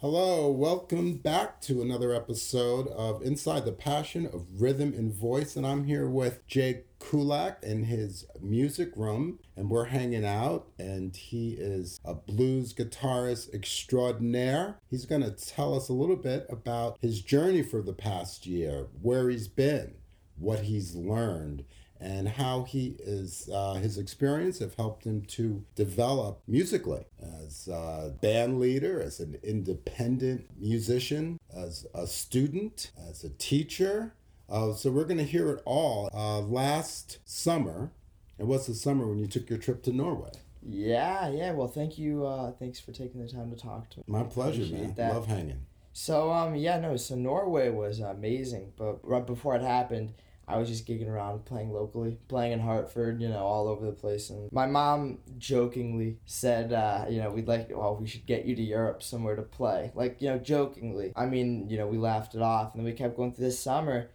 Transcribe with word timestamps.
Hello, 0.00 0.48
welcome 0.48 1.14
back 1.14 1.60
to 1.62 1.82
another 1.82 2.14
episode 2.14 2.86
of 2.86 3.20
Inside 3.20 3.64
the 3.64 3.72
Passion 3.72 4.26
of 4.26 4.46
Rhythm 4.56 4.94
and 4.96 5.12
Voice. 5.12 5.56
And 5.56 5.66
I'm 5.66 5.86
here 5.86 6.08
with 6.08 6.46
Jake 6.46 6.86
Kulak 7.00 7.64
in 7.64 7.82
his 7.82 8.24
music 8.40 8.92
room, 8.94 9.40
and 9.56 9.68
we're 9.68 9.86
hanging 9.86 10.24
out. 10.24 10.68
And 10.78 11.16
he 11.16 11.54
is 11.54 11.98
a 12.04 12.14
blues 12.14 12.72
guitarist 12.72 13.52
extraordinaire. 13.52 14.78
He's 14.88 15.04
going 15.04 15.22
to 15.22 15.32
tell 15.32 15.74
us 15.74 15.88
a 15.88 15.94
little 15.94 16.14
bit 16.14 16.46
about 16.48 16.96
his 17.02 17.20
journey 17.20 17.64
for 17.64 17.82
the 17.82 17.92
past 17.92 18.46
year, 18.46 18.86
where 19.02 19.28
he's 19.28 19.48
been, 19.48 19.94
what 20.36 20.60
he's 20.60 20.94
learned, 20.94 21.64
and 22.00 22.28
how 22.28 22.62
he 22.62 22.96
is 23.00 23.48
uh, 23.52 23.74
his 23.74 23.98
experience 23.98 24.58
have 24.60 24.74
helped 24.74 25.04
him 25.04 25.22
to 25.22 25.64
develop 25.74 26.40
musically 26.46 27.04
as 27.44 27.68
a 27.68 28.14
band 28.20 28.60
leader 28.60 29.00
as 29.00 29.20
an 29.20 29.36
independent 29.42 30.46
musician 30.58 31.38
as 31.54 31.86
a 31.94 32.06
student 32.06 32.90
as 33.08 33.24
a 33.24 33.30
teacher. 33.30 34.14
Uh, 34.48 34.72
so 34.72 34.90
we're 34.90 35.04
going 35.04 35.18
to 35.18 35.24
hear 35.24 35.50
it 35.50 35.62
all 35.64 36.08
uh, 36.14 36.40
last 36.40 37.18
summer. 37.24 37.90
It 38.38 38.46
was 38.46 38.66
the 38.66 38.74
summer 38.74 39.06
when 39.06 39.18
you 39.18 39.26
took 39.26 39.50
your 39.50 39.58
trip 39.58 39.82
to 39.84 39.92
norway. 39.92 40.30
Yeah 40.62 41.28
yeah. 41.28 41.52
Well 41.52 41.68
thank 41.68 41.98
you 41.98 42.26
uh, 42.26 42.52
thanks 42.52 42.78
for 42.78 42.92
taking 42.92 43.20
the 43.20 43.30
time 43.30 43.50
to 43.50 43.56
talk 43.56 43.90
to 43.90 43.98
me. 43.98 44.04
My 44.06 44.22
pleasure 44.22 44.72
man. 44.72 44.94
That. 44.94 45.14
love 45.14 45.26
hanging. 45.26 45.66
So 45.92 46.30
um 46.30 46.54
yeah 46.54 46.78
no 46.78 46.96
so 46.96 47.16
norway 47.16 47.70
was 47.70 47.98
amazing 47.98 48.72
but 48.76 48.98
right 49.02 49.26
before 49.26 49.56
it 49.56 49.62
happened 49.62 50.14
I 50.48 50.56
was 50.56 50.68
just 50.68 50.86
gigging 50.86 51.08
around, 51.08 51.44
playing 51.44 51.74
locally, 51.74 52.16
playing 52.26 52.52
in 52.52 52.60
Hartford, 52.60 53.20
you 53.20 53.28
know, 53.28 53.44
all 53.44 53.68
over 53.68 53.84
the 53.84 53.92
place. 53.92 54.30
And 54.30 54.50
my 54.50 54.66
mom 54.66 55.18
jokingly 55.36 56.16
said, 56.24 56.72
uh, 56.72 57.04
you 57.10 57.20
know, 57.20 57.30
we'd 57.30 57.46
like, 57.46 57.68
well, 57.70 57.96
we 57.96 58.06
should 58.06 58.24
get 58.24 58.46
you 58.46 58.56
to 58.56 58.62
Europe 58.62 59.02
somewhere 59.02 59.36
to 59.36 59.42
play. 59.42 59.92
Like, 59.94 60.22
you 60.22 60.30
know, 60.30 60.38
jokingly. 60.38 61.12
I 61.14 61.26
mean, 61.26 61.68
you 61.68 61.76
know, 61.76 61.86
we 61.86 61.98
laughed 61.98 62.34
it 62.34 62.40
off. 62.40 62.72
And 62.72 62.80
then 62.80 62.90
we 62.90 62.96
kept 62.96 63.16
going 63.16 63.34
through 63.34 63.44
this 63.44 63.60
summer. 63.60 64.08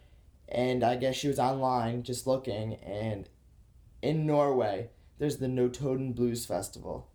And 0.48 0.82
I 0.82 0.96
guess 0.96 1.14
she 1.14 1.28
was 1.28 1.38
online 1.38 2.02
just 2.02 2.26
looking. 2.26 2.74
And 2.74 3.28
in 4.02 4.26
Norway, 4.26 4.90
there's 5.18 5.36
the 5.36 5.46
Notodden 5.46 6.16
Blues 6.16 6.44
Festival, 6.44 7.06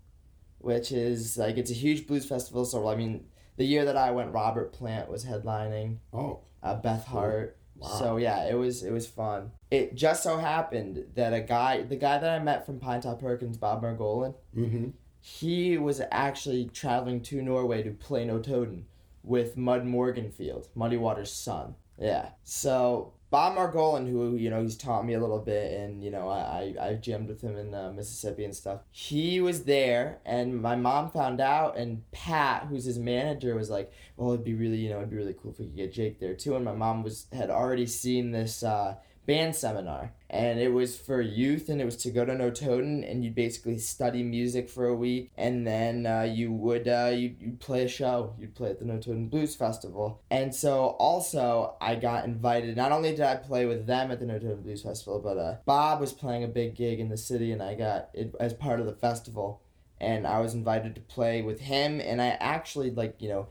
which 0.60 0.94
is 0.94 1.38
like, 1.38 1.58
it's 1.58 1.72
a 1.72 1.76
huge 1.76 2.08
blues 2.08 2.26
festival. 2.26 2.64
So, 2.64 2.88
I 2.88 2.96
mean, 2.96 3.26
the 3.58 3.66
year 3.66 3.84
that 3.84 3.98
I 3.98 4.12
went, 4.12 4.34
Robert 4.34 4.72
Plant 4.72 5.10
was 5.10 5.26
headlining. 5.26 5.98
Oh. 6.14 6.40
Uh, 6.64 6.76
Beth 6.76 7.06
Hart. 7.06 7.58
So 7.88 8.18
yeah, 8.18 8.48
it 8.50 8.56
was 8.56 8.84
it 8.84 8.92
was 8.92 9.08
fun. 9.08 9.52
It 9.72 9.96
just 9.96 10.24
so 10.24 10.38
happened 10.38 11.06
that 11.16 11.34
a 11.34 11.42
guy, 11.42 11.84
the 11.84 11.96
guy 11.96 12.18
that 12.18 12.30
I 12.30 12.44
met 12.44 12.66
from 12.66 12.80
Pinetop 12.80 13.20
Perkins, 13.20 13.58
Bob 13.58 13.84
Margolin, 13.84 14.34
mm-hmm. 14.56 14.90
he 15.22 15.78
was 15.78 16.02
actually 16.12 16.66
traveling 16.66 17.22
to 17.24 17.42
Norway 17.42 17.84
to 17.84 17.92
play 17.92 18.26
Notodden 18.26 18.84
with 19.24 19.58
Mud 19.58 19.86
Morganfield, 19.86 20.68
Muddy 20.76 20.98
Waters' 20.98 21.32
son. 21.32 21.76
Yeah. 21.98 22.30
So 22.44 23.14
Bob 23.32 23.56
Margolin, 23.56 24.10
who 24.10 24.36
you 24.36 24.50
know 24.50 24.62
he's 24.62 24.76
taught 24.76 25.06
me 25.06 25.14
a 25.14 25.20
little 25.20 25.40
bit, 25.40 25.80
and 25.80 26.04
you 26.04 26.10
know 26.10 26.28
I 26.30 26.74
I, 26.80 26.88
I 26.90 26.94
jammed 26.96 27.28
with 27.28 27.42
him 27.42 27.58
in 27.58 27.74
uh, 27.74 27.92
Mississippi 27.92 28.44
and 28.44 28.56
stuff. 28.56 28.82
He 28.92 29.40
was 29.40 29.66
there, 29.66 30.20
and 30.26 30.60
my 30.62 30.76
mom 30.76 31.12
found 31.12 31.40
out, 31.40 31.78
and 31.78 32.10
Pat, 32.12 32.66
who's 32.68 32.86
his 32.86 32.98
manager, 32.98 33.56
was 33.56 33.70
like, 33.70 33.92
"Well, 34.18 34.34
it'd 34.34 34.46
be 34.46 34.56
really 34.56 34.78
you 34.78 34.90
know 34.90 34.98
it'd 34.98 35.12
be 35.12 35.18
really 35.18 35.36
cool 35.40 35.52
if 35.52 35.60
we 35.60 35.66
could 35.66 35.76
get 35.76 35.94
Jake 35.94 36.20
there 36.20 36.34
too." 36.36 36.56
And 36.56 36.66
my 36.66 36.74
mom 36.74 37.04
was 37.04 37.28
had 37.32 37.52
already 37.52 37.86
seen 37.86 38.32
this 38.32 38.64
uh, 38.64 38.96
band 39.30 39.56
seminar 39.56 40.12
and 40.28 40.60
it 40.60 40.74
was 40.74 40.98
for 40.98 41.22
youth 41.22 41.70
and 41.70 41.80
it 41.80 41.86
was 41.86 41.96
to 41.96 42.10
go 42.10 42.26
to 42.26 42.34
Notodden 42.34 43.04
and 43.08 43.24
you'd 43.24 43.36
basically 43.36 43.78
study 43.78 44.24
music 44.24 44.68
for 44.68 44.88
a 44.88 44.96
week 44.96 45.30
and 45.38 45.68
then 45.68 46.08
uh, 46.08 46.24
you 46.24 46.52
would 46.52 46.88
uh, 46.88 47.12
you'd, 47.14 47.40
you'd 47.40 47.60
play 47.60 47.84
a 47.84 47.88
show. 47.88 48.34
You'd 48.40 48.56
play 48.56 48.72
at 48.72 48.80
the 48.80 48.86
Notodden 48.86 49.30
Blues 49.30 49.56
Festival. 49.56 50.24
And 50.32 50.54
so 50.56 50.96
also 51.00 51.76
I 51.80 51.94
got 51.94 52.26
invited 52.26 52.76
not 52.76 52.92
only 52.92 53.12
did 53.12 53.22
I 53.22 53.36
play 53.36 53.68
with 53.68 53.86
them 53.86 54.10
at 54.10 54.20
the 54.20 54.26
Notodden 54.26 54.64
Blues 54.64 54.82
Festival 54.82 55.20
but 55.20 55.38
uh, 55.38 55.58
Bob 55.64 56.00
was 56.00 56.12
playing 56.12 56.44
a 56.44 56.48
big 56.48 56.74
gig 56.76 57.00
in 57.00 57.10
the 57.10 57.18
city 57.18 57.52
and 57.52 57.62
I 57.62 57.76
got 57.76 58.10
it 58.16 58.34
as 58.40 58.56
part 58.56 58.80
of 58.80 58.88
the 58.88 58.94
festival. 58.94 59.62
And 60.02 60.26
I 60.26 60.40
was 60.40 60.56
invited 60.56 60.96
to 60.96 61.02
play 61.02 61.44
with 61.44 61.60
him 61.60 62.02
and 62.02 62.20
I 62.20 62.30
actually 62.40 62.90
like 62.90 63.18
you 63.20 63.30
know 63.30 63.48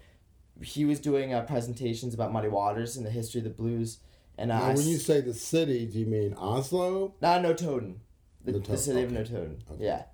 he 0.60 0.84
was 0.84 0.99
doing 0.99 1.33
uh, 1.33 1.43
presentations 1.43 2.15
about 2.15 2.33
Muddy 2.33 2.49
Waters 2.49 2.97
and 2.97 3.06
the 3.06 3.10
history 3.10 3.39
of 3.39 3.45
the 3.45 3.50
blues 3.50 3.99
and 4.38 4.49
now, 4.49 4.69
when 4.69 4.87
you 4.87 4.97
say 4.97 5.21
the 5.21 5.34
city, 5.34 5.87
do 5.87 5.99
you 5.99 6.06
mean 6.06 6.34
Oslo? 6.34 7.15
Not 7.21 7.43
Notodden, 7.43 7.97
the, 8.44 8.53
the 8.53 8.76
city 8.78 9.00
okay. 9.00 9.16
of 9.16 9.26
Notodden. 9.26 9.56
Okay. 9.71 9.84
Yeah, 9.84 10.04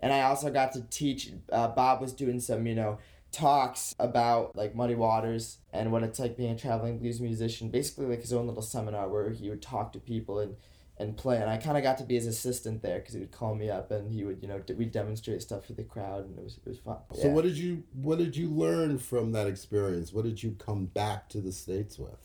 and 0.00 0.12
I 0.12 0.22
also 0.22 0.50
got 0.50 0.72
to 0.72 0.82
teach. 0.90 1.30
Uh, 1.50 1.68
Bob 1.68 2.00
was 2.00 2.12
doing 2.12 2.40
some, 2.40 2.66
you 2.66 2.74
know, 2.74 2.98
talks 3.30 3.94
about 3.98 4.56
like 4.56 4.74
Muddy 4.74 4.96
Waters 4.96 5.58
and 5.72 5.92
what 5.92 6.02
it's 6.02 6.18
like 6.18 6.36
being 6.36 6.52
a 6.52 6.58
traveling 6.58 6.98
blues 6.98 7.20
musician. 7.20 7.70
Basically, 7.70 8.06
like 8.06 8.20
his 8.20 8.32
own 8.32 8.46
little 8.48 8.62
seminar 8.62 9.08
where 9.08 9.30
he 9.30 9.48
would 9.48 9.62
talk 9.62 9.92
to 9.92 10.00
people 10.00 10.40
and 10.40 10.56
and 10.98 11.16
play. 11.16 11.36
And 11.40 11.48
I 11.48 11.56
kind 11.56 11.76
of 11.76 11.82
got 11.82 11.98
to 11.98 12.04
be 12.04 12.16
his 12.16 12.26
assistant 12.26 12.82
there 12.82 12.98
because 12.98 13.14
he 13.14 13.20
would 13.20 13.32
call 13.32 13.54
me 13.54 13.70
up 13.70 13.90
and 13.90 14.10
he 14.10 14.24
would, 14.24 14.42
you 14.42 14.48
know, 14.48 14.60
we 14.76 14.84
demonstrate 14.84 15.42
stuff 15.42 15.66
for 15.66 15.72
the 15.72 15.84
crowd, 15.84 16.24
and 16.24 16.38
it 16.38 16.44
was 16.44 16.58
it 16.66 16.68
was 16.68 16.78
fun. 16.78 16.98
So 17.14 17.28
yeah. 17.28 17.32
what 17.32 17.44
did 17.44 17.56
you 17.56 17.84
what 17.94 18.18
did 18.18 18.36
you 18.36 18.48
learn 18.48 18.98
from 18.98 19.32
that 19.32 19.46
experience? 19.46 20.12
What 20.12 20.24
did 20.24 20.42
you 20.42 20.56
come 20.58 20.86
back 20.86 21.28
to 21.30 21.40
the 21.40 21.52
states 21.52 21.98
with? 21.98 22.18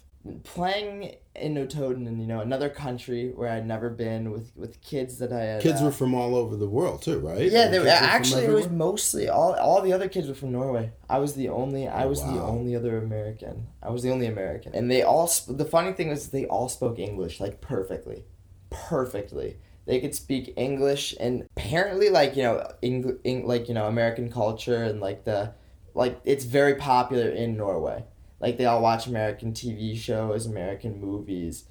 Playing 0.43 1.15
in 1.35 1.53
Notodden 1.53 2.07
and 2.07 2.19
you 2.19 2.27
know 2.27 2.39
another 2.39 2.69
country 2.69 3.31
where 3.35 3.49
I'd 3.49 3.65
never 3.65 3.89
been 3.89 4.31
with 4.31 4.51
with 4.55 4.81
kids 4.81 5.19
that 5.19 5.31
I 5.31 5.41
had. 5.41 5.61
Kids 5.61 5.81
uh, 5.81 5.85
were 5.85 5.91
from 5.91 6.13
all 6.13 6.35
over 6.35 6.55
the 6.55 6.67
world 6.67 7.01
too, 7.01 7.19
right? 7.19 7.51
Yeah, 7.51 7.67
they 7.67 7.79
were, 7.79 7.87
actually 7.87 8.45
it 8.45 8.51
was 8.51 8.69
mostly 8.69 9.29
all 9.29 9.53
all 9.53 9.81
the 9.81 9.93
other 9.93 10.09
kids 10.09 10.27
were 10.27 10.33
from 10.33 10.51
Norway. 10.51 10.91
I 11.09 11.19
was 11.19 11.35
the 11.35 11.49
only 11.49 11.87
I 11.87 12.05
was 12.05 12.21
wow. 12.21 12.33
the 12.33 12.41
only 12.41 12.75
other 12.75 12.97
American. 12.97 13.67
I 13.81 13.89
was 13.89 14.03
the 14.03 14.11
only 14.11 14.27
American, 14.27 14.73
and 14.73 14.89
they 14.89 15.03
all 15.03 15.29
the 15.47 15.65
funny 15.65 15.93
thing 15.93 16.09
was 16.09 16.29
they 16.29 16.45
all 16.45 16.69
spoke 16.69 16.99
English 16.99 17.39
like 17.39 17.61
perfectly, 17.61 18.23
perfectly. 18.69 19.57
They 19.85 20.01
could 20.01 20.13
speak 20.13 20.53
English 20.57 21.15
and 21.17 21.47
apparently 21.55 22.09
like 22.09 22.35
you 22.35 22.43
know 22.43 22.69
Eng, 22.83 23.47
like 23.47 23.67
you 23.69 23.73
know 23.73 23.85
American 23.85 24.29
culture 24.31 24.83
and 24.83 24.99
like 24.99 25.23
the 25.23 25.53
like 25.93 26.19
it's 26.25 26.43
very 26.43 26.75
popular 26.75 27.29
in 27.29 27.55
Norway 27.55 28.03
like 28.39 28.57
they 28.57 28.65
all 28.65 28.81
watch 28.81 29.07
American 29.07 29.53
TV 29.53 29.97
shows, 29.97 30.45
American 30.45 30.99
movies. 30.99 31.65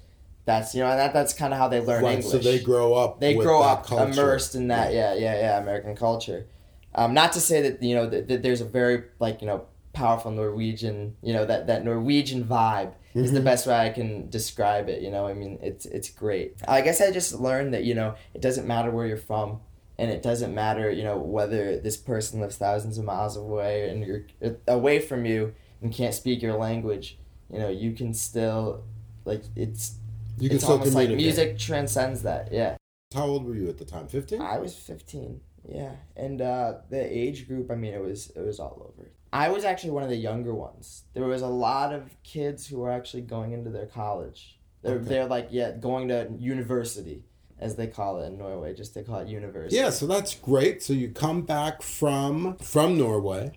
That's 0.45 0.73
you 0.73 0.81
know, 0.81 0.89
and 0.89 0.99
that 0.99 1.13
that's 1.13 1.33
kind 1.33 1.53
of 1.53 1.59
how 1.59 1.67
they 1.67 1.81
learn 1.81 2.03
right, 2.03 2.15
English. 2.15 2.31
So 2.31 2.37
they 2.37 2.59
grow 2.59 2.93
up. 2.93 3.19
They 3.19 3.35
grow 3.35 3.61
up 3.61 3.85
culture. 3.85 4.11
immersed 4.11 4.55
in 4.55 4.69
that. 4.69 4.93
Yeah, 4.93 5.13
yeah, 5.13 5.37
yeah. 5.39 5.57
American 5.59 5.95
culture. 5.95 6.47
Um, 6.95 7.13
not 7.13 7.33
to 7.33 7.41
say 7.41 7.61
that 7.69 7.83
you 7.83 7.95
know 7.95 8.09
that, 8.09 8.27
that 8.27 8.43
there's 8.43 8.61
a 8.61 8.65
very 8.65 9.03
like 9.19 9.41
you 9.41 9.47
know 9.47 9.65
powerful 9.93 10.31
Norwegian 10.31 11.15
you 11.23 11.33
know 11.33 11.45
that 11.45 11.67
that 11.67 11.83
Norwegian 11.83 12.43
vibe 12.45 12.87
mm-hmm. 12.87 13.19
is 13.19 13.31
the 13.31 13.39
mm-hmm. 13.39 13.45
best 13.45 13.67
way 13.67 13.75
I 13.75 13.89
can 13.89 14.29
describe 14.29 14.87
it. 14.87 15.01
You 15.01 15.11
know, 15.11 15.27
I 15.27 15.33
mean 15.33 15.59
it's 15.61 15.85
it's 15.85 16.09
great. 16.09 16.55
I 16.67 16.81
guess 16.81 17.01
I 17.01 17.11
just 17.11 17.33
learned 17.33 17.73
that 17.73 17.83
you 17.83 17.93
know 17.93 18.15
it 18.33 18.41
doesn't 18.41 18.67
matter 18.67 18.89
where 18.89 19.05
you're 19.05 19.17
from 19.17 19.59
and 19.99 20.11
it 20.11 20.21
doesn't 20.21 20.53
matter 20.53 20.91
you 20.91 21.03
know 21.03 21.17
whether 21.17 21.77
this 21.79 21.97
person 21.97 22.39
lives 22.39 22.55
thousands 22.55 22.97
of 22.97 23.05
miles 23.05 23.35
away 23.35 23.89
and 23.89 24.05
you're 24.05 24.25
uh, 24.43 24.51
away 24.67 24.99
from 24.99 25.25
you 25.25 25.53
and 25.81 25.93
can't 25.93 26.13
speak 26.13 26.41
your 26.41 26.57
language, 26.57 27.17
you 27.51 27.59
know, 27.59 27.69
you 27.69 27.91
can 27.93 28.13
still 28.13 28.83
like 29.25 29.43
it's 29.55 29.95
you 30.39 30.49
can 30.49 30.55
it's 30.55 30.65
still 30.65 30.77
almost 30.77 30.95
like 30.95 31.09
music 31.09 31.57
transcends 31.57 32.23
that. 32.23 32.51
Yeah. 32.51 32.77
How 33.13 33.25
old 33.25 33.45
were 33.45 33.55
you 33.55 33.69
at 33.69 33.77
the 33.77 33.85
time? 33.85 34.07
Fifteen. 34.07 34.41
I 34.41 34.57
was 34.59 34.75
fifteen. 34.75 35.41
Yeah, 35.67 35.91
and 36.15 36.41
uh, 36.41 36.75
the 36.89 37.01
age 37.01 37.47
group. 37.47 37.71
I 37.71 37.75
mean, 37.75 37.93
it 37.93 38.01
was 38.01 38.31
it 38.35 38.41
was 38.41 38.59
all 38.59 38.93
over. 38.93 39.09
I 39.33 39.49
was 39.49 39.65
actually 39.65 39.91
one 39.91 40.03
of 40.03 40.09
the 40.09 40.15
younger 40.15 40.53
ones. 40.53 41.03
There 41.13 41.25
was 41.25 41.41
a 41.41 41.47
lot 41.47 41.93
of 41.93 42.09
kids 42.23 42.67
who 42.67 42.79
were 42.79 42.91
actually 42.91 43.23
going 43.23 43.51
into 43.51 43.69
their 43.69 43.85
college. 43.85 44.59
They're 44.81 44.95
okay. 44.95 45.05
they're 45.05 45.25
like 45.25 45.49
yeah 45.51 45.71
going 45.71 46.07
to 46.09 46.29
university 46.37 47.23
as 47.59 47.75
they 47.75 47.87
call 47.87 48.21
it 48.21 48.27
in 48.27 48.37
Norway. 48.37 48.73
Just 48.73 48.93
they 48.93 49.03
call 49.03 49.19
it 49.19 49.27
university. 49.27 49.75
Yeah, 49.75 49.89
so 49.89 50.07
that's 50.07 50.35
great. 50.35 50.83
So 50.83 50.93
you 50.93 51.09
come 51.09 51.41
back 51.41 51.81
from 51.81 52.57
from 52.57 52.97
Norway 52.97 53.53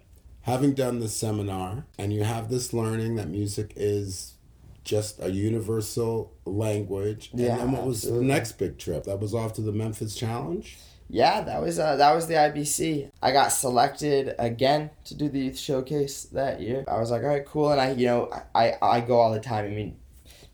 having 0.50 0.74
done 0.74 0.98
the 0.98 1.08
seminar 1.08 1.84
and 1.98 2.12
you 2.12 2.24
have 2.24 2.50
this 2.50 2.72
learning 2.72 3.14
that 3.14 3.28
music 3.28 3.72
is 3.76 4.34
just 4.82 5.22
a 5.22 5.30
universal 5.30 6.32
language. 6.44 7.30
Yeah, 7.32 7.52
and 7.52 7.60
then 7.60 7.72
what 7.72 7.86
was 7.86 7.98
absolutely. 7.98 8.26
the 8.26 8.32
next 8.32 8.52
big 8.52 8.78
trip? 8.78 9.04
That 9.04 9.20
was 9.20 9.34
off 9.34 9.52
to 9.54 9.60
the 9.60 9.72
Memphis 9.72 10.14
Challenge? 10.14 10.76
Yeah, 11.08 11.40
that 11.42 11.60
was 11.60 11.78
uh, 11.78 11.96
that 11.96 12.14
was 12.14 12.26
the 12.28 12.34
IBC. 12.34 13.10
I 13.20 13.32
got 13.32 13.48
selected 13.48 14.34
again 14.38 14.90
to 15.06 15.14
do 15.14 15.28
the 15.28 15.40
youth 15.40 15.58
showcase 15.58 16.24
that 16.24 16.60
year. 16.60 16.84
I 16.86 16.98
was 16.98 17.10
like, 17.10 17.22
all 17.22 17.28
right, 17.28 17.44
cool. 17.44 17.70
And 17.72 17.80
I, 17.80 17.92
you 17.92 18.06
know, 18.06 18.30
I, 18.54 18.74
I 18.80 19.00
go 19.00 19.18
all 19.18 19.32
the 19.32 19.40
time. 19.40 19.64
I 19.64 19.70
mean, 19.70 19.96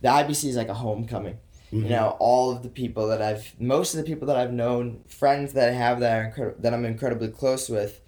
the 0.00 0.08
IBC 0.08 0.48
is 0.48 0.56
like 0.56 0.69
a 0.69 0.75
homecoming. 0.75 1.38
Mm-hmm. 1.72 1.84
You 1.84 1.90
know, 1.90 2.16
all 2.20 2.52
of 2.52 2.62
the 2.62 2.69
people 2.69 3.08
that 3.08 3.20
I've, 3.20 3.54
most 3.60 3.93
of 3.94 3.98
the 3.98 4.06
people 4.06 4.28
that 4.28 4.37
I've 4.37 4.52
known, 4.52 5.02
friends 5.08 5.52
that 5.54 5.69
I 5.69 5.72
have 5.72 6.00
that 6.00 6.38
are 6.38 6.54
that 6.58 6.72
I'm 6.72 6.84
incredibly 6.84 7.28
close 7.28 7.69
with, 7.69 8.00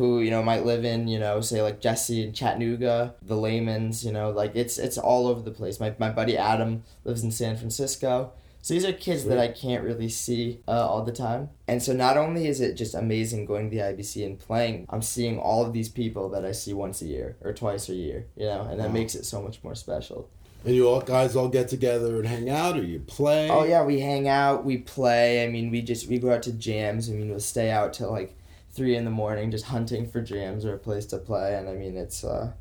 who 0.00 0.20
you 0.24 0.30
know 0.34 0.42
might 0.42 0.64
live 0.72 0.84
in 0.84 1.00
you 1.14 1.18
know 1.24 1.40
say 1.40 1.60
like 1.68 1.78
Jesse 1.86 2.22
in 2.24 2.32
Chattanooga, 2.32 3.14
the 3.22 3.36
Laymans, 3.46 4.04
you 4.04 4.12
know 4.16 4.30
like 4.42 4.52
it's 4.62 4.76
it's 4.86 4.98
all 4.98 5.24
over 5.30 5.42
the 5.42 5.50
place. 5.60 5.78
My 5.84 5.90
my 5.98 6.10
buddy 6.10 6.36
Adam 6.36 6.82
lives 7.04 7.22
in 7.22 7.30
San 7.30 7.54
Francisco, 7.56 8.32
So 8.62 8.74
these 8.74 8.84
are 8.88 8.92
kids 9.08 9.22
that 9.30 9.38
I 9.46 9.48
can't 9.64 9.82
really 9.90 10.10
see 10.24 10.44
uh, 10.68 10.86
all 10.90 11.02
the 11.10 11.16
time. 11.26 11.42
And 11.66 11.78
so 11.86 11.92
not 12.06 12.16
only 12.24 12.42
is 12.52 12.58
it 12.60 12.72
just 12.82 12.94
amazing 12.94 13.46
going 13.46 13.70
to 13.70 13.76
the 13.76 13.82
IBC 13.90 14.14
and 14.28 14.38
playing, 14.48 14.76
I'm 14.92 15.02
seeing 15.14 15.38
all 15.38 15.60
of 15.66 15.72
these 15.72 15.88
people 16.00 16.24
that 16.34 16.44
I 16.44 16.52
see 16.52 16.74
once 16.74 16.98
a 17.02 17.06
year 17.14 17.28
or 17.44 17.52
twice 17.54 17.88
a 17.88 17.94
year, 18.06 18.18
you 18.40 18.46
know, 18.50 18.62
and 18.70 18.76
that 18.80 18.88
Wow. 18.88 18.98
makes 19.00 19.14
it 19.14 19.24
so 19.32 19.38
much 19.46 19.56
more 19.64 19.74
special. 19.86 20.20
And 20.66 20.74
you 20.76 20.84
all 20.90 21.00
guys 21.00 21.36
all 21.36 21.48
get 21.48 21.68
together 21.68 22.10
and 22.18 22.26
hang 22.34 22.50
out, 22.50 22.76
or 22.78 22.84
you 22.84 23.00
play? 23.18 23.48
Oh 23.48 23.64
yeah, 23.72 23.82
we 23.90 23.96
hang 24.10 24.28
out, 24.28 24.56
we 24.70 24.76
play. 24.96 25.42
I 25.44 25.48
mean, 25.54 25.70
we 25.74 25.80
just 25.92 26.02
we 26.10 26.18
go 26.18 26.28
out 26.34 26.42
to 26.48 26.52
jams. 26.52 27.08
I 27.08 27.12
mean, 27.14 27.30
we'll 27.30 27.40
stay 27.54 27.70
out 27.78 27.94
till 27.94 28.10
like 28.18 28.30
three 28.72 28.96
in 28.96 29.04
the 29.04 29.10
morning, 29.10 29.50
just 29.50 29.66
hunting 29.66 30.08
for 30.08 30.20
jams 30.20 30.64
or 30.64 30.74
a 30.74 30.78
place 30.78 31.06
to 31.06 31.18
play. 31.18 31.54
And 31.56 31.68
I 31.68 31.74
mean, 31.74 31.96
it's 31.96 32.24
uh, 32.24 32.52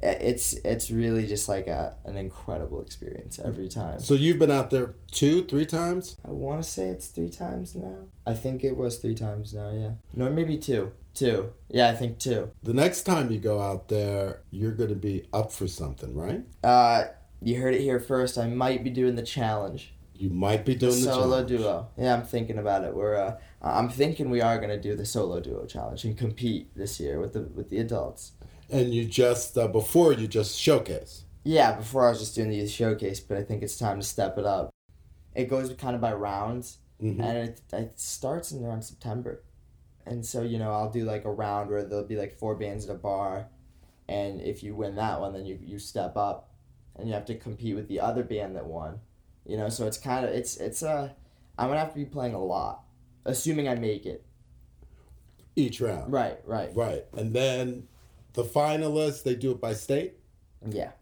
it's 0.00 0.54
it's 0.64 0.90
really 0.90 1.26
just 1.26 1.48
like 1.48 1.66
a 1.68 1.94
an 2.04 2.16
incredible 2.16 2.80
experience 2.82 3.38
every 3.38 3.68
time. 3.68 4.00
So 4.00 4.14
you've 4.14 4.38
been 4.38 4.50
out 4.50 4.70
there 4.70 4.94
two, 5.10 5.44
three 5.44 5.66
times? 5.66 6.16
I 6.26 6.30
want 6.30 6.62
to 6.62 6.68
say 6.68 6.88
it's 6.88 7.06
three 7.08 7.30
times 7.30 7.74
now. 7.74 7.96
I 8.26 8.34
think 8.34 8.64
it 8.64 8.76
was 8.76 8.98
three 8.98 9.14
times 9.14 9.54
now. 9.54 9.70
Yeah, 9.70 9.90
no, 10.14 10.30
maybe 10.30 10.56
two. 10.58 10.92
Two. 11.14 11.52
Yeah, 11.68 11.90
I 11.90 11.94
think 11.94 12.18
two. 12.18 12.50
The 12.62 12.72
next 12.72 13.02
time 13.02 13.30
you 13.30 13.38
go 13.38 13.60
out 13.60 13.88
there, 13.88 14.40
you're 14.50 14.72
going 14.72 14.88
to 14.88 14.96
be 14.96 15.26
up 15.32 15.52
for 15.52 15.68
something, 15.68 16.14
right? 16.16 16.42
Uh, 16.64 17.04
you 17.42 17.60
heard 17.60 17.74
it 17.74 17.82
here 17.82 18.00
first. 18.00 18.38
I 18.38 18.46
might 18.48 18.82
be 18.82 18.88
doing 18.88 19.14
the 19.14 19.22
challenge. 19.22 19.92
You 20.14 20.30
might 20.30 20.64
be 20.64 20.72
The 20.72 20.78
doing 20.88 20.92
the, 21.04 21.12
solo 21.12 21.28
challenge. 21.44 21.48
duo. 21.48 21.88
Yeah, 21.98 22.14
I'm 22.14 22.22
thinking 22.22 22.56
about 22.56 22.84
it. 22.84 22.94
We're 22.94 23.16
uh, 23.16 23.36
I'm 23.62 23.88
thinking 23.88 24.28
we 24.30 24.40
are 24.40 24.58
gonna 24.58 24.80
do 24.80 24.96
the 24.96 25.06
solo 25.06 25.40
duo 25.40 25.64
challenge 25.66 26.04
and 26.04 26.18
compete 26.18 26.74
this 26.74 26.98
year 26.98 27.20
with 27.20 27.32
the 27.32 27.42
with 27.42 27.70
the 27.70 27.78
adults. 27.78 28.32
And 28.70 28.92
you 28.92 29.04
just, 29.04 29.56
uh, 29.58 29.68
before 29.68 30.12
you 30.14 30.26
just 30.26 30.58
showcase. 30.58 31.24
Yeah, 31.44 31.72
before 31.76 32.06
I 32.06 32.10
was 32.10 32.20
just 32.20 32.34
doing 32.34 32.48
the 32.48 32.56
youth 32.56 32.70
showcase, 32.70 33.20
but 33.20 33.36
I 33.36 33.42
think 33.42 33.62
it's 33.62 33.76
time 33.78 33.98
to 34.00 34.06
step 34.06 34.38
it 34.38 34.46
up. 34.46 34.70
It 35.34 35.48
goes 35.50 35.72
kind 35.74 35.94
of 35.94 36.00
by 36.00 36.12
rounds, 36.14 36.78
Mhm. 37.00 37.20
and 37.20 37.36
it, 37.38 37.60
it 37.72 38.00
starts 38.00 38.50
in 38.52 38.64
around 38.64 38.82
September. 38.82 39.42
And 40.06 40.24
so, 40.24 40.42
you 40.42 40.58
know, 40.58 40.70
I'll 40.72 40.90
do 40.90 41.04
like 41.04 41.24
a 41.24 41.30
round 41.30 41.70
where 41.70 41.84
there'll 41.84 42.04
be 42.06 42.16
like 42.16 42.38
four 42.38 42.54
bands 42.56 42.88
at 42.88 42.94
a 42.96 42.98
bar, 42.98 43.48
and 44.08 44.40
if 44.40 44.62
you 44.62 44.74
win 44.74 44.94
that 44.96 45.20
one, 45.20 45.32
then 45.34 45.44
you, 45.46 45.58
you 45.62 45.78
step 45.78 46.16
up, 46.16 46.50
and 46.96 47.06
you 47.08 47.14
have 47.14 47.26
to 47.26 47.36
compete 47.36 47.76
with 47.76 47.88
the 47.88 48.00
other 48.00 48.22
band 48.22 48.56
that 48.56 48.66
won. 48.66 49.00
You 49.44 49.56
know, 49.58 49.68
so 49.68 49.86
it's 49.86 49.98
kind 49.98 50.24
of 50.24 50.32
it's 50.32 50.56
it's 50.56 50.82
uh, 50.82 51.10
I'm 51.58 51.68
gonna 51.68 51.80
have 51.80 51.92
to 51.92 51.98
be 51.98 52.04
playing 52.04 52.34
a 52.34 52.42
lot, 52.42 52.81
assuming 53.24 53.68
I 53.68 53.74
make 53.74 54.06
it. 54.06 54.24
Each 55.54 55.80
round. 55.80 56.12
Right, 56.12 56.38
right, 56.46 56.70
Right. 56.74 57.04
And 57.12 57.34
then 57.34 57.88
the 58.32 58.44
finalists, 58.44 59.22
they 59.22 59.34
do 59.34 59.50
it 59.52 59.60
by 59.60 59.74
state? 59.74 60.14
yeah. 60.66 60.92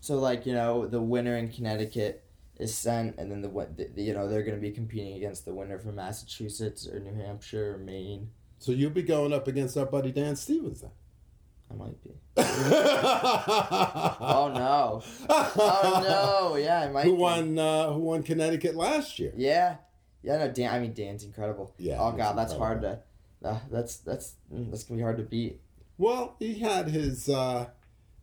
So 0.00 0.18
like 0.18 0.46
you 0.46 0.54
know, 0.54 0.86
the 0.86 1.02
winner 1.02 1.36
in 1.36 1.50
Connecticut 1.50 2.24
is 2.58 2.74
sent, 2.74 3.18
and 3.18 3.30
then 3.30 3.42
the, 3.42 3.48
the 3.48 4.02
you 4.02 4.14
know 4.14 4.28
they're 4.28 4.44
gonna 4.44 4.56
be 4.58 4.70
competing 4.70 5.14
against 5.14 5.44
the 5.44 5.52
winner 5.52 5.78
from 5.80 5.96
Massachusetts 5.96 6.86
or 6.86 7.00
New 7.00 7.14
Hampshire 7.14 7.74
or 7.74 7.78
Maine. 7.78 8.30
So 8.58 8.70
you'll 8.72 8.90
be 8.90 9.02
going 9.02 9.32
up 9.32 9.48
against 9.48 9.76
our 9.76 9.84
buddy 9.86 10.12
Dan 10.12 10.36
Stevens 10.36 10.82
then. 10.82 10.90
I 11.70 11.74
might 11.74 12.00
be. 12.04 12.10
oh 12.36 12.44
no! 14.54 15.02
Oh 15.28 16.50
no! 16.52 16.56
Yeah, 16.56 16.82
I 16.82 16.88
might. 16.88 17.04
Who 17.04 17.12
be. 17.16 17.18
won? 17.18 17.58
Uh, 17.58 17.92
who 17.92 18.00
won 18.00 18.22
Connecticut 18.22 18.76
last 18.76 19.18
year? 19.18 19.32
Yeah, 19.36 19.76
yeah. 20.22 20.38
No, 20.38 20.48
Dan. 20.50 20.74
I 20.74 20.80
mean, 20.80 20.92
Dan's 20.92 21.24
incredible. 21.24 21.74
Yeah, 21.78 21.98
Oh 22.00 22.12
god, 22.12 22.36
that's 22.36 22.52
hard 22.52 22.82
to. 22.82 23.00
Uh, 23.44 23.58
that's 23.70 23.98
that's 23.98 24.34
mm, 24.52 24.70
that's 24.70 24.84
gonna 24.84 24.98
be 24.98 25.02
hard 25.02 25.18
to 25.18 25.22
beat. 25.24 25.60
Well, 25.98 26.36
he 26.38 26.58
had 26.58 26.88
his. 26.88 27.28
Uh, 27.28 27.66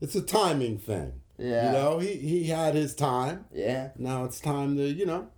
it's 0.02 0.16
a 0.16 0.22
timing 0.22 0.80
thing. 0.80 1.14
Yeah. 1.38 1.68
You 1.68 1.72
know, 1.74 2.00
he 2.00 2.14
he 2.16 2.44
had 2.46 2.76
his 2.76 2.94
time. 2.96 3.46
Yeah. 3.54 3.90
Now 3.98 4.26
it's 4.26 4.40
time 4.40 4.76
to 4.78 4.84
you 4.84 5.06
know 5.06 5.30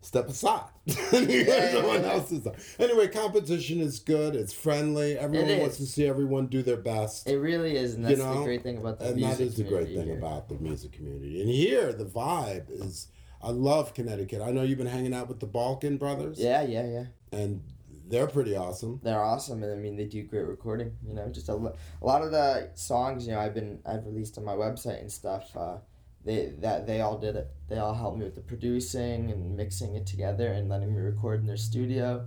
step 0.00 0.28
aside. 0.28 0.70
yeah, 0.86 1.72
Someone 1.72 2.02
yeah. 2.02 2.12
else's 2.12 2.44
time. 2.44 2.54
Anyway, 2.78 3.08
competition 3.08 3.80
is 3.80 3.98
good. 3.98 4.36
It's 4.36 4.52
friendly. 4.52 5.18
Everyone 5.18 5.48
It 5.50 5.60
wants 5.60 5.76
to 5.78 5.86
see 5.86 6.06
everyone 6.06 6.46
do 6.46 6.62
their 6.62 6.76
best. 6.76 7.28
It 7.28 7.38
really 7.38 7.76
is, 7.76 7.94
and 7.94 8.08
You 8.08 8.16
know, 8.16 8.38
the 8.38 8.44
great 8.44 8.62
thing 8.62 8.78
about 8.78 9.00
the 9.00 9.06
and 9.08 9.16
music 9.16 9.38
that 9.38 9.44
is 9.44 9.56
the 9.56 9.64
great 9.64 9.88
thing 9.88 10.06
here. 10.06 10.16
about 10.18 10.48
the 10.48 10.54
music 10.56 10.92
community. 10.92 11.40
And 11.40 11.50
here, 11.50 11.92
the 11.92 12.04
vibe 12.04 12.70
is. 12.70 13.08
I 13.42 13.50
love 13.50 13.94
Connecticut. 13.94 14.40
I 14.42 14.50
know 14.50 14.62
you've 14.62 14.78
been 14.78 14.86
hanging 14.86 15.14
out 15.14 15.28
with 15.28 15.40
the 15.40 15.46
Balkun 15.46 15.98
brothers. 15.98 16.38
Yeah, 16.38 16.62
yeah, 16.62 16.86
yeah. 16.86 17.04
And 17.32 17.62
they're 18.08 18.26
pretty 18.26 18.56
awesome. 18.56 19.00
They're 19.02 19.22
awesome, 19.22 19.62
and 19.62 19.72
I 19.72 19.76
mean, 19.76 19.96
they 19.96 20.04
do 20.04 20.22
great 20.22 20.46
recording. 20.46 20.92
You 21.06 21.14
know, 21.14 21.28
just 21.28 21.48
a, 21.48 21.54
lo- 21.54 21.74
a 22.00 22.04
lot 22.06 22.22
of 22.22 22.30
the 22.30 22.70
songs 22.74 23.26
you 23.26 23.32
know 23.32 23.40
I've 23.40 23.54
been 23.54 23.80
I've 23.84 24.06
released 24.06 24.38
on 24.38 24.44
my 24.44 24.54
website 24.54 25.00
and 25.00 25.10
stuff. 25.10 25.56
Uh, 25.56 25.78
they 26.24 26.52
that 26.60 26.86
they 26.86 27.00
all 27.00 27.18
did 27.18 27.36
it. 27.36 27.48
They 27.68 27.78
all 27.78 27.94
helped 27.94 28.18
me 28.18 28.24
with 28.24 28.34
the 28.36 28.40
producing 28.42 29.30
and 29.30 29.56
mixing 29.56 29.94
it 29.96 30.06
together 30.06 30.48
and 30.52 30.68
letting 30.68 30.92
me 30.94 31.00
record 31.00 31.40
in 31.40 31.46
their 31.46 31.56
studio. 31.56 32.26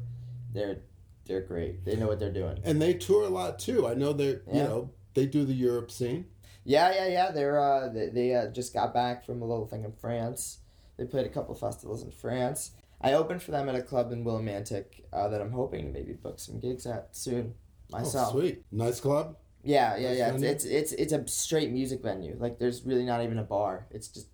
They're 0.53 0.79
they're 1.25 1.41
great. 1.41 1.85
They 1.85 1.95
know 1.95 2.07
what 2.07 2.19
they're 2.19 2.31
doing. 2.33 2.59
And 2.63 2.81
they 2.81 2.93
tour 2.93 3.23
a 3.23 3.29
lot 3.29 3.59
too. 3.59 3.87
I 3.87 3.93
know 3.93 4.13
they 4.13 4.27
you 4.27 4.41
Yeah. 4.51 4.63
know 4.63 4.89
they 5.13 5.25
do 5.25 5.45
the 5.45 5.53
Europe 5.53 5.91
scene. 5.91 6.25
Yeah, 6.65 6.93
yeah, 6.93 7.07
yeah. 7.07 7.31
They're 7.31 7.59
uh, 7.59 7.89
they, 7.89 8.07
they 8.09 8.35
uh, 8.35 8.47
just 8.47 8.73
got 8.73 8.93
back 8.93 9.25
from 9.25 9.41
a 9.41 9.45
little 9.45 9.65
thing 9.67 9.83
in 9.85 9.91
France. 9.93 10.59
They 10.99 11.05
played 11.05 11.25
a 11.25 11.29
couple 11.29 11.55
festivals 11.55 12.03
in 12.03 12.11
France. 12.11 12.71
I 13.01 13.13
opened 13.13 13.41
for 13.41 13.51
them 13.51 13.69
at 13.69 13.75
a 13.75 13.81
club 13.81 14.11
in 14.11 14.25
Willimantic 14.25 15.03
uh, 15.13 15.29
that 15.29 15.39
I'm 15.41 15.51
hoping 15.53 15.85
to 15.85 15.91
maybe 15.91 16.11
book 16.13 16.39
some 16.39 16.59
gigs 16.59 16.85
at 16.85 17.15
soon 17.15 17.53
myself. 17.89 18.35
Oh, 18.35 18.39
sweet. 18.39 18.63
Nice 18.71 18.99
club. 18.99 19.37
Yeah, 19.63 19.95
yeah, 19.95 20.09
Nice 20.09 20.17
yeah. 20.17 20.27
It's, 20.27 20.33
venue? 20.33 20.49
it's 20.49 20.65
it's 20.65 20.91
it's 20.93 21.13
a 21.13 21.27
straight 21.27 21.71
music 21.71 22.03
venue. 22.03 22.35
Like 22.37 22.59
there's 22.59 22.83
really 22.85 23.05
not 23.05 23.23
even 23.23 23.39
a 23.39 23.43
bar. 23.43 23.87
It's 23.91 24.09
just 24.09 24.27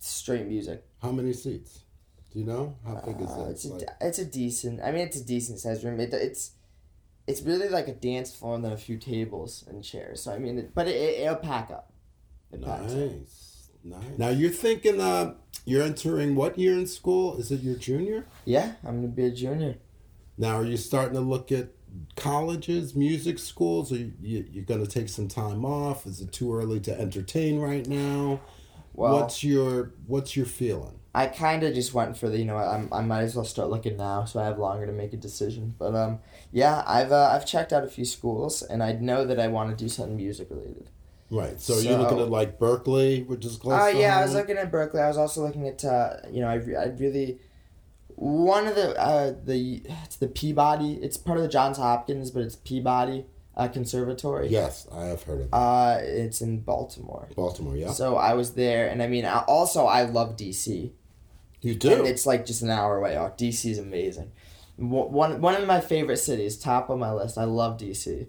straight 0.00 0.46
music. 0.48 0.84
How 1.00 1.12
many 1.12 1.32
seats? 1.32 1.84
Do 2.32 2.40
you 2.40 2.44
know? 2.46 2.76
How 2.84 2.96
big 3.06 3.20
is 3.20 3.30
Uh, 3.30 3.44
that? 3.44 3.50
it's 3.50 3.64
a, 3.64 3.68
Like- 3.68 3.88
it's 4.00 4.18
a 4.18 4.24
decent. 4.24 4.80
I 4.82 4.90
mean, 4.90 5.02
it's 5.02 5.16
a 5.20 5.24
decent 5.24 5.60
sized 5.60 5.84
room. 5.84 6.00
It, 6.00 6.12
it's 6.12 6.52
it's 7.28 7.42
really 7.42 7.68
like 7.68 7.86
a 7.86 7.92
dance 7.94 8.34
floor 8.34 8.56
and 8.56 8.64
then 8.64 8.72
a 8.72 8.76
few 8.76 8.98
tables 8.98 9.64
and 9.68 9.84
chairs. 9.84 10.22
So 10.22 10.32
I 10.32 10.38
mean, 10.38 10.58
it, 10.58 10.74
but 10.74 10.88
it, 10.88 10.96
it, 10.96 11.20
it'll 11.20 11.36
pack 11.36 11.70
up. 11.70 11.92
It 12.50 12.62
packs 12.62 12.92
up. 12.92 12.98
nice. 12.98 13.68
Nice. 13.84 14.18
Now 14.18 14.28
you're 14.30 14.50
thinking 14.50 15.00
uh 15.00 15.34
you're 15.64 15.82
entering 15.82 16.34
what 16.34 16.58
year 16.58 16.74
in 16.74 16.86
school? 16.86 17.36
Is 17.36 17.50
it 17.50 17.60
your 17.60 17.76
junior? 17.76 18.26
Yeah, 18.44 18.72
I'm 18.84 18.96
gonna 18.96 19.08
be 19.08 19.26
a 19.26 19.30
junior. 19.30 19.76
Now 20.38 20.56
are 20.56 20.64
you 20.64 20.76
starting 20.76 21.14
to 21.14 21.20
look 21.20 21.52
at 21.52 21.68
colleges, 22.16 22.94
music 22.94 23.38
schools? 23.38 23.92
Are 23.92 23.96
you, 23.96 24.12
you 24.20 24.46
you're 24.50 24.64
going 24.64 24.84
to 24.84 24.90
take 24.90 25.08
some 25.08 25.28
time 25.28 25.64
off? 25.64 26.06
Is 26.06 26.20
it 26.20 26.32
too 26.32 26.54
early 26.54 26.80
to 26.80 27.00
entertain 27.00 27.60
right 27.60 27.86
now? 27.86 28.40
Well, 28.94 29.20
what's 29.20 29.42
your 29.42 29.92
what's 30.06 30.36
your 30.36 30.46
feeling? 30.46 30.98
I 31.14 31.26
kind 31.26 31.62
of 31.62 31.74
just 31.74 31.92
went 31.92 32.16
for 32.16 32.28
the 32.28 32.38
you 32.38 32.44
know 32.44 32.56
I, 32.56 32.86
I 32.90 33.02
might 33.02 33.22
as 33.22 33.34
well 33.34 33.44
start 33.44 33.68
looking 33.68 33.96
now 33.96 34.24
so 34.24 34.40
I 34.40 34.44
have 34.44 34.58
longer 34.58 34.86
to 34.86 34.92
make 34.92 35.12
a 35.12 35.16
decision. 35.16 35.74
But 35.78 35.94
um 35.94 36.20
yeah 36.50 36.82
I've 36.86 37.12
uh, 37.12 37.30
I've 37.32 37.46
checked 37.46 37.72
out 37.72 37.84
a 37.84 37.88
few 37.88 38.04
schools 38.04 38.62
and 38.62 38.82
I 38.82 38.92
know 38.92 39.24
that 39.24 39.40
I 39.40 39.48
want 39.48 39.70
to 39.70 39.84
do 39.84 39.88
something 39.88 40.16
music 40.16 40.48
related. 40.50 40.88
Right. 41.32 41.58
So, 41.58 41.78
you're 41.78 41.98
looking 41.98 42.20
at 42.20 42.28
like 42.28 42.58
Berklee, 42.58 43.26
which 43.26 43.44
is 43.46 43.56
close. 43.56 43.80
Oh 43.80 43.90
to 43.90 43.98
yeah, 43.98 44.18
I 44.18 44.22
was 44.22 44.34
looking 44.34 44.58
at 44.58 44.70
Berklee. 44.70 45.02
I 45.02 45.08
was 45.08 45.16
also 45.16 45.42
looking 45.42 45.66
at 45.66 45.82
uh, 45.82 46.16
you 46.30 46.40
know 46.40 46.48
I, 46.48 46.54
re- 46.56 46.76
I 46.76 46.84
really 46.84 47.38
one 48.16 48.66
of 48.66 48.74
the 48.74 49.00
uh, 49.00 49.34
the 49.42 49.82
it's 50.04 50.16
the 50.16 50.28
Peabody. 50.28 50.94
It's 51.02 51.16
part 51.16 51.38
of 51.38 51.42
the 51.42 51.48
Johns 51.48 51.78
Hopkins, 51.78 52.30
but 52.30 52.42
it's 52.42 52.56
Peabody 52.56 53.24
uh, 53.56 53.68
Conservatory. 53.68 54.48
Yes, 54.48 54.86
I 54.92 55.06
have 55.06 55.22
heard 55.22 55.40
of 55.40 55.50
that. 55.50 55.56
Uh, 55.56 55.98
it's 56.02 56.42
in 56.42 56.60
Baltimore. 56.60 57.28
Baltimore. 57.34 57.76
Yeah. 57.76 57.92
So 57.92 58.16
I 58.16 58.34
was 58.34 58.52
there, 58.52 58.88
and 58.88 59.02
I 59.02 59.06
mean, 59.06 59.24
I, 59.24 59.40
also 59.40 59.86
I 59.86 60.02
love 60.02 60.36
DC. 60.36 60.92
You 61.62 61.74
do. 61.74 61.92
And 61.92 62.06
it's 62.06 62.26
like 62.26 62.44
just 62.44 62.60
an 62.60 62.70
hour 62.70 62.98
away. 62.98 63.16
Oh, 63.16 63.32
DC 63.38 63.70
is 63.70 63.78
amazing. 63.78 64.32
One 64.76 65.40
one 65.40 65.54
of 65.54 65.66
my 65.66 65.80
favorite 65.80 66.18
cities, 66.18 66.58
top 66.58 66.90
of 66.90 66.98
my 66.98 67.12
list. 67.12 67.38
I 67.38 67.44
love 67.44 67.78
DC. 67.78 68.26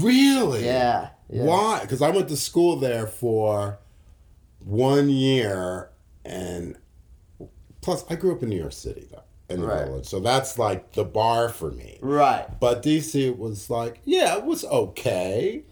Really? 0.00 0.64
Yeah. 0.64 1.10
yeah. 1.28 1.44
Why? 1.44 1.80
Because 1.82 2.02
I 2.02 2.10
went 2.10 2.28
to 2.28 2.36
school 2.36 2.76
there 2.76 3.06
for 3.06 3.78
one 4.64 5.08
year, 5.10 5.90
and 6.24 6.76
plus 7.80 8.04
I 8.08 8.14
grew 8.16 8.32
up 8.34 8.42
in 8.42 8.48
New 8.48 8.58
York 8.58 8.72
City 8.72 9.06
though, 9.10 9.22
in 9.48 9.60
the 9.60 9.66
Right. 9.66 9.84
village, 9.86 10.06
so 10.06 10.20
that's 10.20 10.58
like 10.58 10.92
the 10.92 11.04
bar 11.04 11.48
for 11.48 11.70
me. 11.70 11.98
Right. 12.00 12.46
But 12.60 12.82
DC 12.82 13.36
was 13.36 13.68
like, 13.70 14.00
yeah, 14.04 14.36
it 14.36 14.44
was 14.44 14.64
okay, 14.64 15.64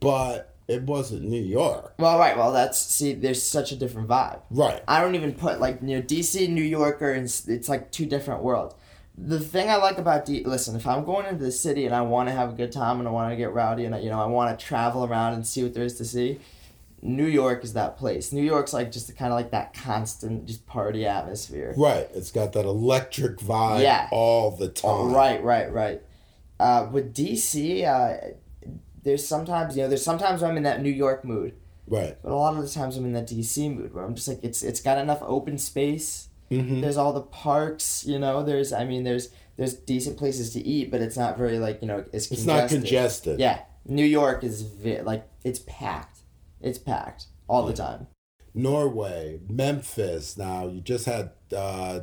but 0.00 0.54
it 0.68 0.82
wasn't 0.82 1.22
New 1.22 1.42
York, 1.42 1.94
Well, 1.98 2.18
right. 2.18 2.36
Well, 2.36 2.52
that's 2.52 2.78
see. 2.80 3.12
There's 3.14 3.40
such 3.42 3.70
a 3.72 3.76
different 3.76 4.08
vibe. 4.08 4.40
right? 4.50 4.82
I 4.88 5.00
don't 5.00 5.14
even 5.14 5.32
put 5.32 5.60
like 5.60 5.78
you 5.82 5.96
know 5.96 6.02
DC, 6.02 6.48
New 6.48 6.62
Yorker, 6.64 7.12
and 7.12 7.24
it's 7.24 7.68
like 7.68 7.92
two 7.92 8.06
different 8.06 8.42
worlds. 8.42 8.74
The 9.18 9.40
thing 9.40 9.70
I 9.70 9.76
like 9.76 9.96
about 9.98 10.26
D, 10.26 10.44
listen, 10.44 10.76
if 10.76 10.86
I'm 10.86 11.04
going 11.04 11.26
into 11.26 11.42
the 11.44 11.50
city 11.52 11.86
and 11.86 11.94
I 11.94 12.02
want 12.02 12.28
to 12.28 12.34
have 12.34 12.50
a 12.50 12.52
good 12.52 12.70
time 12.70 12.98
and 12.98 13.08
I 13.08 13.10
want 13.10 13.32
to 13.32 13.36
get 13.36 13.52
rowdy 13.52 13.84
and 13.86 13.94
I, 13.94 14.00
you 14.00 14.10
know 14.10 14.20
I 14.20 14.26
want 14.26 14.58
to 14.58 14.64
travel 14.64 15.04
around 15.04 15.32
and 15.34 15.46
see 15.46 15.62
what 15.62 15.72
there 15.74 15.84
is 15.84 15.96
to 15.98 16.04
see, 16.04 16.38
New 17.00 17.24
York 17.26 17.64
is 17.64 17.72
that 17.72 17.96
place. 17.96 18.30
New 18.32 18.42
York's 18.42 18.72
like 18.74 18.92
just 18.92 19.16
kind 19.16 19.32
of 19.32 19.36
like 19.38 19.50
that 19.52 19.72
constant 19.72 20.44
just 20.46 20.66
party 20.66 21.06
atmosphere. 21.06 21.72
Right. 21.76 22.08
It's 22.14 22.30
got 22.30 22.52
that 22.54 22.66
electric 22.66 23.38
vibe 23.38 23.82
Yeah. 23.82 24.08
all 24.12 24.50
the 24.50 24.68
time. 24.68 24.90
Oh, 24.90 25.08
right, 25.14 25.42
right, 25.42 25.72
right. 25.72 26.02
Uh, 26.60 26.88
with 26.92 27.14
DC, 27.14 27.84
uh, 27.86 28.34
there's 29.02 29.26
sometimes 29.26 29.76
you 29.76 29.82
know 29.82 29.88
there's 29.88 30.04
sometimes 30.04 30.42
I'm 30.42 30.56
in 30.58 30.64
that 30.64 30.82
New 30.82 30.90
York 30.90 31.24
mood. 31.24 31.54
Right. 31.86 32.18
But 32.22 32.32
a 32.32 32.34
lot 32.34 32.56
of 32.56 32.62
the 32.62 32.68
times 32.68 32.96
I'm 32.96 33.04
in 33.04 33.12
that 33.14 33.28
DC 33.28 33.74
mood 33.74 33.94
where 33.94 34.04
I'm 34.04 34.14
just 34.14 34.26
like 34.28 34.42
it's 34.42 34.62
it's 34.62 34.80
got 34.80 34.98
enough 34.98 35.20
open 35.22 35.56
space. 35.58 36.28
Mhm. 36.50 36.80
There's 36.80 36.96
all 36.96 37.12
the 37.12 37.22
parks. 37.22 38.04
You 38.06 38.18
know, 38.18 38.42
there's 38.42 38.72
I 38.72 38.84
mean, 38.84 39.04
there's 39.04 39.30
there's 39.56 39.74
decent 39.74 40.16
places 40.18 40.52
to 40.52 40.60
eat, 40.60 40.90
but 40.90 41.00
it's 41.00 41.16
not 41.16 41.36
very 41.38 41.58
like 41.58 41.80
you 41.82 41.88
know 41.88 42.04
it's 42.12 42.30
It's 42.30 42.44
not 42.44 42.68
congested. 42.68 43.40
Yeah, 43.40 43.60
New 43.86 44.04
York 44.04 44.44
is 44.44 44.62
vi- 44.62 45.00
like 45.02 45.26
it's 45.44 45.60
packed. 45.66 46.18
It's 46.60 46.78
packed 46.78 47.26
all 47.48 47.64
the 47.66 47.72
time. 47.72 48.06
Norway, 48.54 49.40
Memphis. 49.48 50.36
Now 50.38 50.66
you 50.66 50.80
just 50.80 51.04
had 51.06 51.30
uh, 51.54 52.00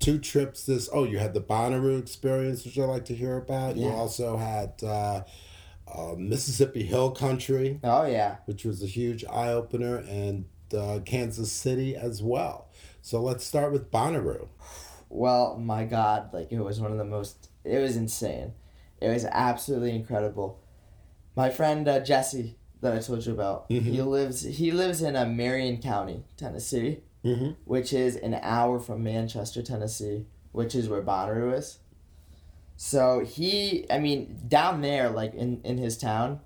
two 0.00 0.18
trips. 0.18 0.66
This 0.66 0.88
oh, 0.92 1.04
you 1.04 1.18
had 1.18 1.34
the 1.34 1.40
Bonnaroo 1.40 1.98
experience, 2.00 2.64
which 2.64 2.78
I 2.78 2.84
like 2.84 3.04
to 3.06 3.14
hear 3.14 3.36
about. 3.36 3.76
Yeah. 3.76 3.86
You 3.86 3.92
also 3.92 4.36
had 4.36 4.72
uh, 4.82 5.22
uh, 5.86 6.14
Mississippi 6.16 6.82
Hill 6.84 7.12
Country, 7.12 7.80
Oh 7.84 8.04
yeah. 8.06 8.36
which 8.46 8.64
was 8.64 8.82
a 8.82 8.86
huge 8.86 9.24
eye 9.26 9.52
opener, 9.52 9.98
and 9.98 10.46
uh, 10.76 10.98
Kansas 11.04 11.52
City 11.52 11.94
as 11.94 12.22
well. 12.22 12.63
So 13.04 13.20
let's 13.20 13.44
start 13.44 13.70
with 13.70 13.90
Bonnaroo. 13.90 14.48
Well, 15.10 15.58
my 15.58 15.84
God, 15.84 16.32
like 16.32 16.50
it 16.50 16.58
was 16.58 16.80
one 16.80 16.90
of 16.90 16.96
the 16.96 17.04
most. 17.04 17.50
It 17.62 17.76
was 17.78 17.96
insane. 17.96 18.54
It 18.98 19.10
was 19.10 19.26
absolutely 19.26 19.94
incredible. 19.94 20.58
My 21.36 21.50
friend 21.50 21.86
uh, 21.86 22.00
Jesse 22.00 22.56
that 22.80 22.94
I 22.94 23.00
told 23.00 23.26
you 23.26 23.34
about. 23.34 23.66
He 23.68 24.00
lives. 24.00 24.42
He 24.42 24.70
lives 24.70 25.02
in 25.02 25.16
uh, 25.16 25.26
Marion 25.26 25.82
County, 25.82 26.24
Tennessee, 26.38 27.00
Mm-hmm. 27.22 27.50
which 27.66 27.92
is 27.92 28.16
an 28.16 28.38
hour 28.40 28.78
from 28.78 29.02
Manchester, 29.04 29.62
Tennessee, 29.62 30.24
which 30.52 30.74
is 30.74 30.88
where 30.88 31.02
Bonnaroo 31.02 31.56
is. 31.58 31.78
So 32.76 33.20
he, 33.20 33.84
I 33.90 33.98
mean, 33.98 34.40
down 34.48 34.80
there, 34.80 35.10
like 35.10 35.34
in 35.34 35.60
in 35.62 35.76
his 35.76 35.98
town, 35.98 36.40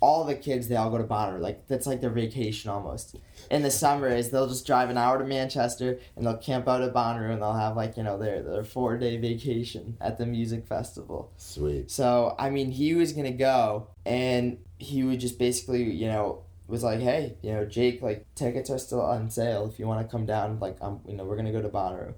all 0.00 0.24
the 0.24 0.34
kids 0.34 0.68
they 0.68 0.76
all 0.76 0.90
go 0.90 0.98
to 0.98 1.04
Bonnaroo. 1.04 1.40
Like 1.40 1.68
that's 1.68 1.86
like 1.86 2.00
their 2.00 2.10
vacation 2.10 2.70
almost. 2.70 3.16
In 3.50 3.62
the 3.62 3.70
summer 3.70 4.08
is 4.08 4.30
they'll 4.30 4.48
just 4.48 4.66
drive 4.66 4.90
an 4.90 4.96
hour 4.96 5.18
to 5.18 5.24
Manchester 5.24 5.98
and 6.16 6.26
they'll 6.26 6.38
camp 6.38 6.66
out 6.66 6.82
at 6.82 6.94
Bonnaroo 6.94 7.32
and 7.32 7.42
they'll 7.42 7.52
have 7.52 7.76
like 7.76 7.96
you 7.96 8.02
know 8.02 8.18
their 8.18 8.42
their 8.42 8.64
four 8.64 8.96
day 8.96 9.18
vacation 9.18 9.96
at 10.00 10.18
the 10.18 10.26
music 10.26 10.66
festival. 10.66 11.32
Sweet. 11.36 11.90
So 11.90 12.34
I 12.38 12.50
mean, 12.50 12.70
he 12.70 12.94
was 12.94 13.12
gonna 13.12 13.30
go, 13.30 13.88
and 14.06 14.58
he 14.78 15.02
would 15.02 15.20
just 15.20 15.38
basically, 15.38 15.84
you 15.84 16.08
know, 16.08 16.44
was 16.66 16.82
like, 16.82 17.00
hey, 17.00 17.36
you 17.42 17.52
know, 17.52 17.64
Jake, 17.64 18.00
like 18.00 18.26
tickets 18.34 18.70
are 18.70 18.78
still 18.78 19.02
on 19.02 19.28
sale 19.28 19.68
if 19.70 19.78
you 19.78 19.86
want 19.86 20.06
to 20.06 20.10
come 20.10 20.24
down. 20.24 20.58
Like, 20.60 20.76
I'm, 20.80 21.00
you 21.06 21.16
know, 21.16 21.24
we're 21.24 21.36
gonna 21.36 21.52
go 21.52 21.60
to 21.60 21.68
Bonnaroo, 21.68 22.14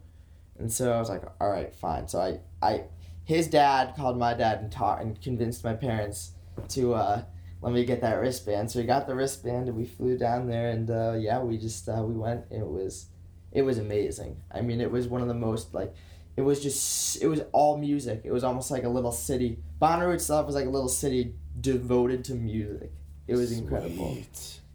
and 0.59 0.73
so 0.73 0.93
I 0.93 0.99
was 0.99 1.09
like, 1.09 1.23
all 1.41 1.51
right, 1.51 1.75
fine. 1.75 2.07
So 2.07 2.21
I, 2.21 2.41
I, 2.65 2.85
his 3.25 3.49
dad 3.49 3.95
called 3.97 4.19
my 4.19 4.35
dad 4.35 4.61
and 4.61 4.71
taught 4.71 5.01
and 5.01 5.21
convinced 5.21 5.65
my 5.65 5.75
parents 5.75 6.33
to 6.69 6.95
uh, 6.95 7.23
let 7.63 7.73
me 7.73 7.85
get 7.85 8.01
that 8.01 8.21
wristband. 8.21 8.71
So 8.71 8.81
we 8.81 8.87
got 8.87 9.07
the 9.07 9.15
wristband 9.15 9.69
and 9.69 9.77
we 9.77 9.87
flew 9.87 10.19
down 10.19 10.49
there, 10.49 10.71
and 10.71 10.91
uh, 10.91 11.15
yeah, 11.19 11.41
we 11.41 11.57
just 11.57 11.89
uh, 11.89 12.03
we 12.05 12.15
went. 12.15 12.45
It 12.51 12.67
was, 12.67 13.07
it 13.53 13.63
was 13.63 13.79
amazing. 13.79 14.37
I 14.53 14.61
mean, 14.61 14.81
it 14.81 14.91
was 14.91 15.09
one 15.09 15.23
of 15.23 15.29
the 15.29 15.35
most 15.35 15.73
like 15.73 15.95
it 16.37 16.43
was 16.43 16.61
just 16.61 17.23
it 17.23 17.29
was 17.29 17.41
all 17.53 17.79
music. 17.79 18.23
It 18.25 18.33
was 18.33 18.45
almost 18.45 18.71
like 18.71 18.85
a 18.85 18.89
little 18.89 19.13
city. 19.13 19.59
Bonnaroo 19.81 20.15
itself 20.15 20.47
was 20.47 20.55
like 20.57 20.67
a 20.67 20.71
little 20.71 20.89
city 20.89 21.35
devoted 21.61 22.25
to 22.27 22.35
music. 22.35 22.91
It 23.29 23.37
was 23.37 23.57
incredible. 23.57 24.19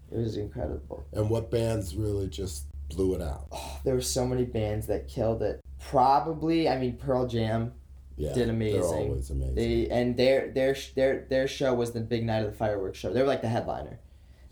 It 0.09 0.17
was 0.17 0.37
incredible. 0.37 1.05
And 1.11 1.29
what 1.29 1.51
bands 1.51 1.95
really 1.95 2.27
just 2.27 2.65
blew 2.89 3.13
it 3.15 3.21
out? 3.21 3.47
There 3.83 3.95
were 3.95 4.01
so 4.01 4.25
many 4.25 4.43
bands 4.43 4.87
that 4.87 5.07
killed 5.07 5.41
it. 5.41 5.61
Probably, 5.79 6.67
I 6.67 6.77
mean, 6.77 6.97
Pearl 6.97 7.25
Jam 7.25 7.71
Yeah, 8.17 8.33
did 8.33 8.47
They're 8.47 8.55
amazing. 8.55 8.81
always 8.81 9.29
amazing. 9.29 9.55
They 9.55 9.87
and 9.89 10.17
their 10.17 10.51
their 10.51 10.75
their 10.95 11.25
their 11.29 11.47
show 11.47 11.73
was 11.73 11.91
the 11.91 11.99
big 12.01 12.25
night 12.25 12.43
of 12.43 12.51
the 12.51 12.57
fireworks 12.57 12.97
show. 12.97 13.13
They 13.13 13.21
were 13.21 13.27
like 13.27 13.41
the 13.43 13.47
headliner, 13.47 13.99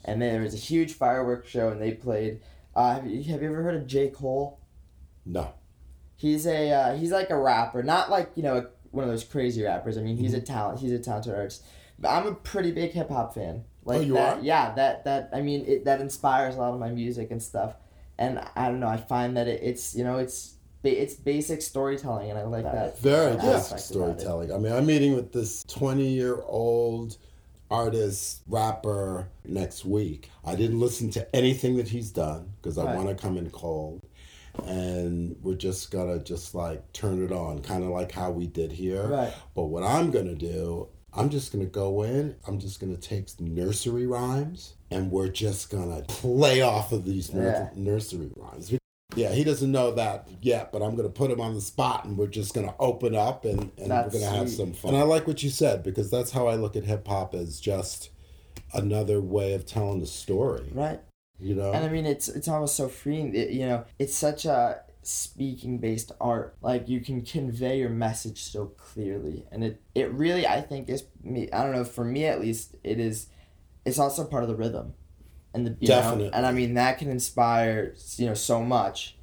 and 0.05 0.21
there 0.21 0.41
was 0.41 0.53
a 0.53 0.57
huge 0.57 0.93
fireworks 0.93 1.49
show, 1.49 1.69
and 1.69 1.81
they 1.81 1.91
played. 1.91 2.41
Uh, 2.75 2.93
have 2.95 3.07
you 3.07 3.23
have 3.31 3.41
you 3.41 3.47
ever 3.49 3.63
heard 3.63 3.75
of 3.75 3.87
J 3.87 4.09
Cole? 4.09 4.59
no. 5.25 5.53
He's 6.17 6.47
a 6.47 6.71
uh, 6.71 6.95
he's 6.95 7.11
like 7.11 7.29
a 7.29 7.37
rapper, 7.37 7.83
not 7.83 8.09
like 8.09 8.31
you 8.35 8.43
know 8.43 8.67
one 8.91 9.03
of 9.03 9.09
those 9.09 9.23
crazy 9.25 9.63
rappers. 9.63 9.97
I 9.97 10.01
mean, 10.01 10.15
he's 10.15 10.33
a 10.33 10.39
talent. 10.39 10.79
He's 10.79 10.93
a 10.93 10.99
talented 10.99 11.33
artist. 11.35 11.63
But 11.99 12.09
I'm 12.09 12.25
a 12.27 12.33
pretty 12.33 12.71
big 12.71 12.91
hip 12.91 13.09
hop 13.09 13.33
fan. 13.35 13.65
Like 13.83 13.97
Oh, 13.97 14.01
you 14.01 14.13
that, 14.13 14.37
are? 14.37 14.41
Yeah, 14.41 14.73
that 14.75 15.03
that 15.03 15.29
I 15.33 15.41
mean, 15.41 15.65
it, 15.65 15.85
that 15.85 15.99
inspires 15.99 16.55
a 16.55 16.59
lot 16.59 16.73
of 16.73 16.79
my 16.79 16.89
music 16.89 17.31
and 17.31 17.43
stuff. 17.43 17.75
And 18.17 18.39
I 18.55 18.69
don't 18.69 18.79
know. 18.79 18.87
I 18.87 18.95
find 18.97 19.35
that 19.35 19.47
it, 19.49 19.61
it's 19.61 19.93
you 19.93 20.03
know 20.05 20.17
it's 20.17 20.54
ba- 20.85 21.01
it's 21.01 21.15
basic 21.15 21.61
storytelling, 21.61 22.29
and 22.29 22.39
I 22.39 22.43
like 22.43 22.63
that. 22.63 22.97
Very 22.99 23.31
that 23.33 23.41
good 23.41 23.55
aspect 23.55 23.81
storytelling. 23.81 24.53
I 24.53 24.57
mean, 24.57 24.71
I'm 24.71 24.85
meeting 24.85 25.15
with 25.15 25.33
this 25.33 25.63
20 25.63 26.07
year 26.07 26.41
old 26.45 27.17
artist, 27.71 28.41
rapper 28.47 29.27
next 29.43 29.83
week. 29.85 30.29
I 30.45 30.55
didn't 30.55 30.79
listen 30.79 31.09
to 31.11 31.35
anything 31.35 31.77
that 31.77 31.87
he's 31.89 32.11
done 32.11 32.51
because 32.61 32.77
I 32.77 32.85
Right. 32.85 32.95
want 32.95 33.09
to 33.09 33.15
come 33.15 33.37
in 33.37 33.49
cold. 33.49 34.01
And 34.65 35.35
we're 35.41 35.55
just 35.55 35.91
gonna 35.91 36.19
just 36.19 36.55
like 36.55 36.93
turn 36.93 37.21
it 37.23 37.31
on, 37.31 37.59
kind 37.61 37.83
of 37.83 37.89
like 37.89 38.11
how 38.13 38.31
we 38.31 38.47
did 38.47 38.71
here. 38.71 39.07
Right. 39.07 39.33
But 39.53 39.65
what 39.65 39.83
I'm 39.83 40.11
gonna 40.11 40.35
do, 40.35 40.87
I'm 41.13 41.29
just 41.29 41.51
gonna 41.51 41.65
go 41.65 42.03
in. 42.03 42.35
I'm 42.47 42.59
just 42.59 42.79
gonna 42.79 42.95
take 42.97 43.27
nursery 43.41 44.05
rhymes, 44.07 44.75
and 44.91 45.11
we're 45.11 45.27
just 45.27 45.69
gonna 45.69 46.03
play 46.07 46.61
off 46.61 46.91
of 46.93 47.03
these 47.03 47.31
Yeah. 47.31 47.69
nursery 47.75 48.29
rhymes. 48.37 48.71
Yeah, 49.15 49.31
he 49.31 49.43
doesn't 49.43 49.71
know 49.71 49.91
that 49.91 50.27
yet, 50.41 50.71
but 50.71 50.81
I'm 50.81 50.95
gonna 50.95 51.09
put 51.09 51.31
him 51.31 51.41
on 51.41 51.53
the 51.53 51.61
spot, 51.61 52.05
and 52.05 52.17
we're 52.17 52.27
just 52.27 52.53
gonna 52.53 52.75
open 52.79 53.15
up, 53.15 53.45
and, 53.45 53.71
and 53.77 53.89
That's 53.91 54.13
we're 54.13 54.19
gonna 54.19 54.37
have 54.37 54.49
some 54.49 54.73
fun. 54.73 54.93
And 54.93 55.01
I 55.01 55.05
like 55.05 55.27
what 55.27 55.43
you 55.43 55.49
said 55.49 55.83
because 55.83 56.11
that's 56.11 56.31
how 56.31 56.47
I 56.47 56.55
look 56.55 56.75
at 56.75 56.83
hip 56.83 57.07
hop 57.07 57.33
as 57.33 57.59
just 57.59 58.09
another 58.73 59.21
way 59.21 59.53
of 59.53 59.65
telling 59.65 60.01
a 60.01 60.05
story. 60.05 60.69
Right. 60.73 60.99
You 61.39 61.55
know, 61.55 61.73
And 61.73 61.83
I 61.83 61.89
mean, 61.89 62.05
it's 62.05 62.29
it's 62.29 62.47
almost 62.47 62.75
so 62.75 62.87
freeing. 62.87 63.35
It, 63.35 63.49
you 63.49 63.65
know, 63.65 63.85
it's 63.99 64.15
such 64.15 64.45
a 64.45 64.81
speaking 65.01 65.79
based 65.79 66.11
art. 66.21 66.55
Like 66.61 66.87
you 66.87 67.01
can 67.01 67.21
convey 67.23 67.79
your 67.79 67.89
message 67.89 68.41
so 68.41 68.67
clearly, 68.67 69.45
and 69.51 69.63
it 69.63 69.81
it 69.93 70.11
really 70.11 70.47
I 70.47 70.61
think 70.61 70.89
is 70.89 71.05
me. 71.21 71.51
I 71.51 71.63
don't 71.63 71.73
know. 71.73 71.83
For 71.83 72.05
me 72.05 72.25
at 72.25 72.39
least, 72.39 72.75
it 72.83 72.99
is. 72.99 73.27
It's 73.85 73.99
also 73.99 74.25
part 74.25 74.43
of 74.43 74.49
the 74.49 74.55
rhythm, 74.55 74.93
and 75.55 75.65
the 75.65 75.75
you 75.79 75.87
know, 75.87 76.29
and 76.33 76.45
I 76.45 76.51
mean 76.51 76.75
that 76.75 76.99
can 76.99 77.09
inspire 77.09 77.95
you 78.17 78.27
know 78.27 78.35
so 78.35 78.61
much, 78.61 79.17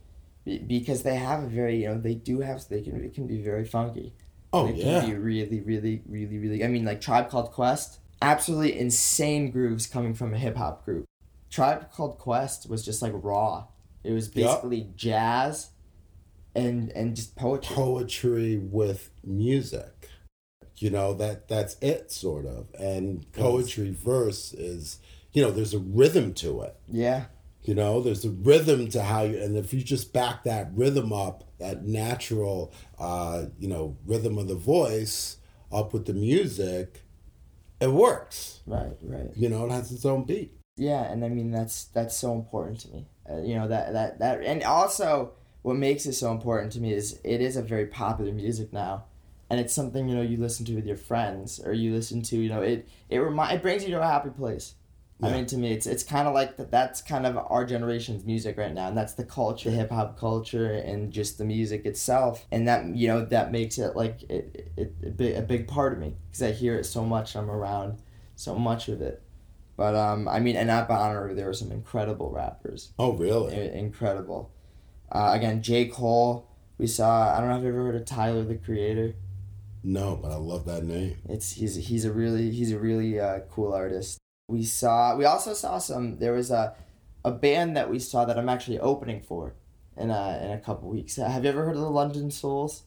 because 0.44 1.02
they 1.04 1.16
have 1.16 1.44
a 1.44 1.46
very 1.46 1.82
you 1.82 1.88
know 1.88 1.98
they 1.98 2.14
do 2.14 2.40
have 2.40 2.68
they 2.68 2.80
can 2.82 3.04
it 3.04 3.14
can 3.14 3.26
be 3.26 3.40
very 3.40 3.64
funky. 3.64 4.14
oh 4.52 4.66
It 4.66 4.76
yeah, 4.76 5.00
can 5.00 5.10
be 5.10 5.16
really, 5.16 5.60
really, 5.60 6.02
really, 6.08 6.38
really. 6.38 6.64
I 6.64 6.68
mean, 6.68 6.84
like 6.84 7.00
Tribe 7.00 7.28
Called 7.30 7.52
Quest, 7.52 8.00
absolutely 8.20 8.78
insane 8.78 9.50
grooves 9.50 9.86
coming 9.86 10.14
from 10.14 10.34
a 10.34 10.38
hip 10.38 10.56
hop 10.56 10.84
group. 10.84 11.04
Tribe 11.50 11.92
Called 11.92 12.18
Quest 12.18 12.68
was 12.68 12.84
just 12.84 13.02
like 13.02 13.12
raw. 13.14 13.66
It 14.04 14.12
was 14.12 14.28
basically 14.28 14.88
jazz, 14.96 15.70
and 16.54 16.90
and 16.92 17.14
just 17.14 17.36
poetry. 17.36 17.76
poetry 17.76 18.56
with 18.58 19.10
music. 19.22 20.08
You 20.78 20.90
know 20.90 21.14
that 21.14 21.46
that's 21.46 21.76
it, 21.80 22.10
sort 22.10 22.44
of. 22.46 22.66
And 22.78 23.30
poetry 23.32 23.90
verse 23.90 24.52
is, 24.52 24.98
you 25.32 25.42
know, 25.42 25.50
there's 25.50 25.74
a 25.74 25.78
rhythm 25.78 26.34
to 26.34 26.62
it. 26.62 26.76
yeah, 26.88 27.24
You 27.62 27.74
know, 27.74 28.00
there's 28.00 28.24
a 28.24 28.30
rhythm 28.30 28.88
to 28.90 29.02
how 29.02 29.22
you, 29.22 29.38
and 29.38 29.56
if 29.56 29.72
you 29.72 29.82
just 29.82 30.12
back 30.12 30.44
that 30.44 30.70
rhythm 30.74 31.12
up, 31.12 31.44
that 31.58 31.84
natural, 31.84 32.72
uh, 32.98 33.46
you 33.58 33.68
know, 33.68 33.96
rhythm 34.06 34.36
of 34.38 34.48
the 34.48 34.54
voice 34.54 35.38
up 35.72 35.92
with 35.92 36.06
the 36.06 36.14
music, 36.14 37.02
it 37.80 37.90
works. 37.90 38.60
right, 38.66 38.96
right. 39.02 39.30
You 39.36 39.48
know, 39.48 39.66
it 39.66 39.70
has 39.72 39.90
its 39.92 40.04
own 40.04 40.24
beat. 40.24 40.52
Yeah, 40.76 41.02
and 41.02 41.24
I 41.24 41.28
mean 41.28 41.50
that's 41.50 41.84
that's 41.86 42.16
so 42.16 42.32
important 42.34 42.80
to 42.80 42.88
me. 42.90 43.06
Uh, 43.28 43.42
you 43.42 43.54
know 43.54 43.68
that 43.68 43.92
that 43.92 44.18
that, 44.20 44.42
and 44.42 44.62
also 44.62 45.32
what 45.62 45.76
makes 45.76 46.06
it 46.06 46.14
so 46.14 46.32
important 46.32 46.72
to 46.72 46.80
me 46.80 46.92
is 46.92 47.20
it 47.24 47.40
is 47.40 47.56
a 47.56 47.62
very 47.62 47.86
popular 47.86 48.32
music 48.32 48.72
now, 48.72 49.04
and 49.50 49.60
it's 49.60 49.74
something 49.74 50.08
you 50.08 50.14
know 50.14 50.22
you 50.22 50.38
listen 50.38 50.64
to 50.66 50.74
with 50.74 50.86
your 50.86 50.96
friends 50.96 51.60
or 51.64 51.72
you 51.74 51.92
listen 51.94 52.22
to 52.22 52.36
you 52.36 52.48
know 52.48 52.62
it 52.62 52.88
it 53.10 53.18
remi- 53.18 53.52
it 53.54 53.60
brings 53.62 53.84
you 53.84 53.90
to 53.90 54.00
a 54.00 54.06
happy 54.06 54.30
place. 54.30 54.74
I 55.22 55.30
mean, 55.32 55.46
to 55.46 55.56
me, 55.56 55.72
it's 55.72 55.86
it's 55.86 56.02
kind 56.02 56.26
of 56.26 56.34
like 56.34 56.56
that. 56.56 56.70
That's 56.70 57.00
kind 57.00 57.26
of 57.26 57.36
our 57.36 57.64
generation's 57.64 58.24
music 58.24 58.56
right 58.58 58.72
now, 58.72 58.88
and 58.88 58.96
that's 58.96 59.14
the 59.14 59.24
culture, 59.24 59.70
the 59.70 59.76
hip 59.76 59.90
hop 59.90 60.18
culture, 60.18 60.72
and 60.72 61.12
just 61.12 61.38
the 61.38 61.44
music 61.44 61.86
itself, 61.86 62.46
and 62.50 62.66
that 62.66 62.86
you 62.96 63.06
know 63.08 63.24
that 63.26 63.52
makes 63.52 63.78
it 63.78 63.94
like 63.94 64.22
it, 64.24 64.72
it, 64.76 64.92
it, 65.02 65.06
a 65.06 65.10
big 65.10 65.36
a 65.36 65.42
big 65.42 65.68
part 65.68 65.92
of 65.92 65.98
me 65.98 66.16
because 66.28 66.42
I 66.42 66.50
hear 66.52 66.76
it 66.76 66.84
so 66.84 67.04
much. 67.04 67.36
I'm 67.36 67.50
around 67.50 67.98
so 68.36 68.56
much 68.56 68.88
of 68.88 69.00
it. 69.00 69.22
But 69.76 69.94
um, 69.94 70.28
I 70.28 70.40
mean, 70.40 70.56
and 70.56 70.70
at 70.70 70.88
Bonnaroo, 70.88 71.34
there 71.34 71.46
were 71.46 71.54
some 71.54 71.72
incredible 71.72 72.30
rappers, 72.30 72.92
Oh, 72.98 73.12
really? 73.12 73.54
I- 73.54 73.76
incredible. 73.78 74.50
Uh, 75.10 75.30
again, 75.34 75.62
J 75.62 75.86
Cole. 75.86 76.48
We 76.78 76.86
saw. 76.86 77.36
I 77.36 77.40
don't 77.40 77.48
know 77.48 77.56
if 77.58 77.62
you've 77.64 77.74
ever 77.74 77.84
heard 77.86 77.94
of 77.96 78.04
Tyler 78.06 78.44
the 78.44 78.56
Creator. 78.56 79.14
No, 79.84 80.16
but 80.20 80.30
I 80.30 80.36
love 80.36 80.64
that 80.66 80.84
name. 80.84 81.18
It's 81.28 81.52
he's 81.52 81.74
he's 81.76 82.04
a 82.04 82.12
really 82.12 82.50
he's 82.50 82.72
a 82.72 82.78
really 82.78 83.18
uh, 83.20 83.40
cool 83.50 83.72
artist. 83.72 84.18
We 84.52 84.64
saw. 84.64 85.16
We 85.16 85.24
also 85.24 85.54
saw 85.54 85.78
some. 85.78 86.18
There 86.18 86.34
was 86.34 86.50
a, 86.50 86.74
a 87.24 87.30
band 87.30 87.74
that 87.76 87.88
we 87.90 87.98
saw 87.98 88.26
that 88.26 88.38
I'm 88.38 88.50
actually 88.50 88.78
opening 88.78 89.22
for, 89.22 89.54
in 89.96 90.10
a 90.10 90.40
in 90.44 90.50
a 90.50 90.58
couple 90.58 90.90
weeks. 90.90 91.16
Have 91.16 91.44
you 91.44 91.50
ever 91.50 91.64
heard 91.64 91.76
of 91.76 91.80
the 91.80 91.90
London 91.90 92.30
Souls? 92.30 92.82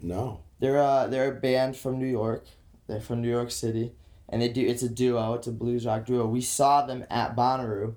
No. 0.00 0.40
They're 0.60 0.76
a 0.76 1.08
they're 1.10 1.32
a 1.32 1.40
band 1.40 1.76
from 1.76 1.98
New 1.98 2.06
York. 2.06 2.44
They're 2.86 3.00
from 3.00 3.22
New 3.22 3.30
York 3.30 3.50
City, 3.50 3.92
and 4.28 4.42
they 4.42 4.48
do 4.50 4.66
it's 4.66 4.82
a 4.82 4.88
duo. 4.90 5.32
It's 5.34 5.46
a 5.46 5.52
blues 5.52 5.86
rock 5.86 6.04
duo. 6.04 6.26
We 6.26 6.42
saw 6.42 6.84
them 6.84 7.04
at 7.10 7.34
Bonnaroo. 7.34 7.94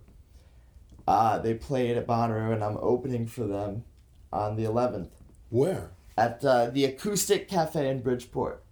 Uh, 1.06 1.40
they 1.40 1.54
played 1.56 1.98
at 1.98 2.08
Bonnaroo, 2.08 2.54
and 2.54 2.64
I'm 2.64 2.78
opening 2.80 3.28
for 3.28 3.46
them. 3.46 3.84
on 4.32 4.56
the 4.56 4.64
11th 4.64 5.10
Where? 5.50 5.92
at 6.18 6.44
uh, 6.46 6.70
the 6.70 6.86
Acoustic 6.86 7.48
Cafe 7.48 7.88
in 7.88 8.02
Bridgeport. 8.02 8.62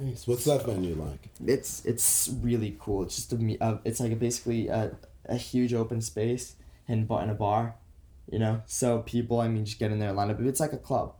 Nice. 0.00 0.26
What's 0.26 0.44
that 0.44 0.66
venue 0.66 0.94
like? 0.94 1.28
It's 1.46 1.84
it's 1.84 2.28
really 2.42 2.76
cool. 2.78 3.02
It's 3.04 3.16
just 3.16 3.32
a 3.32 3.36
me- 3.36 3.58
uh, 3.58 3.76
it's 3.84 4.00
like 4.00 4.12
a 4.12 4.16
basically 4.16 4.68
a, 4.68 4.96
a 5.26 5.36
huge 5.36 5.72
open 5.72 6.00
space 6.00 6.56
and 6.88 7.08
bar 7.08 7.22
in 7.22 7.30
a 7.30 7.34
bar, 7.34 7.76
you 8.30 8.38
know. 8.38 8.62
So 8.66 8.98
people, 9.00 9.40
I 9.40 9.48
mean, 9.48 9.64
just 9.64 9.78
get 9.78 9.90
in 9.90 9.98
there 9.98 10.08
and 10.08 10.16
line 10.16 10.30
up. 10.30 10.40
It's 10.40 10.60
like 10.60 10.72
a 10.72 10.78
club, 10.78 11.14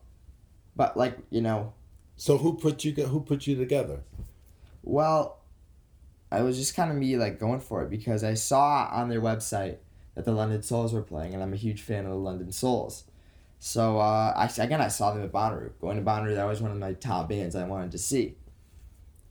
but 0.77 0.97
like 0.97 1.19
you 1.31 1.41
know, 1.41 1.73
So 2.17 2.39
who 2.39 2.57
put 2.57 2.85
you 2.85 2.93
who 2.93 3.21
put 3.21 3.47
you 3.47 3.57
together? 3.57 4.01
well, 4.83 5.39
I 6.33 6.43
was 6.43 6.57
just 6.59 6.75
kind 6.77 6.91
of 6.91 6.97
me 6.97 7.17
like 7.17 7.39
going 7.41 7.61
for 7.61 7.83
it 7.83 7.91
because 7.91 8.23
I 8.25 8.35
saw 8.35 8.89
on 8.93 9.09
their 9.09 9.21
website 9.21 9.77
that 10.15 10.25
the 10.25 10.33
London 10.33 10.63
Souls 10.63 10.93
were 10.93 11.03
playing, 11.03 11.35
and 11.35 11.43
I'm 11.43 11.53
a 11.53 11.57
huge 11.57 11.83
fan 11.83 12.05
of 12.05 12.11
the 12.11 12.17
London 12.19 12.53
Souls. 12.53 13.05
So 13.59 13.99
uh, 13.99 14.33
I 14.37 14.51
again 14.63 14.81
I 14.81 14.89
saw 14.89 15.13
them 15.13 15.23
at 15.23 15.33
Bonnaroo. 15.33 15.71
Going 15.81 15.97
to 15.97 16.03
Bonnaroo, 16.03 16.35
that 16.35 16.47
was 16.47 16.61
one 16.63 16.71
of 16.71 16.79
my 16.79 16.93
top 16.95 17.29
bands 17.29 17.55
I 17.55 17.65
wanted 17.67 17.91
to 17.93 17.99
see, 17.99 18.37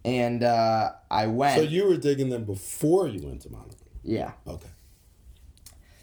and 0.06 0.44
uh, 0.44 0.92
I 1.10 1.28
went. 1.28 1.56
So 1.58 1.64
you 1.64 1.88
were 1.88 1.98
digging 1.98 2.30
them 2.30 2.46
before 2.46 3.08
you 3.08 3.26
went 3.28 3.42
to 3.42 3.50
Bonnaroo. 3.50 3.76
yeah. 4.04 4.32
Okay. 4.48 4.70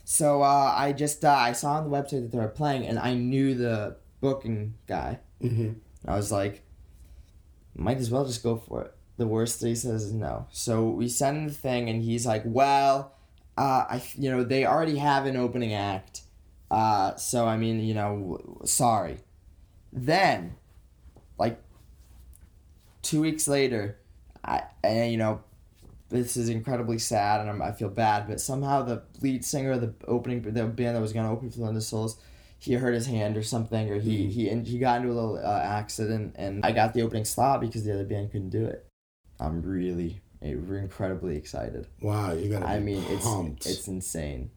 So 0.05 0.43
uh, 0.43 0.73
I 0.77 0.93
just 0.93 1.25
uh, 1.25 1.31
I 1.33 1.53
saw 1.53 1.73
on 1.75 1.91
the 1.91 1.97
website 1.97 2.23
that 2.23 2.33
they 2.33 2.39
were 2.39 2.49
playing, 2.49 2.87
and 2.87 2.99
I 2.99 3.15
knew 3.15 3.55
the 3.55 3.97
booking 4.21 4.75
guy. 4.87 5.19
Mm-hmm. 5.43 5.73
I 6.09 6.17
was 6.17 6.31
like, 6.31 6.63
might 7.75 7.97
as 7.99 8.11
well 8.11 8.25
just 8.25 8.43
go 8.43 8.57
for 8.57 8.83
it. 8.83 8.93
The 9.17 9.27
worst 9.27 9.61
that 9.61 9.69
he 9.69 9.75
says 9.75 10.05
is 10.05 10.13
no. 10.13 10.47
So 10.53 10.89
we 10.89 11.09
send 11.09 11.37
him 11.39 11.49
the 11.49 11.55
thing, 11.55 11.89
and 11.91 12.03
he's 12.03 12.25
like, 12.27 12.43
well, 12.45 13.15
uh, 13.59 13.85
I 13.89 14.03
you 14.15 14.31
know 14.31 14.45
they 14.45 14.65
already 14.65 14.99
have 14.99 15.27
an 15.27 15.37
opening 15.37 15.75
act, 15.75 16.23
uh, 16.71 17.17
so 17.17 17.47
I 17.47 17.57
mean 17.57 17.81
you 17.81 17.95
know 17.95 18.17
w- 18.17 18.61
sorry. 18.65 19.19
Then, 19.93 20.55
like 21.39 21.61
two 23.07 23.21
weeks 23.21 23.47
later, 23.47 23.99
I 24.45 24.65
and 24.83 25.11
you 25.11 25.17
know 25.17 25.41
this 26.09 26.37
is 26.37 26.49
incredibly 26.49 26.99
sad 26.99 27.41
and 27.41 27.51
I'm, 27.51 27.63
I 27.63 27.73
feel 27.73 27.89
bad, 27.89 28.29
but 28.29 28.41
somehow 28.41 28.83
the 28.83 29.03
lead 29.23 29.45
singer 29.45 29.73
of 29.73 29.81
the 29.81 29.95
opening 30.07 30.43
the 30.43 30.65
band 30.65 30.97
that 30.97 31.01
was 31.01 31.13
gonna 31.13 31.33
open 31.33 31.51
for 31.51 31.61
London 31.61 31.81
Souls, 31.81 32.19
he 32.59 32.75
hurt 32.75 32.95
his 32.95 33.07
hand 33.07 33.37
or 33.37 33.43
something, 33.43 33.91
or 33.91 33.99
he 33.99 34.27
he 34.27 34.49
and 34.49 34.67
he 34.67 34.79
got 34.79 35.01
into 35.01 35.13
a 35.13 35.15
little 35.15 35.39
uh, 35.39 35.61
accident, 35.63 36.35
and 36.37 36.65
I 36.65 36.73
got 36.73 36.95
the 36.95 37.03
opening 37.03 37.25
slot 37.25 37.61
because 37.61 37.85
the 37.85 37.93
other 37.93 38.05
band 38.05 38.33
couldn't 38.33 38.51
do 38.51 38.65
it. 38.65 38.87
I'm 39.39 39.63
really 39.63 40.21
eh, 40.43 40.51
incredibly 40.51 41.37
excited. 41.37 41.87
Wow, 42.01 42.33
you 42.33 42.51
gotta. 42.51 42.67
Be 42.67 42.73
I 42.73 42.81
mean, 42.81 43.03
pumped. 43.21 43.67
it's 43.67 43.79
it's 43.79 43.89
insane. 43.89 44.51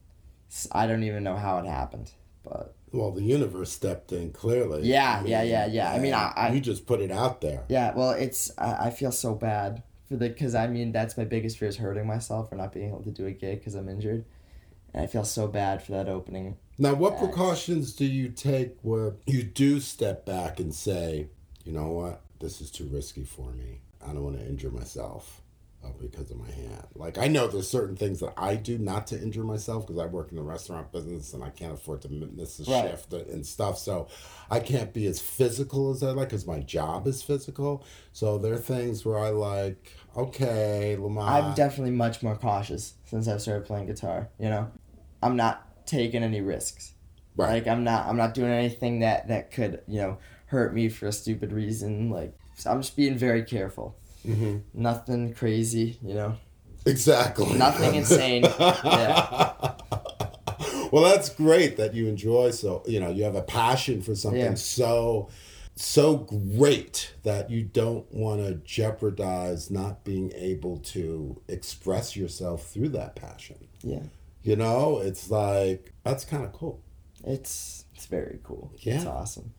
I 0.71 0.87
don't 0.87 1.03
even 1.03 1.23
know 1.23 1.35
how 1.35 1.59
it 1.59 1.65
happened, 1.67 2.11
but 2.43 2.73
well, 2.91 3.11
the 3.11 3.21
universe 3.23 3.71
stepped 3.71 4.11
in 4.11 4.31
clearly. 4.31 4.83
Yeah, 4.87 5.21
I 5.23 5.27
yeah, 5.27 5.43
yeah, 5.43 5.65
yeah. 5.67 5.91
I 5.91 5.99
mean, 5.99 6.13
I- 6.13 6.33
I- 6.35 6.51
you 6.53 6.59
just 6.61 6.85
put 6.85 7.01
it 7.01 7.11
out 7.11 7.41
there. 7.41 7.63
yeah. 7.69 7.93
Well, 7.95 8.11
it's 8.11 8.51
I, 8.57 8.87
I 8.87 8.89
feel 8.89 9.11
so 9.11 9.33
bad 9.35 9.83
for 10.07 10.15
the 10.17 10.29
because 10.29 10.55
I 10.55 10.67
mean 10.67 10.91
that's 10.91 11.17
my 11.17 11.23
biggest 11.25 11.57
fear 11.57 11.69
is 11.69 11.77
hurting 11.77 12.07
myself 12.07 12.51
or 12.51 12.55
not 12.55 12.73
being 12.73 12.89
able 12.89 13.03
to 13.03 13.11
do 13.11 13.25
a 13.27 13.31
gig 13.31 13.59
because 13.59 13.75
I'm 13.75 13.89
injured, 13.89 14.25
and 14.93 15.03
I 15.03 15.07
feel 15.07 15.23
so 15.25 15.47
bad 15.47 15.83
for 15.83 15.91
that 15.93 16.07
opening. 16.09 16.57
Now, 16.77 16.93
what 16.93 17.13
Facts. 17.13 17.25
precautions 17.25 17.93
do 17.93 18.05
you 18.05 18.29
take 18.29 18.77
where 18.81 19.15
you 19.25 19.43
do 19.43 19.79
step 19.81 20.25
back 20.25 20.59
and 20.61 20.73
say, 20.73 21.27
you 21.65 21.73
know 21.73 21.89
what, 21.89 22.21
this 22.39 22.61
is 22.61 22.71
too 22.71 22.85
risky 22.85 23.23
for 23.25 23.51
me. 23.51 23.81
I 24.01 24.13
don't 24.13 24.23
want 24.23 24.39
to 24.39 24.45
injure 24.47 24.71
myself 24.71 25.41
uh, 25.83 25.89
because 25.99 26.29
of 26.31 26.37
my 26.37 26.51
hand. 26.51 26.87
Like, 26.95 27.17
I 27.17 27.27
know 27.27 27.47
there's 27.47 27.69
certain 27.69 27.95
things 27.95 28.19
that 28.19 28.33
I 28.37 28.55
do 28.55 28.77
not 28.77 29.07
to 29.07 29.21
injure 29.21 29.43
myself 29.43 29.87
because 29.87 30.01
I 30.01 30.05
work 30.07 30.29
in 30.31 30.35
the 30.37 30.43
restaurant 30.43 30.91
business 30.91 31.33
and 31.33 31.43
I 31.43 31.49
can't 31.49 31.73
afford 31.73 32.01
to 32.01 32.09
miss 32.09 32.59
a 32.59 32.69
Right. 32.69 32.89
shift 32.89 33.13
and 33.13 33.45
stuff. 33.45 33.77
So 33.77 34.07
I 34.51 34.59
can't 34.59 34.93
be 34.93 35.05
as 35.05 35.21
physical 35.21 35.91
as 35.91 36.03
I 36.03 36.11
like 36.11 36.29
because 36.29 36.45
my 36.45 36.59
job 36.59 37.07
is 37.07 37.23
physical. 37.23 37.85
So 38.11 38.37
there 38.37 38.53
are 38.53 38.57
things 38.57 39.05
where 39.05 39.17
I 39.17 39.29
like, 39.29 39.93
okay, 40.17 40.97
Lamar. 40.97 41.29
I'm 41.29 41.53
definitely 41.55 41.91
much 41.91 42.21
more 42.23 42.35
cautious 42.35 42.95
since 43.05 43.27
I've 43.27 43.41
started 43.41 43.65
playing 43.65 43.87
guitar. 43.87 44.29
You 44.37 44.49
know, 44.49 44.71
I'm 45.21 45.35
not 45.35 45.85
taking 45.85 46.23
any 46.23 46.41
risks. 46.41 46.93
Right. 47.35 47.53
Like 47.53 47.67
I'm 47.67 47.85
not 47.85 48.05
I'm 48.07 48.17
not 48.17 48.33
doing 48.33 48.51
anything 48.51 48.99
that 48.99 49.29
that 49.29 49.51
could 49.51 49.81
you 49.87 50.01
know 50.01 50.17
hurt 50.47 50.73
me 50.73 50.89
for 50.89 51.07
a 51.07 51.11
stupid 51.13 51.53
reason. 51.53 52.09
Like 52.09 52.37
I'm 52.65 52.81
just 52.81 52.97
being 52.97 53.17
very 53.17 53.43
careful. 53.43 53.95
Hmm 54.25 54.57
Nothing 54.73 55.33
crazy. 55.33 55.97
You 56.01 56.13
know. 56.13 56.35
Exactly. 56.85 57.53
Nothing 57.57 57.95
insane. 57.95 58.43
Yeah. 58.43 59.73
well, 60.91 61.03
that's 61.03 61.29
great 61.29 61.77
that 61.77 61.93
you 61.93 62.07
enjoy 62.07 62.51
so 62.51 62.83
you 62.87 62.99
know 62.99 63.09
you 63.09 63.23
have 63.23 63.35
a 63.35 63.41
passion 63.41 64.01
for 64.01 64.15
something 64.15 64.41
Yeah. 64.41 64.53
so 64.55 65.29
so 65.75 66.17
great 66.17 67.13
that 67.23 67.49
you 67.49 67.63
don't 67.63 68.05
want 68.13 68.41
to 68.41 68.55
jeopardize 68.55 69.71
not 69.71 70.03
being 70.03 70.31
able 70.35 70.77
to 70.77 71.41
express 71.47 72.17
yourself 72.17 72.67
through 72.67 72.89
that 72.89 73.15
passion. 73.15 73.55
Yeah. 73.81 74.01
You 74.43 74.57
know, 74.57 74.99
it's 74.99 75.29
like 75.31 75.93
that's 76.03 76.25
kind 76.25 76.43
of 76.43 76.51
cool. 76.53 76.81
It's 77.25 77.85
it's 77.95 78.05
very 78.07 78.39
cool. 78.43 78.71
Yeah. 78.77 78.95
It's 78.95 79.05
awesome. 79.05 79.53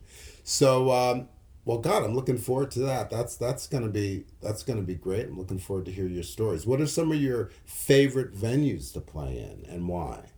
So, 0.44 0.90
um, 0.90 1.28
well, 1.64 1.78
God, 1.78 2.02
I'm 2.04 2.14
looking 2.14 2.38
forward 2.38 2.70
to 2.72 2.80
that. 2.80 3.10
That's 3.10 3.36
that's 3.36 3.66
gonna 3.66 3.88
be 3.88 4.24
that's 4.40 4.62
gonna 4.62 4.82
be 4.82 4.94
great. 4.94 5.26
I'm 5.26 5.38
looking 5.38 5.58
forward 5.58 5.84
to 5.86 5.92
hear 5.92 6.06
your 6.06 6.22
stories. 6.22 6.66
What 6.66 6.80
are 6.80 6.86
some 6.86 7.12
of 7.12 7.20
your 7.20 7.50
favorite 7.64 8.34
venues 8.34 8.92
to 8.94 9.00
play 9.00 9.38
in, 9.38 9.70
and 9.70 9.88
why? 9.88 10.30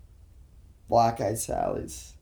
Black 0.88 1.20
Eyed 1.20 1.38
Sally's 1.38 2.14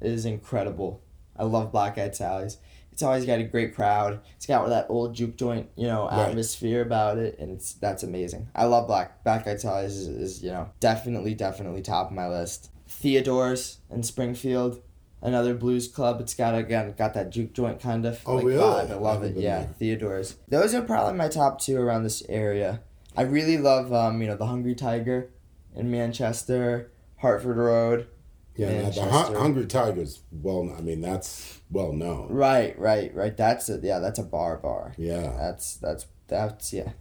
is 0.00 0.24
incredible. 0.24 1.02
I 1.36 1.44
love 1.44 1.70
Black 1.72 1.98
Eyed 1.98 2.16
Sally's. 2.16 2.58
It's 2.92 3.02
always 3.02 3.26
got 3.26 3.40
a 3.40 3.44
great 3.44 3.74
crowd. 3.74 4.20
It's 4.36 4.46
got 4.46 4.66
that 4.70 4.86
old 4.88 5.14
juke 5.14 5.36
joint, 5.36 5.68
you 5.76 5.86
know, 5.86 6.06
Right. 6.08 6.30
atmosphere 6.30 6.80
about 6.80 7.18
it, 7.18 7.38
and 7.38 7.50
it's 7.52 7.74
that's 7.74 8.02
amazing. 8.02 8.48
I 8.54 8.64
love 8.64 8.86
Black 8.86 9.22
Black 9.22 9.46
Eyed 9.46 9.60
Sally's 9.60 9.96
is, 9.96 10.08
is 10.08 10.42
you 10.42 10.50
know 10.50 10.70
definitely 10.80 11.34
definitely 11.34 11.82
top 11.82 12.08
of 12.08 12.14
my 12.16 12.26
list. 12.28 12.70
Theodore's 12.88 13.78
in 13.90 14.02
Springfield, 14.02 14.80
another 15.26 15.54
blues 15.54 15.88
club. 15.88 16.20
It's 16.20 16.34
got 16.34 16.54
again 16.54 16.94
got 16.96 17.12
that 17.14 17.30
juke 17.30 17.52
joint 17.52 17.80
kind 17.80 18.06
of 18.06 18.20
Oh, 18.24 18.36
like 18.36 18.44
really? 18.46 18.58
vibe. 18.62 18.90
I 18.90 18.94
I 18.94 18.96
love 18.96 19.22
haven't 19.22 19.38
it. 19.38 19.42
Yeah, 19.42 19.58
there. 19.60 19.74
Theodore's. 19.78 20.36
Those 20.48 20.74
are 20.74 20.82
probably 20.82 21.14
my 21.18 21.28
top 21.28 21.60
two 21.60 21.76
around 21.78 22.04
this 22.04 22.22
area. 22.28 22.80
I 23.16 23.22
really 23.22 23.58
love 23.58 23.92
um 23.92 24.20
you 24.22 24.28
know 24.28 24.36
the 24.36 24.46
Hungry 24.46 24.74
Tiger 24.74 25.30
in 25.74 25.90
Manchester, 25.90 26.90
Hartford 27.18 27.56
Road. 27.58 28.06
Yeah, 28.56 28.68
the 28.68 28.82
Manchester. 29.02 29.38
Hungry 29.38 29.66
Tigers. 29.66 30.20
Well, 30.32 30.74
I 30.78 30.80
mean 30.80 31.00
that's 31.02 31.60
well 31.70 31.92
known. 31.92 32.28
Right, 32.30 32.78
right, 32.78 33.14
right. 33.14 33.36
That's 33.36 33.68
a 33.68 33.78
yeah, 33.82 33.98
that's 33.98 34.18
a 34.18 34.22
bar 34.22 34.56
bar. 34.56 34.94
Yeah. 34.96 35.34
That's 35.38 35.76
that's 35.76 36.06
that's 36.28 36.72
yeah. 36.72 36.92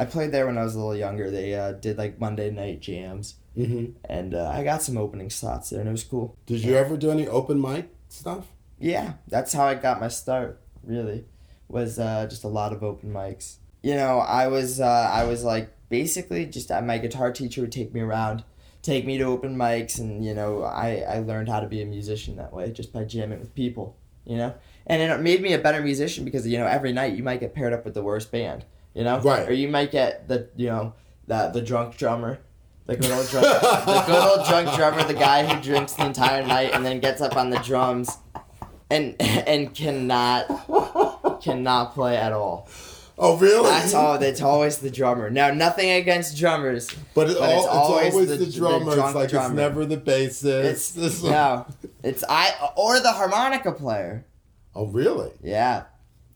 I 0.00 0.06
played 0.06 0.32
there 0.32 0.46
when 0.46 0.56
I 0.56 0.64
was 0.64 0.74
a 0.74 0.78
little 0.78 0.96
younger. 0.96 1.30
They 1.30 1.54
uh, 1.54 1.72
did 1.72 1.98
like 1.98 2.18
Monday 2.18 2.50
night 2.50 2.80
jams, 2.80 3.34
hmm 3.54 3.84
and 4.06 4.34
uh, 4.34 4.48
I 4.48 4.64
got 4.64 4.80
some 4.82 4.96
opening 4.96 5.28
slots 5.28 5.68
there, 5.68 5.80
and 5.80 5.88
it 5.90 5.92
was 5.92 6.04
cool. 6.04 6.38
Did 6.46 6.64
you 6.64 6.74
ever 6.74 6.96
do 6.96 7.10
any 7.10 7.28
open 7.28 7.60
mic 7.60 7.94
stuff? 8.08 8.46
Yeah, 8.78 9.14
that's 9.28 9.52
how 9.52 9.64
I 9.64 9.74
got 9.74 10.00
my 10.00 10.08
start. 10.08 10.58
Really, 10.82 11.26
was 11.68 11.98
uh, 11.98 12.26
just 12.30 12.44
a 12.44 12.48
lot 12.48 12.72
of 12.72 12.82
open 12.82 13.12
mics. 13.12 13.56
You 13.82 13.94
know, 13.94 14.20
I 14.20 14.46
was 14.46 14.80
uh, 14.80 15.10
I 15.12 15.24
was 15.24 15.44
like 15.44 15.70
basically 15.90 16.46
just 16.46 16.70
uh, 16.70 16.80
my 16.80 16.96
guitar 16.96 17.30
teacher 17.30 17.60
would 17.60 17.72
take 17.72 17.92
me 17.92 18.00
around, 18.00 18.42
take 18.80 19.04
me 19.04 19.18
to 19.18 19.24
open 19.24 19.54
mics, 19.54 19.98
and 19.98 20.24
you 20.24 20.32
know 20.32 20.62
I 20.62 21.04
I 21.06 21.18
learned 21.18 21.50
how 21.50 21.60
to 21.60 21.66
be 21.66 21.82
a 21.82 21.86
musician 21.86 22.36
that 22.36 22.54
way 22.54 22.72
just 22.72 22.90
by 22.90 23.04
jamming 23.04 23.40
with 23.40 23.54
people. 23.54 23.98
You 24.24 24.38
know, 24.38 24.54
and 24.86 25.02
it 25.02 25.20
made 25.20 25.42
me 25.42 25.52
a 25.52 25.58
better 25.58 25.82
musician 25.82 26.24
because 26.24 26.46
you 26.46 26.56
know 26.56 26.66
every 26.66 26.92
night 26.94 27.16
you 27.16 27.22
might 27.22 27.40
get 27.40 27.54
paired 27.54 27.74
up 27.74 27.84
with 27.84 27.92
the 27.92 28.02
worst 28.02 28.32
band. 28.32 28.64
You 28.94 29.04
know, 29.04 29.20
Right. 29.20 29.48
Or 29.48 29.52
you 29.52 29.68
might 29.68 29.90
get 29.92 30.26
the 30.28 30.48
you 30.56 30.66
know 30.66 30.94
the 31.26 31.48
the 31.52 31.62
drunk 31.62 31.96
drummer. 31.96 32.38
The 32.86 32.96
good 32.96 33.10
old 33.12 33.28
drunk, 33.28 33.46
the 33.62 34.04
good 34.06 34.22
old 34.38 34.46
drunk 34.48 34.74
drummer, 34.76 35.04
the 35.04 35.14
guy 35.14 35.46
who 35.46 35.62
drinks 35.62 35.92
the 35.92 36.06
entire 36.06 36.44
night 36.44 36.72
and 36.72 36.84
then 36.84 36.98
gets 36.98 37.20
up 37.20 37.36
on 37.36 37.50
the 37.50 37.58
drums, 37.58 38.18
and 38.90 39.14
and 39.20 39.72
cannot 39.74 41.40
cannot 41.40 41.94
play 41.94 42.16
at 42.16 42.32
all. 42.32 42.68
Oh, 43.22 43.36
really? 43.36 43.68
That's 43.68 43.92
all. 43.94 44.18
That's 44.18 44.40
always 44.40 44.78
the 44.78 44.90
drummer. 44.90 45.28
Now, 45.28 45.50
nothing 45.50 45.90
against 45.90 46.38
drummers. 46.38 46.88
But, 47.14 47.28
it 47.28 47.36
But 47.38 47.42
all, 47.50 47.50
it's 47.58 47.64
it's, 47.66 47.74
always 47.74 48.12
always, 48.14 48.28
the- 48.30 48.36
the, 48.36 48.44
the 48.46 48.52
drummer. 48.52 48.94
drunk 48.94 49.06
it's 49.08 49.14
like 49.14 49.28
drummer. 49.28 49.46
it's 49.48 49.54
never 49.56 49.84
the 49.84 49.96
bassist. 49.98 50.64
It's 50.64 50.90
This- 50.92 51.22
no, 51.22 51.66
it's 52.02 52.24
I 52.28 52.72
or 52.76 52.98
the 52.98 53.12
harmonica 53.12 53.72
player. 53.72 54.24
Oh, 54.74 54.86
really? 54.86 55.32
Yeah, 55.42 55.84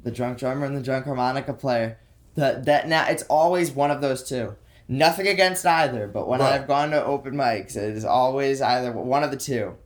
the 0.02 0.10
drunk 0.10 0.36
drummer 0.38 0.66
and 0.66 0.76
the 0.76 0.82
drunk 0.82 1.06
harmonica 1.06 1.54
player. 1.54 1.98
The, 2.34 2.62
that 2.64 2.88
now 2.88 3.06
it's 3.08 3.22
always 3.24 3.70
one 3.70 3.90
of 3.90 4.00
those 4.00 4.22
two. 4.22 4.56
Nothing 4.88 5.28
against 5.28 5.64
either, 5.64 6.06
but 6.08 6.28
when 6.28 6.40
Right. 6.40 6.52
I've 6.60 6.66
gone 6.66 6.90
to 6.90 7.02
open 7.04 7.34
mics, 7.34 7.76
it 7.76 7.96
is 7.96 8.04
always 8.04 8.60
either 8.60 8.92
one 8.92 9.22
of 9.22 9.30
the 9.30 9.36
two. 9.36 9.76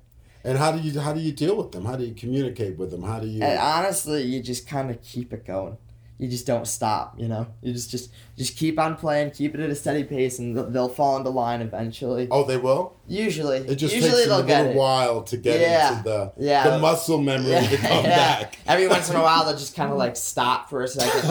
And 0.44 0.58
how 0.58 0.72
do 0.72 0.80
you 0.80 0.98
how 1.00 1.12
do 1.12 1.20
you 1.20 1.32
deal 1.32 1.56
with 1.56 1.72
them? 1.72 1.84
How 1.84 1.96
do 1.96 2.04
you 2.04 2.14
communicate 2.14 2.78
with 2.78 2.90
them? 2.90 3.02
How 3.02 3.20
do 3.20 3.26
you? 3.26 3.42
And 3.42 3.58
honestly, 3.58 4.22
you 4.22 4.42
just 4.42 4.68
kind 4.68 4.90
of 4.90 5.02
keep 5.02 5.32
it 5.32 5.44
going. 5.46 5.76
You 6.18 6.28
just 6.28 6.46
don't 6.46 6.66
stop. 6.66 7.14
You 7.18 7.28
know, 7.28 7.46
you 7.62 7.72
just 7.72 7.90
just 7.90 8.10
just 8.36 8.56
keep 8.56 8.78
on 8.78 8.96
playing, 8.96 9.30
keep 9.30 9.54
it 9.54 9.60
at 9.60 9.70
a 9.70 9.74
steady 9.74 10.04
pace, 10.04 10.38
and 10.38 10.56
they'll, 10.56 10.88
fall 10.88 11.16
into 11.16 11.30
line 11.30 11.60
eventually. 11.62 12.28
Oh, 12.30 12.44
they 12.44 12.56
will. 12.56 12.96
Usually, 13.06 13.58
It 13.58 13.76
just 13.76 13.94
usually 13.94 14.12
takes 14.24 14.28
them 14.28 14.40
a 14.40 14.46
little 14.46 14.66
it. 14.72 14.76
while 14.76 15.22
to 15.22 15.36
get 15.36 15.60
Yeah. 15.60 15.90
into 15.98 16.04
the 16.04 16.32
Yeah. 16.36 16.68
the 16.70 16.78
muscle 16.78 17.18
memory 17.18 17.52
to 17.66 17.76
come 17.78 18.04
Yeah. 18.04 18.40
back. 18.40 18.58
Every 18.66 18.88
once 18.88 19.08
in 19.10 19.16
a 19.16 19.22
while, 19.22 19.44
they'll 19.44 19.56
just 19.56 19.74
kind 19.76 19.90
of 19.92 19.96
like 19.98 20.16
stop 20.32 20.68
for 20.68 20.82
a 20.82 20.88
second, 20.88 21.28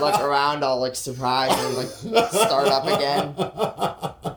look 0.00 0.20
around, 0.20 0.62
all 0.62 0.80
like 0.80 0.94
surprised, 0.94 1.58
and 1.58 1.76
like 1.76 2.30
start 2.30 2.68
up 2.68 2.86
again. 2.86 4.36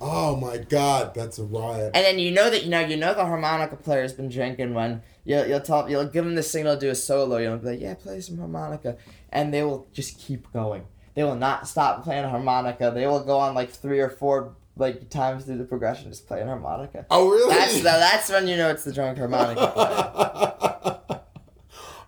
Oh 0.00 0.36
my 0.36 0.58
God, 0.58 1.12
that's 1.12 1.38
a 1.40 1.44
riot. 1.44 1.90
And 1.92 2.04
then 2.04 2.20
you 2.20 2.30
know 2.30 2.48
that 2.50 2.62
you 2.62 2.70
know 2.70 2.78
you 2.78 2.96
know 2.96 3.14
the 3.14 3.24
harmonica 3.24 3.74
player's 3.74 4.12
been 4.12 4.28
drinking 4.28 4.72
when 4.72 5.02
you'll 5.28 5.46
you'll 5.46 5.60
tell 5.60 5.88
you'll 5.88 6.06
give 6.06 6.24
them 6.24 6.34
the 6.34 6.42
signal 6.42 6.74
to 6.74 6.80
do 6.80 6.90
a 6.90 6.94
solo. 6.94 7.36
You'll 7.36 7.58
be 7.58 7.68
like, 7.68 7.80
yeah, 7.80 7.94
play 7.94 8.20
some 8.20 8.38
harmonica, 8.38 8.96
and 9.30 9.52
they 9.52 9.62
will 9.62 9.86
just 9.92 10.18
keep 10.18 10.50
going. 10.52 10.84
They 11.14 11.22
will 11.22 11.36
not 11.36 11.68
stop 11.68 12.02
playing 12.02 12.24
harmonica. 12.24 12.90
They 12.94 13.06
will 13.06 13.22
go 13.22 13.38
on 13.38 13.54
like 13.54 13.70
three 13.70 14.00
or 14.00 14.08
four 14.08 14.56
like 14.76 15.10
times 15.10 15.44
through 15.44 15.58
the 15.58 15.64
progression 15.64 16.10
just 16.10 16.26
playing 16.26 16.46
harmonica. 16.46 17.06
Oh 17.10 17.30
really? 17.30 17.54
That's 17.54 17.76
the, 17.76 17.82
that's 17.82 18.30
when 18.30 18.48
you 18.48 18.56
know 18.56 18.70
it's 18.70 18.84
the 18.84 18.92
drunk 18.92 19.18
harmonica 19.18 19.66
player. 21.08 21.20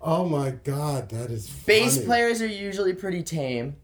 oh 0.01 0.27
my 0.27 0.51
God, 0.51 1.11
that 1.11 1.31
is 1.31 1.49
funny. 1.49 1.81
Bass 1.81 2.03
players 2.03 2.41
are 2.41 2.47
usually 2.47 2.95
pretty 2.95 3.23
tame. 3.23 3.77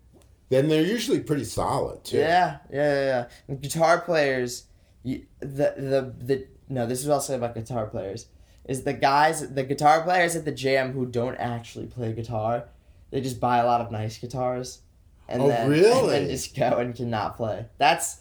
Then 0.49 0.69
they're 0.69 0.83
usually 0.83 1.21
pretty 1.21 1.45
solid 1.45 2.05
too. 2.05 2.19
Yeah, 2.19 2.59
yeah, 2.73 2.79
yeah. 2.79 3.27
yeah. 3.49 3.55
Guitar 3.57 4.01
players, 4.01 4.67
you, 5.03 5.27
the 5.41 5.75
the 5.77 6.15
the 6.25 6.47
no, 6.69 6.87
this 6.87 7.01
is 7.01 7.09
what 7.09 7.15
I'll 7.15 7.21
say 7.21 7.35
about 7.35 7.55
guitar 7.55 7.87
players 7.87 8.29
is 8.67 8.83
the 8.83 8.93
guys, 8.93 9.49
the 9.55 9.63
guitar 9.63 10.03
players 10.03 10.37
at 10.37 10.45
the 10.45 10.53
jam 10.53 10.93
who 10.93 11.07
don't 11.07 11.37
actually 11.37 11.87
play 11.87 12.13
guitar, 12.13 12.65
they 13.11 13.21
just 13.21 13.41
buy 13.41 13.59
a 13.59 13.67
lot 13.67 13.81
of 13.81 13.91
nice 13.91 14.19
guitars, 14.19 14.81
and 15.29 15.43
Oh, 15.43 15.49
then 15.49 15.73
and 15.73 16.09
then 16.09 16.29
just 16.29 16.57
go 16.57 16.79
and 16.79 16.95
cannot 16.95 17.37
play. 17.37 17.67
That's 17.79 18.21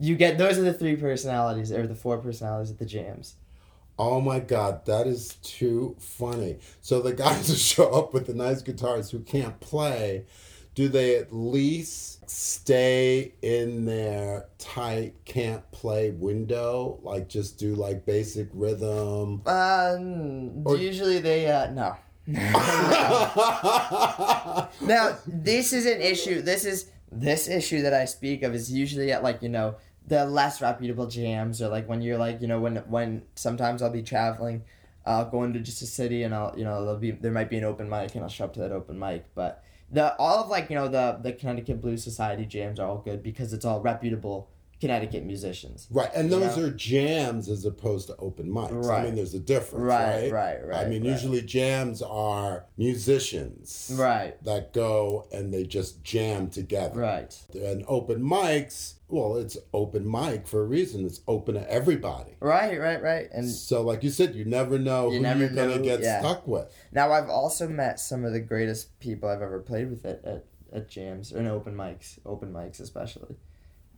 you 0.00 0.16
get 0.16 0.38
those 0.38 0.58
are 0.58 0.62
the 0.62 0.72
three 0.72 0.96
personalities 0.96 1.70
or 1.70 1.86
the 1.86 1.94
four 1.94 2.18
personalities 2.18 2.70
at 2.70 2.78
the 2.78 2.86
jams. 2.86 3.34
Oh 3.96 4.20
my 4.20 4.40
God, 4.40 4.86
that 4.86 5.06
is 5.06 5.36
too 5.42 5.94
funny. 6.00 6.58
So 6.80 7.00
the 7.00 7.12
guys 7.12 7.48
who 7.48 7.54
show 7.54 7.92
up 7.92 8.12
with 8.12 8.26
the 8.26 8.34
nice 8.34 8.62
guitars 8.62 9.10
who 9.10 9.20
can't 9.20 9.60
play, 9.60 10.24
do 10.74 10.88
they 10.88 11.16
at 11.16 11.32
least 11.32 12.28
stay 12.28 13.32
in 13.42 13.84
their 13.84 14.46
tight 14.58 15.14
can't 15.24 15.68
play 15.70 16.10
window? 16.10 16.98
Like 17.02 17.28
just 17.28 17.58
do 17.58 17.74
like 17.74 18.04
basic 18.04 18.48
rhythm? 18.52 19.42
Um, 19.46 20.66
Or- 20.66 20.76
usually 20.76 21.20
they 21.20 21.46
uh 21.50 21.70
no. 21.70 21.96
Now, 24.80 25.18
this 25.26 25.72
is 25.72 25.86
an 25.86 26.00
issue. 26.00 26.40
This 26.42 26.64
is 26.64 26.90
this 27.12 27.48
issue 27.48 27.82
that 27.82 27.94
I 27.94 28.06
speak 28.06 28.42
of 28.42 28.54
is 28.54 28.72
usually 28.72 29.12
at 29.12 29.22
like 29.22 29.42
you 29.42 29.48
know 29.48 29.76
the 30.06 30.24
less 30.24 30.60
reputable 30.60 31.06
jams 31.06 31.62
or 31.62 31.68
like 31.68 31.88
when 31.88 32.02
you're 32.02 32.18
like 32.18 32.40
you 32.40 32.48
know 32.48 32.60
when 32.60 32.76
when 32.88 33.22
sometimes 33.36 33.82
I'll 33.82 33.90
be 33.90 34.02
traveling, 34.02 34.62
i'll 35.06 35.30
go 35.30 35.44
into 35.44 35.60
just 35.60 35.82
a 35.82 35.86
city 35.86 36.22
and 36.24 36.34
I'll 36.34 36.54
you 36.56 36.64
know 36.64 36.82
there'll 36.84 36.98
be 36.98 37.10
there 37.12 37.30
might 37.32 37.50
be 37.50 37.58
an 37.58 37.64
open 37.64 37.88
mic 37.88 38.14
and 38.14 38.24
I'll 38.24 38.30
show 38.30 38.44
up 38.44 38.54
to 38.54 38.60
that 38.60 38.72
open 38.72 38.98
mic, 38.98 39.24
but 39.34 39.62
the 39.94 40.16
all 40.16 40.42
of 40.42 40.50
like 40.50 40.68
you 40.68 40.76
know 40.76 40.88
the 40.88 41.18
the 41.22 41.32
Connecticut 41.32 41.80
Blues 41.80 42.02
Society 42.02 42.44
jams 42.44 42.78
are 42.80 42.88
all 42.88 42.98
good 42.98 43.22
because 43.22 43.52
it's 43.52 43.64
all 43.64 43.80
reputable 43.80 44.50
Connecticut 44.80 45.24
musicians. 45.24 45.86
Right, 45.90 46.10
and 46.14 46.30
those 46.30 46.56
know? 46.56 46.64
are 46.64 46.70
jams 46.70 47.48
as 47.48 47.64
opposed 47.64 48.08
to 48.08 48.16
open 48.16 48.48
mics. 48.50 48.90
I 48.90 49.04
mean, 49.04 49.14
there's 49.14 49.34
a 49.34 49.38
difference, 49.40 49.84
Right, 49.84 50.30
right? 50.30 50.32
right, 50.32 50.66
right, 50.66 50.86
I 50.86 50.88
mean, 50.88 51.02
right. 51.02 51.10
usually 51.12 51.40
jams 51.42 52.02
are 52.02 52.66
musicians 52.76 53.90
Right. 53.94 54.42
that 54.44 54.72
go 54.72 55.26
and 55.32 55.52
they 55.52 55.64
just 55.64 56.02
jam 56.02 56.48
together. 56.48 57.00
Right. 57.00 57.36
And 57.54 57.84
open 57.88 58.22
mics, 58.22 58.94
well, 59.08 59.36
it's 59.36 59.56
open 59.72 60.10
mic 60.10 60.46
for 60.46 60.62
a 60.62 60.64
reason. 60.66 61.04
It's 61.06 61.20
open 61.28 61.54
to 61.54 61.70
everybody. 61.70 62.36
Right. 62.40 62.78
Right. 62.80 63.02
Right. 63.02 63.28
And 63.32 63.48
So, 63.48 63.82
like 63.82 64.02
you 64.02 64.10
said, 64.10 64.34
you 64.34 64.44
never 64.44 64.78
know 64.78 65.08
You 65.10 65.16
who 65.18 65.22
never 65.22 65.40
you're 65.40 65.48
gonna 65.50 65.78
get 65.78 66.00
yeah. 66.00 66.20
stuck 66.20 66.46
with. 66.46 66.72
Now 66.92 67.12
I've 67.12 67.28
also 67.28 67.68
met 67.68 68.00
some 68.00 68.24
of 68.24 68.32
the 68.32 68.40
greatest 68.40 68.98
people 69.00 69.28
I've 69.28 69.42
ever 69.42 69.60
played 69.60 69.90
with 69.90 70.04
at, 70.04 70.24
at, 70.24 70.44
at 70.72 70.88
jams 70.88 71.32
and 71.32 71.46
open 71.46 71.74
mics, 71.76 72.18
open 72.26 72.52
mics 72.52 72.80
especially. 72.80 73.36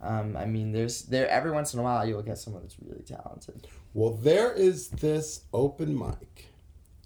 Um, 0.00 0.36
I 0.36 0.44
mean, 0.44 0.72
there's 0.72 1.02
there 1.02 1.28
every 1.28 1.50
once 1.50 1.72
in 1.72 1.80
a 1.80 1.82
while 1.82 2.06
you'll 2.06 2.22
get 2.22 2.38
someone 2.38 2.62
that's 2.62 2.76
really 2.80 3.02
talented. 3.02 3.66
Well, 3.94 4.12
there 4.12 4.52
is 4.52 4.88
this 4.88 5.42
open 5.52 5.98
mic 5.98 6.50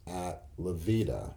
at 0.06 0.44
La 0.58 0.72
Vida 0.72 1.34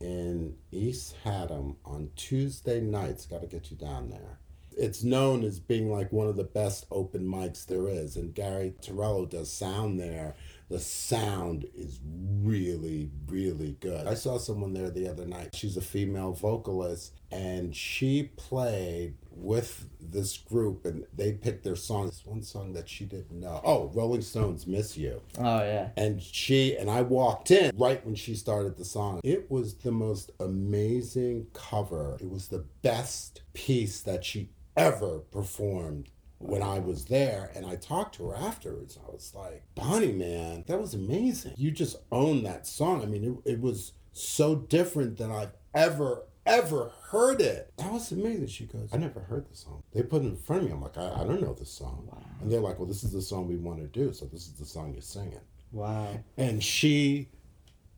in 0.00 0.54
East 0.70 1.16
Haddam 1.24 1.76
on 1.84 2.10
Tuesday 2.16 2.80
nights. 2.80 3.26
Got 3.26 3.40
to 3.40 3.46
get 3.46 3.70
you 3.70 3.76
down 3.76 4.10
there. 4.10 4.38
It's 4.76 5.04
known 5.04 5.44
as 5.44 5.60
being 5.60 5.90
like 5.90 6.12
one 6.12 6.26
of 6.26 6.36
the 6.36 6.44
best 6.44 6.86
open 6.90 7.26
mics 7.26 7.64
there 7.64 7.88
is, 7.88 8.16
and 8.16 8.34
Gary 8.34 8.74
Torello 8.82 9.24
does 9.24 9.52
sound 9.52 10.00
there. 10.00 10.34
The 10.68 10.80
sound 10.80 11.66
is 11.74 12.00
really, 12.42 13.10
really 13.26 13.76
good. 13.80 14.06
I 14.06 14.14
saw 14.14 14.38
someone 14.38 14.72
there 14.72 14.90
the 14.90 15.08
other 15.08 15.26
night. 15.26 15.54
She's 15.54 15.76
a 15.76 15.82
female 15.82 16.32
vocalist, 16.32 17.20
and 17.30 17.76
she 17.76 18.30
played 18.36 19.14
with 19.30 19.88
this 20.00 20.38
group, 20.38 20.84
and 20.86 21.06
they 21.14 21.32
picked 21.32 21.64
their 21.64 21.76
songs. 21.76 22.22
One 22.24 22.42
song 22.42 22.72
that 22.72 22.88
she 22.88 23.04
didn't 23.04 23.38
know. 23.38 23.60
Oh, 23.64 23.90
Rolling 23.94 24.22
Stones, 24.22 24.66
"Miss 24.66 24.96
You." 24.96 25.20
Oh 25.38 25.58
yeah. 25.58 25.90
And 25.96 26.22
she 26.22 26.76
and 26.76 26.90
I 26.90 27.02
walked 27.02 27.50
in 27.50 27.76
right 27.76 28.04
when 28.04 28.14
she 28.14 28.34
started 28.34 28.76
the 28.76 28.84
song. 28.84 29.20
It 29.22 29.50
was 29.50 29.74
the 29.74 29.92
most 29.92 30.32
amazing 30.40 31.48
cover. 31.52 32.16
It 32.20 32.30
was 32.30 32.48
the 32.48 32.64
best 32.82 33.42
piece 33.52 34.00
that 34.02 34.24
she 34.24 34.50
ever 34.76 35.20
performed 35.20 36.08
when 36.44 36.62
I 36.62 36.78
was 36.78 37.06
there. 37.06 37.50
And 37.54 37.64
I 37.66 37.76
talked 37.76 38.14
to 38.16 38.28
her 38.28 38.36
afterwards. 38.36 38.98
I 39.06 39.10
was 39.10 39.32
like, 39.34 39.62
Bonnie, 39.74 40.12
man, 40.12 40.64
that 40.66 40.80
was 40.80 40.94
amazing. 40.94 41.54
You 41.56 41.70
just 41.70 41.96
owned 42.12 42.44
that 42.46 42.66
song. 42.66 43.02
I 43.02 43.06
mean, 43.06 43.40
it, 43.46 43.52
it 43.52 43.60
was 43.60 43.92
so 44.12 44.54
different 44.54 45.16
than 45.18 45.30
I've 45.32 45.52
ever, 45.74 46.22
ever 46.46 46.92
heard 47.10 47.40
it. 47.40 47.72
That 47.78 47.92
was 47.92 48.12
amazing. 48.12 48.46
She 48.48 48.66
goes, 48.66 48.90
I 48.92 48.96
never 48.98 49.20
heard 49.20 49.50
the 49.50 49.56
song. 49.56 49.82
They 49.92 50.02
put 50.02 50.22
it 50.22 50.26
in 50.26 50.36
front 50.36 50.62
of 50.62 50.68
me. 50.68 50.74
I'm 50.74 50.82
like, 50.82 50.98
I, 50.98 51.22
I 51.22 51.24
don't 51.24 51.40
know 51.40 51.54
this 51.54 51.70
song. 51.70 52.08
And 52.40 52.50
they're 52.52 52.60
like, 52.60 52.78
well, 52.78 52.86
this 52.88 53.02
is 53.04 53.12
the 53.12 53.22
song 53.22 53.48
we 53.48 53.56
want 53.56 53.80
to 53.80 53.86
do. 53.86 54.12
So 54.12 54.26
this 54.26 54.42
is 54.46 54.52
the 54.52 54.66
song 54.66 54.92
you're 54.92 55.02
singing 55.02 55.40
Wow. 55.72 56.20
and 56.36 56.62
she 56.62 57.28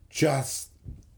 just 0.09 0.71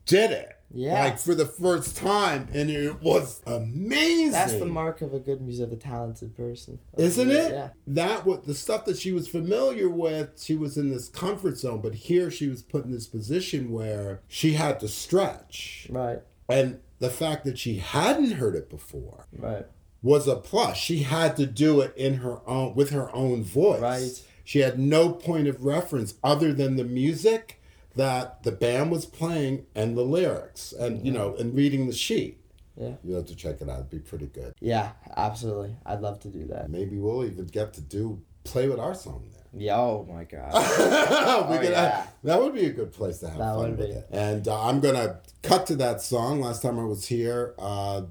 did 0.06 0.30
it. 0.32 0.57
Yeah. 0.72 1.04
Like 1.04 1.18
for 1.18 1.34
the 1.34 1.46
first 1.46 1.96
time, 1.96 2.48
and 2.52 2.68
it 2.70 3.00
was 3.02 3.40
amazing. 3.46 4.32
That's 4.32 4.52
the 4.54 4.66
mark 4.66 5.00
of 5.00 5.14
a 5.14 5.18
good 5.18 5.40
music, 5.40 5.66
of 5.66 5.72
a 5.72 5.76
talented 5.76 6.36
person. 6.36 6.78
Isn't 6.96 7.30
it? 7.30 7.52
Yeah. 7.52 7.68
That 7.86 8.26
what 8.26 8.44
the 8.46 8.54
stuff 8.54 8.84
that 8.84 8.98
she 8.98 9.12
was 9.12 9.28
familiar 9.28 9.88
with, 9.88 10.40
she 10.42 10.56
was 10.56 10.76
in 10.76 10.90
this 10.90 11.08
comfort 11.08 11.56
zone, 11.56 11.80
but 11.80 11.94
here 11.94 12.30
she 12.30 12.48
was 12.48 12.62
put 12.62 12.84
in 12.84 12.90
this 12.92 13.06
position 13.06 13.72
where 13.72 14.20
she 14.28 14.52
had 14.54 14.78
to 14.80 14.88
stretch. 14.88 15.86
Right. 15.90 16.20
And 16.48 16.80
the 16.98 17.10
fact 17.10 17.44
that 17.44 17.58
she 17.58 17.76
hadn't 17.78 18.32
heard 18.32 18.54
it 18.54 18.68
before 18.68 19.26
Right. 19.38 19.66
was 20.02 20.26
a 20.28 20.36
plus. 20.36 20.76
She 20.76 20.98
had 21.04 21.36
to 21.36 21.46
do 21.46 21.80
it 21.80 21.94
in 21.96 22.14
her 22.14 22.40
own 22.48 22.74
with 22.74 22.90
her 22.90 23.14
own 23.14 23.42
voice. 23.42 23.80
Right. 23.80 24.22
She 24.44 24.60
had 24.60 24.78
no 24.78 25.10
point 25.10 25.46
of 25.46 25.64
reference 25.64 26.14
other 26.24 26.52
than 26.52 26.76
the 26.76 26.84
music 26.84 27.57
that 27.96 28.42
the 28.42 28.52
band 28.52 28.90
was 28.90 29.06
playing 29.06 29.66
and 29.74 29.96
the 29.96 30.02
lyrics 30.02 30.72
and 30.72 31.04
you 31.04 31.12
know 31.12 31.34
and 31.36 31.54
reading 31.56 31.86
the 31.86 31.92
sheet. 31.92 32.40
Yeah. 32.76 32.92
You 33.02 33.14
have 33.14 33.26
to 33.26 33.34
check 33.34 33.60
it 33.60 33.68
out. 33.68 33.78
It'd 33.78 33.90
be 33.90 33.98
pretty 33.98 34.26
good. 34.26 34.54
Yeah. 34.60 34.90
Absolutely. 35.16 35.74
I'd 35.84 36.00
love 36.00 36.20
to 36.20 36.28
do 36.28 36.46
that. 36.46 36.70
Maybe 36.70 36.96
we'll 36.98 37.24
even 37.24 37.46
get 37.46 37.72
to 37.74 37.80
do 37.80 38.22
play 38.44 38.68
with 38.68 38.78
our 38.78 38.94
song 38.94 39.28
there. 39.32 39.42
Yeah. 39.52 39.78
Oh 39.78 40.06
my 40.08 40.22
god. 40.22 40.52
we 41.50 41.56
Oh, 41.56 41.58
could 41.60 41.70
yeah. 41.72 42.06
that 42.22 42.40
would 42.40 42.54
be 42.54 42.66
a 42.66 42.70
good 42.70 42.92
place 42.92 43.18
to 43.18 43.28
have 43.30 43.38
That 43.38 43.54
fun 43.56 43.70
with 43.76 43.80
be. 43.80 43.94
it. 43.94 44.06
And 44.12 44.46
uh, 44.46 44.62
I'm 44.62 44.78
gonna 44.78 45.18
cut 45.42 45.66
to 45.66 45.76
that 45.76 46.00
song. 46.02 46.40
Last 46.40 46.62
time 46.62 46.78
I 46.78 46.84
was 46.84 47.06
here, 47.08 47.54
uh, 47.58 48.02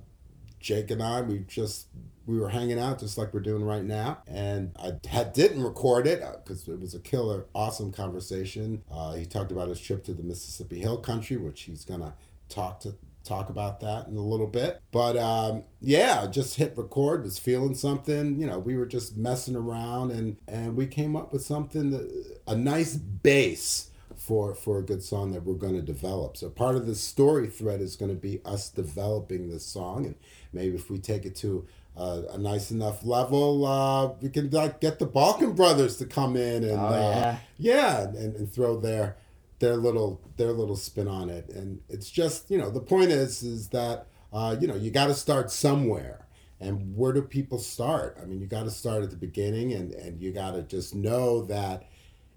Jake 0.59 0.91
and 0.91 1.01
I, 1.01 1.21
we 1.21 1.39
just 1.47 1.87
we 2.27 2.37
were 2.37 2.49
hanging 2.49 2.77
out 2.77 2.99
just 2.99 3.17
like 3.17 3.33
we're 3.33 3.39
doing 3.39 3.63
right 3.63 3.83
now, 3.83 4.19
and 4.27 4.75
I 4.77 5.07
had 5.07 5.33
didn't 5.33 5.63
record 5.63 6.05
it 6.05 6.21
because 6.43 6.67
it 6.67 6.79
was 6.79 6.93
a 6.93 6.99
killer, 6.99 7.45
awesome 7.55 7.91
conversation. 7.91 8.83
Uh, 8.91 9.13
he 9.13 9.25
talked 9.25 9.51
about 9.51 9.69
his 9.69 9.79
trip 9.79 10.03
to 10.05 10.13
the 10.13 10.23
Mississippi 10.23 10.79
Hill 10.79 10.97
Country, 10.97 11.37
which 11.37 11.61
he's 11.61 11.85
gonna 11.85 12.13
talk 12.49 12.81
to 12.81 12.95
talk 13.23 13.49
about 13.49 13.79
that 13.81 14.07
in 14.07 14.15
a 14.15 14.21
little 14.21 14.47
bit. 14.47 14.81
But 14.91 15.17
um, 15.17 15.63
yeah, 15.81 16.27
just 16.27 16.57
hit 16.57 16.77
record, 16.77 17.23
was 17.23 17.39
feeling 17.39 17.75
something. 17.75 18.39
You 18.39 18.47
know, 18.47 18.59
we 18.59 18.75
were 18.75 18.85
just 18.85 19.17
messing 19.17 19.55
around, 19.55 20.11
and 20.11 20.37
and 20.47 20.75
we 20.75 20.85
came 20.87 21.15
up 21.15 21.31
with 21.31 21.43
something 21.43 21.91
that 21.91 22.35
a 22.45 22.55
nice 22.55 22.95
base 22.95 23.89
for 24.15 24.55
for 24.55 24.79
a 24.79 24.83
good 24.83 25.03
song 25.03 25.31
that 25.31 25.43
we're 25.43 25.55
going 25.55 25.75
to 25.75 25.81
develop. 25.81 26.37
So 26.37 26.49
part 26.49 26.75
of 26.75 26.87
the 26.87 26.95
story 26.95 27.47
thread 27.47 27.81
is 27.81 27.95
going 27.95 28.13
to 28.13 28.19
be 28.19 28.41
us 28.43 28.69
developing 28.69 29.49
this 29.49 29.65
song, 29.65 30.05
and 30.05 30.15
maybe 30.51 30.75
if 30.75 30.89
we 30.89 30.97
take 30.97 31.25
it 31.25 31.35
to 31.37 31.65
uh, 31.97 32.21
a 32.31 32.37
nice 32.37 32.69
enough 32.71 33.03
level, 33.03 33.65
uh, 33.65 34.07
we 34.21 34.29
can 34.29 34.49
like 34.51 34.79
get 34.79 34.99
the 34.99 35.07
Balkun 35.07 35.55
Brothers 35.55 35.97
to 35.97 36.05
come 36.05 36.35
in 36.37 36.63
and 36.63 36.79
Oh, 36.79 36.85
uh, 36.85 36.91
yeah. 36.99 37.37
yeah, 37.57 38.01
and, 38.03 38.35
and 38.35 38.51
throw 38.53 38.79
their 38.79 39.17
their 39.59 39.75
little 39.75 40.21
their 40.37 40.51
little 40.53 40.75
spin 40.75 41.07
on 41.07 41.29
it, 41.29 41.49
and 41.49 41.79
it's 41.89 42.09
just 42.09 42.51
you 42.51 42.57
know 42.57 42.69
the 42.69 42.79
point 42.81 43.09
is 43.11 43.41
is 43.43 43.69
that 43.69 44.07
uh, 44.31 44.55
you 44.59 44.67
know 44.67 44.75
you 44.75 44.91
got 44.91 45.07
to 45.07 45.13
start 45.15 45.51
somewhere. 45.51 46.23
And 46.59 46.95
where 46.97 47.13
do 47.13 47.21
people 47.21 47.59
start? 47.59 48.17
I 48.19 48.25
mean, 48.25 48.41
you 48.41 48.47
got 48.47 48.63
to 48.63 48.71
start 48.71 49.03
at 49.03 49.11
the 49.11 49.15
beginning, 49.15 49.73
and, 49.73 49.93
and 49.93 50.19
you 50.19 50.31
got 50.33 50.53
to 50.55 50.63
just 50.63 50.95
know 50.95 51.43
that 51.45 51.83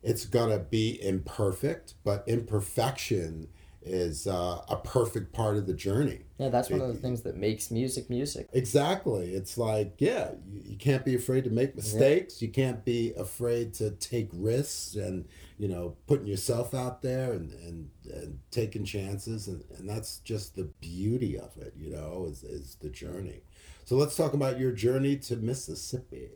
it's 0.02 0.26
gonna 0.26 0.58
be 0.58 1.02
imperfect, 1.02 1.94
but 2.04 2.24
imperfection 2.26 3.48
is 3.82 4.26
uh, 4.26 4.62
a 4.68 4.76
perfect 4.76 5.32
part 5.32 5.56
of 5.56 5.66
the 5.66 5.72
journey. 5.72 6.20
Yeah, 6.38 6.50
that's 6.50 6.68
one 6.68 6.80
of 6.80 6.88
the 6.88 7.00
things 7.00 7.22
that 7.22 7.36
makes 7.36 7.70
music 7.70 8.10
music. 8.10 8.48
Exactly. 8.52 9.32
It's 9.32 9.56
like, 9.56 9.94
yeah, 9.98 10.32
you, 10.46 10.62
you 10.64 10.76
can't 10.76 11.04
be 11.04 11.14
afraid 11.14 11.44
to 11.44 11.50
make 11.50 11.74
mistakes. 11.74 12.40
Yeah. 12.40 12.46
You 12.46 12.52
can't 12.52 12.84
be 12.84 13.14
afraid 13.16 13.72
to 13.74 13.90
take 13.92 14.28
risks 14.32 14.96
and, 14.96 15.26
you 15.58 15.68
know, 15.68 15.96
putting 16.06 16.26
yourself 16.26 16.74
out 16.74 17.00
there 17.00 17.32
and, 17.32 17.52
and, 17.52 17.90
and 18.12 18.38
taking 18.50 18.84
chances. 18.84 19.48
And, 19.48 19.64
and 19.78 19.88
that's 19.88 20.18
just 20.18 20.56
the 20.56 20.64
beauty 20.80 21.38
of 21.38 21.56
it, 21.56 21.74
you 21.76 21.90
know, 21.90 22.26
is, 22.28 22.42
is 22.42 22.76
the 22.82 22.90
journey. 22.90 23.42
So 23.86 23.96
let's 23.96 24.14
talk 24.14 24.34
about 24.34 24.58
your 24.58 24.72
journey 24.72 25.16
to 25.16 25.36
Mississippi. 25.36 26.28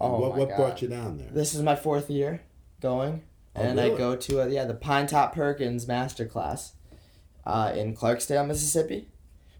Oh, 0.00 0.18
what, 0.18 0.36
what 0.36 0.56
brought 0.56 0.82
you 0.82 0.88
down 0.88 1.18
there? 1.18 1.30
This 1.30 1.54
is 1.54 1.62
my 1.62 1.76
fourth 1.76 2.10
year 2.10 2.42
going. 2.80 3.22
Oh, 3.56 3.62
and 3.62 3.78
really? 3.78 3.94
I 3.94 3.96
go 3.96 4.16
to 4.16 4.40
a, 4.40 4.48
yeah 4.48 4.64
the 4.64 4.74
Pinetop 4.74 5.32
Perkins 5.32 5.86
Masterclass 5.86 6.72
uh, 7.46 7.72
in 7.74 7.94
Clarksdale, 7.94 8.46
Mississippi. 8.46 9.08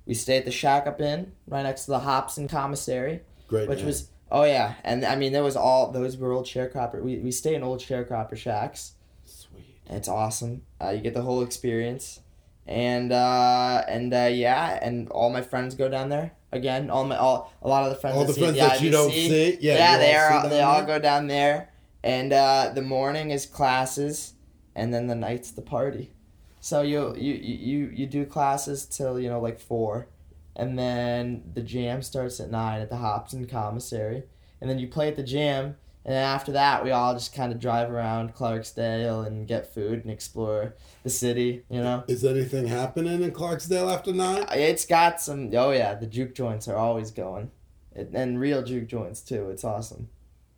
We 0.07 0.15
stay 0.15 0.37
at 0.37 0.45
the 0.45 0.51
Shack 0.51 0.87
Up 0.87 1.01
Inn 1.01 1.33
right 1.47 1.63
next 1.63 1.85
to 1.85 1.93
the 1.93 2.01
Hopson 2.01 2.49
Commissary. 2.49 3.21
Great. 3.49 3.69
Which 3.69 3.83
was 3.83 4.09
oh 4.31 4.45
yeah, 4.45 4.75
and 4.85 5.05
I 5.05 5.17
mean 5.17 5.33
there 5.33 5.45
was 5.45 5.57
all 5.57 5.93
those 5.93 6.17
were 6.17 6.33
old 6.33 6.47
sharecropper. 6.47 7.03
We 7.03 7.19
we 7.19 7.31
stay 7.31 7.55
in 7.55 7.63
old 7.63 7.81
sharecropper 7.81 8.37
shacks. 8.37 8.93
Sweet. 9.25 9.65
it's 9.87 10.09
awesome. 10.09 10.63
Uh, 10.81 10.91
you 10.91 11.01
get 11.01 11.15
the 11.15 11.23
whole 11.23 11.43
experience, 11.43 12.21
and 12.67 13.13
uh, 13.13 13.83
and 13.89 14.13
uh, 14.13 14.29
yeah, 14.33 14.79
and 14.83 15.09
all 15.11 15.31
my 15.31 15.43
friends 15.43 15.75
go 15.75 15.89
down 15.89 16.09
there 16.09 16.33
again. 16.53 16.91
All 16.91 17.05
my 17.05 17.17
all 17.17 17.53
a 17.63 17.69
lot 17.69 17.85
of 17.85 17.91
the 17.91 17.97
friends. 17.97 18.17
All 18.17 18.25
the 18.25 18.35
friends 18.35 18.59
that 18.59 18.81
you 18.81 18.91
don't 18.91 19.11
see. 19.11 19.57
Yeah. 19.61 19.77
Yeah, 19.77 19.99
they 19.99 20.15
are. 20.15 20.49
They 20.49 20.61
all 20.63 20.85
go 20.85 20.99
down 20.99 21.29
there 21.29 21.71
and 22.05 22.35
uh, 22.35 22.71
the 22.75 22.83
morning 22.83 23.31
is 23.31 23.47
classes, 23.47 24.35
and 24.77 24.93
then 24.93 25.07
the 25.07 25.15
night's 25.15 25.51
the 25.51 25.63
party. 25.63 26.13
So 26.61 26.83
you 26.83 27.17
you 27.17 27.33
you 27.35 27.91
you 27.95 28.07
do 28.07 28.27
classes 28.27 28.85
till 28.85 29.19
you 29.19 29.31
know 29.31 29.41
like 29.41 29.59
four, 29.59 30.07
and 30.55 30.79
then 30.79 31.43
the 31.55 31.63
jam 31.63 32.03
starts 32.03 32.39
at 32.41 32.51
nine 32.51 32.83
at 32.83 32.91
the 32.91 32.97
Hopson 32.97 33.47
Commissary, 33.47 34.25
and 34.61 34.69
then 34.69 34.79
you 34.79 34.87
play 34.87 35.09
at 35.09 35.17
the 35.17 35.23
jam, 35.23 35.77
and 36.05 36.15
then 36.15 36.23
after 36.23 36.53
that 36.53 36.85
we 36.85 36.91
all 36.91 37.15
just 37.15 37.35
kind 37.35 37.53
of 37.53 37.59
drive 37.59 37.91
around 37.91 38.35
Clarksdale 38.35 39.27
and 39.27 39.49
get 39.49 39.73
food 39.73 40.03
and 40.03 40.11
explore 40.11 40.75
the 41.05 41.11
city. 41.11 41.65
You 41.71 41.81
know. 41.81 42.05
Is 42.07 42.23
anything 42.23 42.67
happening 42.67 43.23
in 43.23 43.33
Clarksdale 43.33 43.91
after 43.91 44.13
nine? 44.13 44.43
Uh, 44.43 44.55
it's 44.57 44.85
got 44.85 45.23
some. 45.23 45.51
Oh 45.55 45.71
yeah, 45.71 45.95
the 45.95 46.07
juke 46.07 46.35
joints 46.35 46.69
are 46.69 46.77
always 46.77 47.11
going, 47.11 47.51
it, 47.95 48.11
and 48.13 48.39
real 48.39 48.63
juke 48.63 48.89
joints 48.89 49.23
too. 49.23 49.49
It's 49.49 49.65
awesome. 49.65 50.11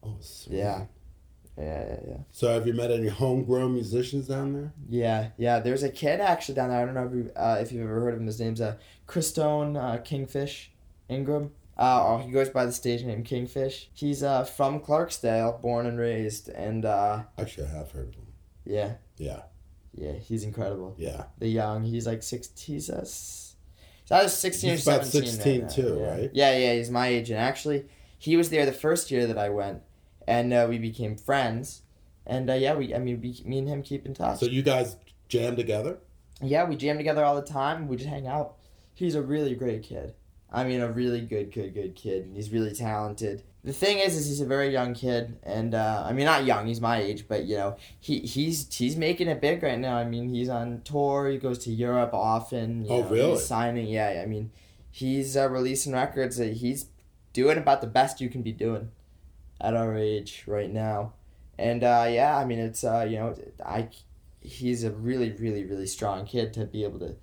Oh 0.02 0.16
sweet. 0.20 0.59
Yeah. 0.59 0.87
Yeah, 1.58 1.84
yeah, 1.88 1.98
yeah. 2.08 2.16
So 2.32 2.48
have 2.52 2.66
you 2.66 2.74
met 2.74 2.90
any 2.90 3.08
homegrown 3.08 3.72
musicians 3.72 4.28
down 4.28 4.52
there? 4.52 4.72
Yeah, 4.88 5.28
yeah. 5.38 5.60
There's 5.60 5.82
a 5.82 5.88
kid 5.88 6.20
actually 6.20 6.54
down 6.54 6.68
there. 6.68 6.82
I 6.82 6.84
don't 6.84 6.94
know 6.94 7.06
if, 7.06 7.12
you, 7.12 7.30
uh, 7.34 7.58
if 7.60 7.72
you've 7.72 7.82
ever 7.82 8.00
heard 8.00 8.14
of 8.14 8.20
him. 8.20 8.26
His 8.26 8.38
name's 8.38 8.60
uh, 8.60 8.76
Christone 9.08 9.76
uh, 9.82 9.98
Kingfish 10.02 10.70
Ingram. 11.08 11.52
Uh, 11.78 12.02
oh, 12.06 12.18
he 12.18 12.30
goes 12.30 12.50
by 12.50 12.66
the 12.66 12.72
stage 12.72 13.04
name 13.04 13.22
Kingfish. 13.22 13.88
He's 13.94 14.22
uh, 14.22 14.44
from 14.44 14.80
Clarksdale, 14.80 15.60
born 15.60 15.86
and 15.86 15.98
raised, 15.98 16.48
and 16.50 16.84
uh, 16.84 17.22
actually 17.38 17.66
I 17.66 17.70
have 17.70 17.90
heard 17.90 18.08
of 18.08 18.14
him. 18.14 18.26
Yeah. 18.64 18.94
Yeah. 19.16 19.42
Yeah, 19.94 20.12
he's 20.12 20.44
incredible. 20.44 20.94
Yeah. 20.98 21.24
The 21.38 21.48
young, 21.48 21.84
he's 21.84 22.06
like 22.06 22.22
six. 22.22 22.50
He's 22.58 22.90
a. 22.90 23.06
So 23.06 24.14
I 24.14 24.22
was 24.22 24.36
sixteen 24.36 24.72
he's 24.72 24.80
or 24.80 24.92
seventeen. 24.92 25.22
About 25.22 25.30
sixteen 25.30 25.62
right 25.62 25.70
too, 25.70 25.98
yeah. 26.00 26.10
right? 26.10 26.30
Yeah, 26.34 26.56
yeah. 26.58 26.74
He's 26.74 26.90
my 26.90 27.08
age, 27.08 27.30
and 27.30 27.40
actually, 27.40 27.86
he 28.18 28.36
was 28.36 28.50
there 28.50 28.66
the 28.66 28.72
first 28.72 29.10
year 29.10 29.26
that 29.26 29.38
I 29.38 29.48
went 29.48 29.82
and 30.26 30.52
uh, 30.52 30.66
we 30.68 30.78
became 30.78 31.16
friends. 31.16 31.82
And 32.26 32.50
uh, 32.50 32.54
yeah, 32.54 32.74
we 32.74 32.94
I 32.94 32.98
mean, 32.98 33.20
we, 33.20 33.40
me 33.44 33.58
and 33.58 33.68
him 33.68 33.82
keep 33.82 34.06
in 34.06 34.14
touch. 34.14 34.40
So 34.40 34.46
you 34.46 34.62
guys 34.62 34.96
jam 35.28 35.56
together? 35.56 35.98
Yeah, 36.42 36.64
we 36.64 36.76
jam 36.76 36.96
together 36.96 37.24
all 37.24 37.36
the 37.36 37.42
time. 37.42 37.88
We 37.88 37.96
just 37.96 38.08
hang 38.08 38.26
out. 38.26 38.56
He's 38.94 39.14
a 39.14 39.22
really 39.22 39.54
great 39.54 39.82
kid. 39.82 40.14
I 40.52 40.64
mean, 40.64 40.80
a 40.80 40.90
really 40.90 41.20
good, 41.20 41.52
good, 41.52 41.74
good 41.74 41.94
kid. 41.94 42.30
He's 42.32 42.50
really 42.50 42.74
talented. 42.74 43.42
The 43.64 43.72
thing 43.72 43.98
is, 43.98 44.16
is 44.16 44.26
he's 44.26 44.40
a 44.40 44.46
very 44.46 44.70
young 44.70 44.94
kid, 44.94 45.38
and 45.42 45.74
uh, 45.74 46.04
I 46.06 46.12
mean, 46.12 46.24
not 46.24 46.44
young. 46.44 46.68
He's 46.68 46.80
my 46.80 47.00
age, 47.00 47.26
but 47.26 47.46
you 47.46 47.56
know, 47.56 47.76
he 47.98 48.20
he's 48.20 48.72
he's 48.72 48.96
making 48.96 49.28
it 49.28 49.40
big 49.40 49.62
right 49.62 49.78
now. 49.78 49.96
I 49.96 50.04
mean, 50.04 50.28
he's 50.28 50.48
on 50.48 50.82
tour. 50.84 51.28
He 51.28 51.38
goes 51.38 51.58
to 51.64 51.72
Europe 51.72 52.10
often. 52.12 52.86
oh, 52.88 53.02
know, 53.02 53.08
really? 53.08 53.30
He's 53.32 53.46
signing. 53.46 53.88
Yeah, 53.88 54.20
I 54.22 54.26
mean, 54.26 54.52
he's 54.90 55.36
uh, 55.36 55.48
releasing 55.48 55.92
records. 55.92 56.36
He's 56.38 56.86
doing 57.32 57.58
about 57.58 57.80
the 57.80 57.86
best 57.88 58.20
you 58.20 58.28
can 58.28 58.42
be 58.42 58.52
doing 58.52 58.90
at 59.60 59.74
our 59.74 59.96
age 59.96 60.44
right 60.46 60.70
now. 60.72 61.12
And 61.58 61.82
uh, 61.82 62.06
yeah, 62.10 62.36
I 62.36 62.44
mean, 62.44 62.58
it's 62.58 62.84
uh, 62.84 63.06
you 63.08 63.16
know, 63.16 63.34
I 63.64 63.88
he's 64.40 64.84
a 64.84 64.90
really, 64.90 65.32
really, 65.32 65.64
really 65.64 65.86
strong 65.86 66.24
kid 66.26 66.52
to 66.54 66.66
be 66.66 66.84
able 66.84 66.98
to, 67.00 67.16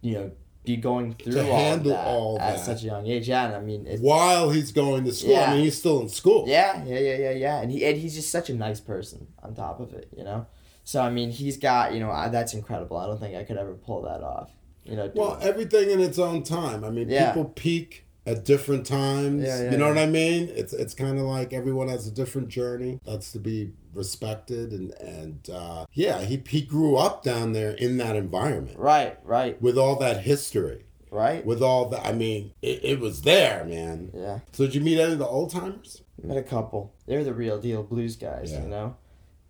you 0.00 0.14
know, 0.14 0.32
be 0.64 0.76
going 0.76 1.14
through 1.14 1.32
to 1.32 1.48
all 1.50 1.56
handle 1.58 1.92
that 1.92 2.06
all 2.06 2.38
at 2.40 2.60
such 2.60 2.82
a 2.82 2.86
young 2.86 3.06
age. 3.06 3.28
Yeah, 3.28 3.46
and 3.46 3.54
I 3.56 3.60
mean, 3.60 3.86
it's, 3.86 4.00
while 4.02 4.50
he's 4.50 4.70
going 4.72 5.04
to 5.04 5.12
school, 5.12 5.30
Yeah. 5.32 5.50
I 5.50 5.54
mean, 5.54 5.64
he's 5.64 5.78
still 5.78 6.00
in 6.00 6.08
school. 6.08 6.44
yeah, 6.48 6.84
yeah, 6.84 6.98
yeah, 6.98 7.16
yeah, 7.16 7.30
yeah, 7.30 7.60
and 7.60 7.70
he 7.70 7.84
and 7.84 7.96
he's 7.98 8.14
just 8.14 8.30
such 8.30 8.50
a 8.50 8.54
nice 8.54 8.80
person 8.80 9.28
on 9.42 9.54
top 9.54 9.80
of 9.80 9.92
it, 9.94 10.08
you 10.16 10.24
know. 10.24 10.46
So 10.84 11.00
I 11.02 11.10
mean, 11.10 11.30
he's 11.30 11.56
got 11.56 11.94
you 11.94 12.00
know 12.00 12.10
I, 12.10 12.28
that's 12.28 12.54
incredible. 12.54 12.96
I 12.96 13.06
don't 13.06 13.20
think 13.20 13.36
I 13.36 13.44
could 13.44 13.56
ever 13.56 13.74
pull 13.74 14.02
that 14.02 14.22
off. 14.22 14.50
You 14.84 14.96
know. 14.96 15.12
Well, 15.14 15.38
everything 15.40 15.90
in 15.90 16.00
its 16.00 16.18
own 16.18 16.42
time. 16.42 16.82
I 16.84 16.90
mean, 16.90 17.08
Yeah. 17.08 17.28
people 17.28 17.44
peak 17.54 18.04
at 18.26 18.44
different 18.44 18.86
times. 18.86 19.44
Yeah, 19.44 19.62
yeah, 19.62 19.70
you 19.70 19.76
know 19.76 19.86
yeah. 19.88 19.94
what 19.94 19.98
I 19.98 20.06
mean? 20.06 20.50
It's 20.54 20.72
it's 20.72 20.94
kind 20.94 21.18
of 21.18 21.24
like 21.24 21.52
everyone 21.52 21.88
has 21.88 22.06
a 22.06 22.10
different 22.10 22.48
journey. 22.48 23.00
That's 23.04 23.32
to 23.32 23.38
be 23.38 23.72
respected 23.94 24.72
and 24.72 24.92
and 24.94 25.50
uh, 25.50 25.86
yeah, 25.92 26.20
he 26.22 26.42
he 26.46 26.62
grew 26.62 26.96
up 26.96 27.22
down 27.22 27.52
there 27.52 27.72
in 27.72 27.96
that 27.98 28.16
environment 28.16 28.78
right, 28.78 29.18
right, 29.24 29.60
with 29.60 29.76
all 29.76 29.96
that 29.96 30.22
history, 30.22 30.84
right. 31.10 31.44
with 31.44 31.62
all 31.62 31.88
that. 31.90 32.06
I 32.06 32.12
mean, 32.12 32.52
it, 32.62 32.84
it 32.84 33.00
was 33.00 33.22
there, 33.22 33.64
man. 33.64 34.10
Yeah, 34.14 34.40
So 34.52 34.64
did 34.64 34.74
you 34.74 34.80
meet 34.80 34.98
any 34.98 35.12
of 35.12 35.18
the 35.18 35.26
old 35.26 35.50
timers? 35.50 36.02
met 36.22 36.36
a 36.36 36.42
couple. 36.42 36.94
They're 37.06 37.24
the 37.24 37.34
real 37.34 37.60
deal 37.60 37.82
blues 37.82 38.16
guys, 38.16 38.52
you 38.52 38.60
know. 38.60 38.96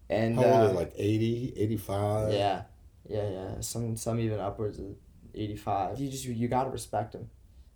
And 0.09 0.37
How 0.37 0.45
old 0.45 0.53
are 0.53 0.65
uh, 0.65 0.69
they? 0.69 0.75
Like 0.75 0.93
80, 0.97 1.55
85? 1.57 2.33
Yeah, 2.33 2.63
yeah, 3.09 3.29
yeah. 3.29 3.61
Some 3.61 3.97
some 3.97 4.21
even 4.21 4.41
upwards 4.41 4.79
of 4.79 4.97
eighty 5.35 5.57
five. 5.57 5.99
You 5.99 6.11
just 6.11 6.25
you 6.25 6.49
gotta 6.49 6.71
respect 6.71 7.13
them, 7.13 7.31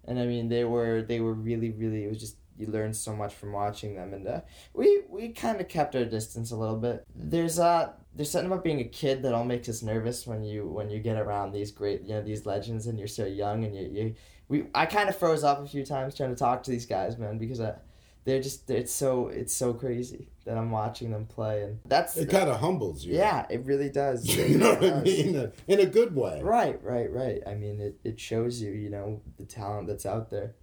and 0.07 0.19
I 0.19 0.27
mean 0.27 0.49
they 0.49 0.65
were 0.65 1.03
they 1.03 1.21
were 1.21 1.35
really 1.35 1.71
really. 1.71 2.05
It 2.05 2.09
was 2.09 2.21
just 2.21 2.37
you 2.59 2.67
learn 2.69 2.95
so 2.95 3.15
much 3.15 3.35
from 3.35 3.53
watching 3.53 3.95
them, 3.95 4.15
and 4.15 4.27
uh, 4.27 4.41
we 4.73 5.03
we 5.09 5.29
kind 5.31 5.61
of 5.61 5.69
kept 5.69 5.95
our 5.95 6.05
distance 6.05 6.51
a 6.51 6.57
little 6.57 6.77
bit. 6.77 7.05
There's 7.15 7.59
uh 7.59 7.93
there's 8.15 8.31
something 8.31 8.51
about 8.51 8.65
being 8.65 8.81
a 8.81 8.85
kid 8.85 9.23
that 9.23 9.35
all 9.35 9.45
makes 9.45 9.69
us 9.69 9.83
nervous 9.83 10.27
when 10.27 10.43
you 10.43 10.67
when 10.67 10.89
you 10.91 11.01
get 11.01 11.19
around 11.19 11.53
these 11.53 11.71
great 11.71 12.03
you 12.03 12.15
know 12.15 12.23
these 12.23 12.47
legends 12.47 12.87
and 12.87 12.99
you're 12.99 13.09
so 13.09 13.27
young 13.27 13.65
and 13.65 13.75
you 13.75 13.83
you 13.83 14.15
we 14.49 14.65
I 14.75 14.87
kind 14.87 15.09
of 15.09 15.17
froze 15.17 15.45
up 15.45 15.63
a 15.63 15.67
few 15.67 15.85
times 15.85 16.15
trying 16.15 16.31
to 16.31 16.37
talk 16.37 16.63
to 16.65 16.71
these 16.71 16.87
guys, 16.87 17.19
man, 17.19 17.39
because 17.39 17.61
I. 17.61 17.75
They're 18.27 18.43
just 18.43 18.69
it's 18.71 18.93
so 18.93 19.29
it's 19.29 19.55
so 19.55 19.73
crazy 19.73 20.29
that 20.45 20.59
I'm 20.59 20.71
watching 20.71 21.11
them 21.11 21.25
play 21.27 21.63
and 21.63 21.79
that's 21.87 22.17
It 22.17 22.29
kind 22.29 22.51
of 22.51 22.61
humbles 22.61 23.05
you. 23.05 23.15
yeah 23.15 23.47
it 23.49 23.65
really 23.65 23.89
does 23.89 24.29
It 24.29 24.51
you 24.51 24.59
know 24.59 24.75
what 24.75 24.85
I 24.85 25.01
mean? 25.01 25.53
In 25.67 25.81
a 25.81 25.87
good 25.87 26.15
way. 26.15 26.43
Right, 26.43 26.79
right, 26.85 27.11
right. 27.11 27.41
I 27.47 27.55
mean, 27.55 27.81
it, 27.81 27.99
it 28.05 28.21
shows 28.21 28.61
you, 28.61 28.73
you 28.73 28.91
know, 28.91 29.23
the 29.39 29.45
talent 29.47 29.87
that's 29.89 30.05
out 30.07 30.31
there 30.31 30.55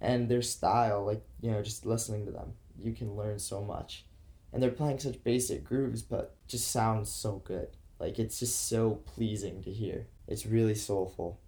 and 0.00 0.28
their 0.28 0.42
style. 0.42 1.04
Like, 1.04 1.22
you 1.42 1.50
know, 1.52 1.62
just 1.62 1.86
listening 1.86 2.24
to 2.26 2.32
them, 2.32 2.54
you 2.78 2.92
can 2.92 3.14
learn 3.16 3.38
so 3.38 3.62
much. 3.62 4.06
And 4.52 4.62
they're 4.62 4.70
playing 4.70 4.98
such 4.98 5.22
basic 5.22 5.62
grooves, 5.62 6.02
but 6.02 6.34
just 6.48 6.70
sounds 6.72 7.08
so 7.10 7.42
good. 7.44 7.68
Like, 8.00 8.18
it's 8.18 8.40
just 8.40 8.68
so 8.68 8.94
pleasing 9.14 9.62
to 9.62 9.70
hear. 9.70 10.06
It's 10.26 10.44
really 10.46 10.74
soulful. 10.74 11.38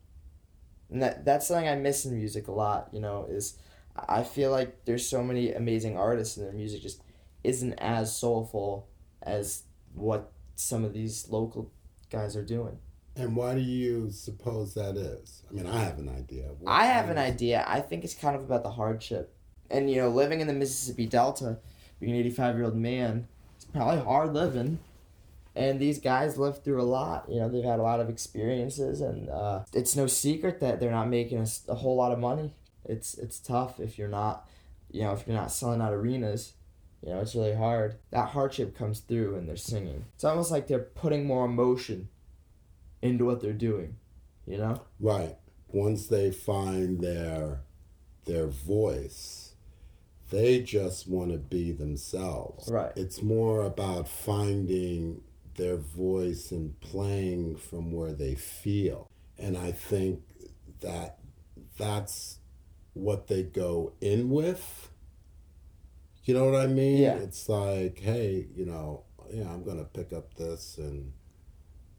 And 0.91 1.03
that, 1.03 1.25
that's 1.25 1.49
something 1.49 1.67
I 1.69 1.75
miss 1.77 2.05
in 2.05 2.15
music 2.15 2.47
a 2.49 2.53
lot, 2.53 2.91
you 2.93 3.01
know, 3.01 3.27
is 3.29 3.57
I 3.97 4.23
feel 4.23 4.51
like 4.51 4.85
there's 4.85 5.07
so 5.07 5.23
many 5.23 5.53
amazing 5.53 5.97
artists 5.97 6.37
and 6.37 6.47
their 6.47 6.53
music 6.55 6.83
just 6.83 7.03
isn't 7.45 7.75
as 7.75 8.15
soulful 8.17 8.89
as 9.23 9.65
what 9.95 10.33
some 10.55 10.85
of 10.85 10.93
these 10.93 11.29
local 11.29 11.71
guys 12.11 12.37
are 12.37 12.45
doing. 12.45 12.79
And 13.17 13.37
why 13.37 13.55
do 13.55 13.61
you 13.61 14.11
suppose 14.11 14.73
that 14.75 14.97
is? 14.97 15.43
I 15.51 15.53
mean, 15.53 15.67
I 15.67 15.81
have 15.85 15.99
an 15.99 16.09
idea. 16.09 16.45
What- 16.59 16.73
I 16.73 16.87
have 16.87 17.11
an 17.11 17.19
idea. 17.19 17.65
I 17.67 17.81
think 17.81 18.05
it's 18.05 18.15
kind 18.15 18.35
of 18.35 18.43
about 18.43 18.63
the 18.63 18.71
hardship. 18.71 19.35
And, 19.71 19.91
you 19.91 19.97
know, 19.97 20.09
living 20.09 20.41
in 20.41 20.47
the 20.47 20.53
Mississippi 20.55 21.07
Delta, 21.07 21.59
being 22.01 22.13
an 22.15 22.19
85 22.19 22.57
year 22.57 22.65
old 22.65 22.77
man, 22.77 23.29
it's 23.57 23.67
probably 23.67 24.01
hard 24.03 24.33
living. 24.33 24.79
And 25.55 25.79
these 25.79 25.99
guys 25.99 26.39
lived 26.39 26.65
through 26.65 26.81
a 26.81 26.85
lot. 26.85 27.27
You 27.29 27.41
know, 27.41 27.49
they've 27.51 27.63
had 27.65 27.79
a 27.79 27.83
lot 27.83 28.01
of 28.01 28.09
experiences, 28.09 29.03
and 29.03 29.29
uh, 29.29 29.65
it's 29.75 29.95
no 29.95 30.07
secret 30.07 30.61
that 30.61 30.81
they're 30.81 30.91
not 30.91 31.09
making 31.11 31.47
a 31.69 31.75
whole 31.75 31.97
lot 31.97 32.11
of 32.13 32.19
money. 32.19 32.55
It's 32.85 33.15
it's 33.15 33.39
tough 33.39 33.81
if 33.81 33.99
you're 33.99 34.09
not, 34.09 34.49
you 34.91 35.03
know, 35.03 35.13
if 35.13 35.27
you're 35.27 35.37
not 35.37 35.53
selling 35.53 35.81
out 35.81 35.93
arenas. 35.93 36.55
You 37.05 37.13
know, 37.13 37.21
it's 37.21 37.35
really 37.35 37.55
hard. 37.55 37.97
That 38.11 38.29
hardship 38.29 38.77
comes 38.77 39.01
through 39.01 39.35
when 39.35 39.47
they're 39.47 39.57
singing. 39.57 40.05
It's 40.15 40.23
almost 40.25 40.53
like 40.53 40.69
they're 40.69 40.79
putting 40.79 41.27
more 41.27 41.45
emotion 41.45 42.09
into 43.01 43.25
what 43.25 43.41
they're 43.41 43.53
doing. 43.53 43.97
You 44.47 44.59
know? 44.59 44.83
Right. 45.01 45.37
Once 45.69 46.07
they 46.07 46.31
find 46.31 47.01
their 47.01 47.63
their 48.25 48.47
voice, 48.47 49.55
they 50.31 50.63
just 50.63 51.09
want 51.09 51.33
to 51.33 51.39
be 51.39 51.73
themselves. 51.73 52.69
Right. 52.71 52.93
It's 52.97 53.21
more 53.21 53.63
about 53.63 54.09
finding 54.09 55.23
their 55.57 55.77
voice 55.77 56.51
and 56.51 56.79
playing 56.81 57.57
from 57.57 57.93
where 57.93 58.13
they 58.13 58.35
feel. 58.35 59.11
And 59.39 59.57
I 59.57 59.73
think 59.73 60.23
that 60.81 61.19
that's 61.79 62.39
what 62.95 63.29
they 63.29 63.43
go 63.43 63.93
in 64.01 64.31
with. 64.31 64.89
You 66.25 66.35
know 66.35 66.45
what 66.45 66.61
I 66.61 66.67
mean? 66.67 66.99
Yeah. 66.99 67.17
It's 67.17 67.49
like, 67.49 67.99
hey, 67.99 68.47
you 68.55 68.65
know, 68.65 69.05
yeah, 69.33 69.53
I'm 69.53 69.65
to 69.65 69.85
pick 69.85 70.13
up 70.13 70.35
this 70.35 70.79
and 70.79 71.13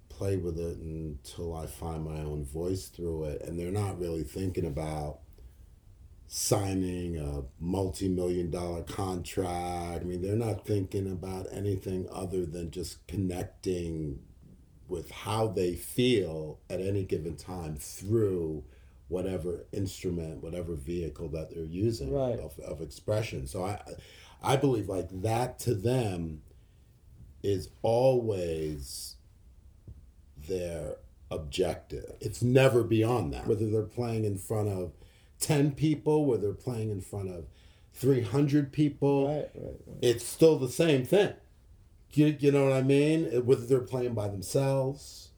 play 0.09 0.37
with 0.37 0.57
it 0.59 0.77
until 0.77 1.55
I 1.55 1.65
find 1.65 2.05
my 2.05 2.19
own 2.21 2.45
voice 2.45 2.87
through 2.87 3.25
it. 3.25 3.41
And 3.41 3.59
they're 3.59 3.71
not 3.71 3.99
really 3.99 4.23
thinking 4.23 4.65
about 4.65 5.19
signing 6.27 7.17
a 7.17 7.43
multi 7.59 8.07
million 8.07 8.49
dollar 8.49 8.83
contract. 8.83 10.01
I 10.01 10.05
mean, 10.05 10.21
they're 10.21 10.35
not 10.35 10.65
thinking 10.65 11.11
about 11.11 11.47
anything 11.51 12.07
other 12.11 12.45
than 12.45 12.71
just 12.71 13.05
connecting 13.07 14.19
with 14.87 15.11
how 15.11 15.47
they 15.47 15.73
feel 15.75 16.59
at 16.69 16.79
any 16.79 17.03
given 17.03 17.35
time 17.35 17.75
through 17.75 18.63
whatever 19.13 19.65
instrument, 19.71 20.43
whatever 20.43 20.73
vehicle 20.75 21.29
that 21.29 21.49
they're 21.53 21.63
using 21.63 22.11
Right. 22.11 22.39
of, 22.39 22.57
of 22.59 22.81
expression. 22.81 23.47
So 23.47 23.63
I 23.63 23.79
I 24.41 24.57
believe 24.57 24.89
like 24.89 25.07
that 25.21 25.59
to 25.59 25.73
them 25.75 26.41
is 27.43 27.69
always 27.81 29.15
their 30.47 30.95
objective. 31.31 32.13
It's 32.19 32.41
never 32.41 32.83
beyond 32.83 33.33
that. 33.33 33.47
Whether 33.47 33.69
they're 33.69 33.83
playing 33.83 34.25
in 34.25 34.37
front 34.37 34.69
of 34.69 34.91
10 35.39 35.71
people, 35.71 36.25
whether 36.25 36.41
they're 36.43 36.53
playing 36.53 36.89
in 36.89 37.01
front 37.01 37.29
of 37.29 37.45
300 37.93 38.71
people, 38.71 39.27
Right, 39.27 39.49
right, 39.55 39.65
right. 39.87 39.97
it's 40.01 40.25
still 40.25 40.57
the 40.57 40.69
same 40.69 41.05
thing. 41.05 41.33
You, 42.13 42.35
you 42.39 42.51
know 42.51 42.63
what 42.65 42.73
I 42.73 42.81
mean? 42.81 43.25
Whether 43.45 43.65
they're 43.65 43.79
playing 43.79 44.13
by 44.13 44.27
themselves, 44.27 45.29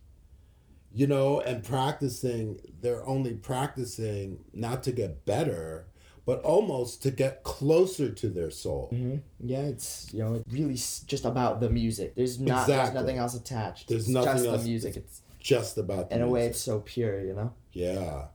you 0.95 1.07
know, 1.07 1.41
and 1.41 1.63
practicing, 1.63 2.59
they're 2.81 3.05
only 3.05 3.33
practicing 3.33 4.39
not 4.53 4.81
to 4.83 4.91
get 4.91 5.25
better, 5.25 5.87
but 6.25 6.39
almost 6.41 7.03
to 7.03 7.11
get 7.11 7.43
closer 7.43 8.09
to 8.11 8.29
their 8.29 8.49
soul. 8.49 8.87
hmm 8.91 9.17
Yeah, 9.39 9.63
it's 9.73 10.09
you 10.13 10.19
know 10.23 10.43
really 10.49 10.73
just 10.73 11.25
about 11.25 11.59
the 11.59 11.69
music. 11.69 12.15
There's 12.15 12.39
not 12.39 12.61
Exactly. 12.63 12.75
there's 12.75 12.93
nothing 12.95 13.17
else 13.17 13.35
attached. 13.35 13.89
There's 13.89 14.03
it's 14.05 14.09
nothing 14.09 14.33
just 14.33 14.45
else- 14.45 14.61
the 14.63 14.69
music. 14.69 14.95
It's 14.97 15.21
Just 15.39 15.77
about 15.77 16.09
the 16.09 16.15
in 16.15 16.21
a 16.23 16.27
way 16.27 16.47
it's 16.47 16.59
so 16.59 16.79
pure, 16.79 17.21
you 17.23 17.33
know. 17.35 17.53
Yeah. 17.73 18.27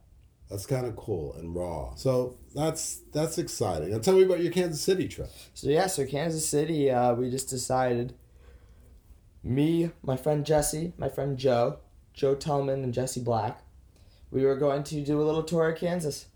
That's 0.50 0.66
kind 0.66 0.84
of 0.86 0.94
cool 0.96 1.32
and 1.38 1.54
raw. 1.54 1.94
So 1.94 2.36
that's 2.54 3.02
that's 3.12 3.38
exciting. 3.38 3.90
Now 3.90 3.98
tell 3.98 4.14
me 4.16 4.24
about 4.24 4.40
your 4.42 4.52
Kansas 4.52 4.80
City 4.80 5.06
trip. 5.08 5.30
So 5.54 5.68
yeah, 5.70 5.86
so 5.88 6.04
Kansas 6.06 6.46
City, 6.46 6.90
uh, 6.90 7.14
we 7.14 7.30
just 7.30 7.48
decided. 7.48 8.14
Me, 9.42 9.90
my 10.02 10.16
friend 10.16 10.44
Jesse, 10.44 10.92
my 10.98 11.08
friend 11.08 11.38
Joe, 11.38 11.78
Joe 12.20 12.34
Tellman, 12.34 12.84
and 12.84 12.92
Jesse 12.92 13.20
Black, 13.22 13.62
we 14.30 14.44
were 14.44 14.54
going 14.56 14.82
to 14.84 15.02
do 15.02 15.22
a 15.22 15.24
little 15.24 15.42
tour 15.42 15.70
of 15.70 15.78
Kansas, 15.78 16.26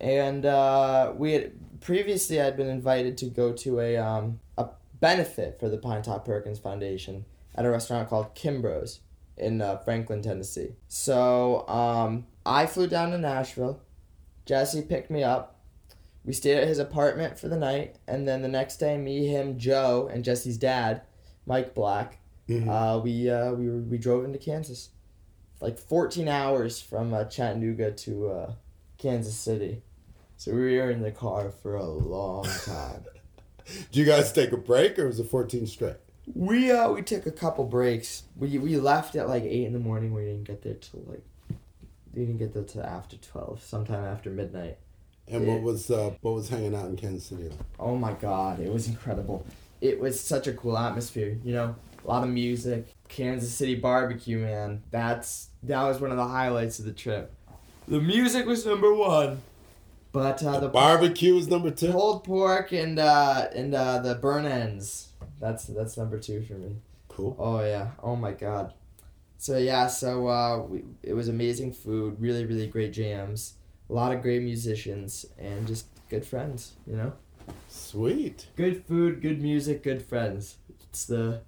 and 0.00 0.46
uh, 0.46 1.12
we 1.14 1.32
had 1.34 1.52
previously 1.82 2.40
I'd 2.40 2.56
been 2.56 2.68
invited 2.70 3.18
to 3.18 3.26
go 3.26 3.52
to 3.52 3.80
a 3.80 3.98
um, 3.98 4.40
a 4.56 4.70
benefit 4.98 5.60
for 5.60 5.68
the 5.68 5.76
Pinetop 5.76 6.24
Perkins 6.24 6.58
Foundation 6.58 7.26
at 7.54 7.66
a 7.66 7.70
restaurant 7.70 8.08
called 8.08 8.34
Kimbro's 8.34 9.00
in 9.36 9.60
uh, 9.60 9.76
Franklin, 9.78 10.22
Tennessee. 10.22 10.70
So 10.88 11.68
um, 11.68 12.26
I 12.46 12.64
flew 12.64 12.86
down 12.86 13.10
to 13.10 13.18
Nashville. 13.18 13.78
Jesse 14.46 14.80
picked 14.80 15.10
me 15.10 15.22
up. 15.22 15.58
We 16.24 16.32
stayed 16.32 16.56
at 16.58 16.66
his 16.68 16.78
apartment 16.78 17.38
for 17.38 17.48
the 17.48 17.58
night, 17.58 17.96
and 18.08 18.26
then 18.26 18.40
the 18.40 18.48
next 18.48 18.76
day, 18.78 18.96
me, 18.96 19.26
him, 19.26 19.58
Joe, 19.58 20.08
and 20.10 20.24
Jesse's 20.24 20.56
dad, 20.56 21.02
Mike 21.44 21.74
Black, 21.74 22.18
Mhm. 22.48 22.68
uh, 22.68 23.00
we 23.00 23.28
uh, 23.28 23.52
we 23.52 23.68
we 23.68 23.98
drove 23.98 24.24
into 24.24 24.38
Kansas, 24.38 24.88
like 25.60 25.78
fourteen 25.78 26.28
hours 26.28 26.80
from 26.80 27.12
uh, 27.14 27.24
Chattanooga 27.24 27.92
to 27.92 28.28
uh, 28.30 28.52
Kansas 28.98 29.34
City. 29.36 29.82
So 30.36 30.52
we 30.52 30.78
were 30.78 30.90
in 30.90 31.02
the 31.02 31.10
car 31.12 31.50
for 31.50 31.76
a 31.76 31.84
long 31.84 32.44
time. 32.64 33.04
Did 33.66 33.96
you 33.96 34.04
guys 34.06 34.32
take 34.32 34.52
a 34.52 34.56
break 34.56 34.98
or 34.98 35.06
was 35.06 35.20
it 35.20 35.28
14 35.30 35.66
straight? 35.66 35.96
we 36.34 36.70
uh 36.70 36.88
we 36.90 37.02
took 37.02 37.26
a 37.26 37.30
couple 37.30 37.64
breaks. 37.64 38.22
We 38.36 38.58
we 38.58 38.76
left 38.76 39.16
at 39.16 39.28
like 39.28 39.42
eight 39.42 39.64
in 39.66 39.72
the 39.72 39.78
morning. 39.78 40.14
We 40.14 40.22
didn't 40.24 40.44
get 40.44 40.62
there 40.62 40.74
till 40.74 41.02
like 41.06 41.22
we 42.14 42.24
didn't 42.24 42.38
get 42.38 42.52
there 42.54 42.62
till 42.62 42.82
after 42.84 43.16
twelve, 43.16 43.62
sometime 43.62 44.04
after 44.04 44.30
midnight. 44.30 44.78
And 45.28 45.44
Yeah. 45.46 45.54
what 45.54 45.62
was 45.62 45.90
uh, 45.90 46.12
what 46.20 46.34
was 46.34 46.48
hanging 46.48 46.74
out 46.74 46.86
in 46.86 46.96
Kansas 46.96 47.24
City 47.24 47.44
like? 47.48 47.58
Oh 47.78 47.96
my 47.96 48.12
god, 48.12 48.60
it 48.60 48.72
was 48.72 48.88
incredible. 48.88 49.44
It 49.80 49.98
was 50.00 50.20
such 50.20 50.46
a 50.46 50.52
cool 50.52 50.76
atmosphere, 50.78 51.38
you 51.42 51.52
know? 51.54 51.74
A 52.04 52.08
lot 52.08 52.22
of 52.22 52.28
music, 52.30 52.94
Kansas 53.10 53.52
City 53.52 53.74
barbecue, 53.74 54.38
man. 54.38 54.82
That's 54.90 55.48
that 55.64 55.82
was 55.82 56.00
one 56.00 56.10
of 56.10 56.16
the 56.16 56.26
highlights 56.26 56.78
of 56.78 56.84
the 56.84 56.92
trip. 56.92 57.34
The 57.86 58.00
music 58.00 58.46
was 58.46 58.64
number 58.64 58.94
one. 58.94 59.42
But 60.12 60.42
uh, 60.42 60.58
the 60.58 60.68
Barbecue 60.68 61.34
was 61.34 61.46
number 61.48 61.70
two. 61.70 61.92
pulled 61.92 62.24
pork 62.24 62.72
and 62.72 62.98
uh 62.98 63.46
and 63.54 63.74
uh 63.74 63.98
the 64.00 64.14
burn 64.16 64.46
ends. 64.46 65.08
That's 65.40 65.64
that's 65.64 65.96
number 65.96 66.18
two 66.18 66.42
for 66.42 66.54
me. 66.54 66.76
Cool. 67.08 67.36
Oh 67.38 67.60
yeah. 67.60 67.90
Oh 68.02 68.16
my 68.16 68.32
god. 68.32 68.72
So 69.38 69.58
yeah, 69.58 69.86
so 69.86 70.28
uh 70.28 70.62
we, 70.62 70.84
it 71.02 71.14
was 71.14 71.28
amazing 71.28 71.72
food, 71.72 72.16
really 72.20 72.44
really 72.44 72.66
great 72.66 72.92
jams, 72.92 73.54
a 73.88 73.92
lot 73.92 74.12
of 74.12 74.22
great 74.22 74.42
musicians 74.42 75.26
and 75.38 75.66
just 75.66 75.86
good 76.08 76.24
friends, 76.24 76.72
you 76.86 76.96
know? 76.96 77.12
Sweet. 77.68 78.46
Good 78.56 78.84
food, 78.84 79.20
good 79.22 79.40
music, 79.40 79.82
good 79.82 80.02
friends. 80.02 80.56
It's 80.88 81.04
the 81.04 81.42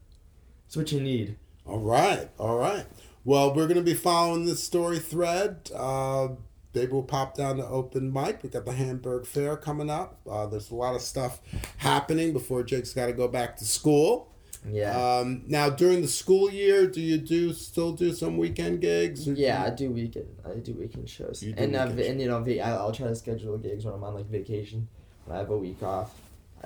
it's 0.67 0.77
what 0.77 0.93
you 0.93 1.01
need. 1.01 1.37
All 1.67 1.79
right. 1.79 2.29
All 2.39 2.59
right. 2.59 2.87
Well, 3.25 3.55
we're 3.55 3.67
going 3.67 3.77
to 3.77 3.83
be 3.83 3.95
following 3.95 4.47
this 4.47 4.63
story 4.63 4.99
thread. 4.99 5.71
Uh, 5.75 6.29
maybe 6.75 6.91
we'll 6.93 7.03
pop 7.03 7.37
down 7.37 7.57
to 7.59 7.67
open 7.67 8.13
mic. 8.13 8.43
We 8.43 8.49
got 8.49 8.65
the 8.65 8.73
Hamburg 8.73 9.27
Fair 9.27 9.57
coming 9.57 9.89
up. 9.89 10.21
Uh, 10.29 10.47
there's 10.47 10.71
a 10.71 10.75
lot 10.75 10.95
of 10.97 11.03
stuff 11.03 11.41
happening 11.79 12.33
before 12.33 12.63
Jake's 12.65 12.93
got 12.93 13.07
to 13.07 13.13
go 13.13 13.29
back 13.29 13.57
to 13.59 13.65
school. 13.65 14.29
Yeah. 14.69 14.97
Um, 14.97 15.43
now, 15.47 15.71
during 15.71 16.03
the 16.03 16.09
school 16.09 16.51
year, 16.51 16.87
do 16.87 17.01
you 17.01 17.19
do 17.19 17.53
still 17.53 17.93
do 17.93 18.13
some 18.13 18.37
weekend 18.37 18.81
gigs? 18.81 19.27
or 19.29 19.35
do 19.35 19.41
yeah, 19.41 19.65
I 19.65 19.71
do 19.71 19.91
weekend. 19.91 20.29
I 20.45 20.55
do 20.55 20.75
weekend 20.75 21.09
shows. 21.09 21.43
You 21.43 21.53
do 21.53 21.63
and 21.63 21.75
uh, 21.75 21.81
weekend 21.81 21.97
vi- 21.99 22.07
and 22.07 22.21
you 22.21 22.29
know, 22.29 22.65
I'll 22.65 22.93
try 22.93 23.09
to 23.09 23.17
schedule 23.17 23.59
gigs 23.59 23.85
when 23.85 23.95
I'm 23.95 24.05
on 24.05 24.15
like 24.15 24.27
vacation. 24.27 24.89
When 25.25 25.37
I 25.37 25.41
have 25.41 25.51
a 25.51 25.59
week 25.59 25.83
off, 25.83 26.15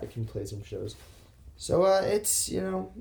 I 0.00 0.06
can 0.06 0.24
play 0.26 0.44
some 0.44 0.62
shows. 0.62 0.94
So 1.57 1.83
uh, 1.85 2.03
it's 2.05 2.49
you 2.49 2.61
know, 2.61 2.92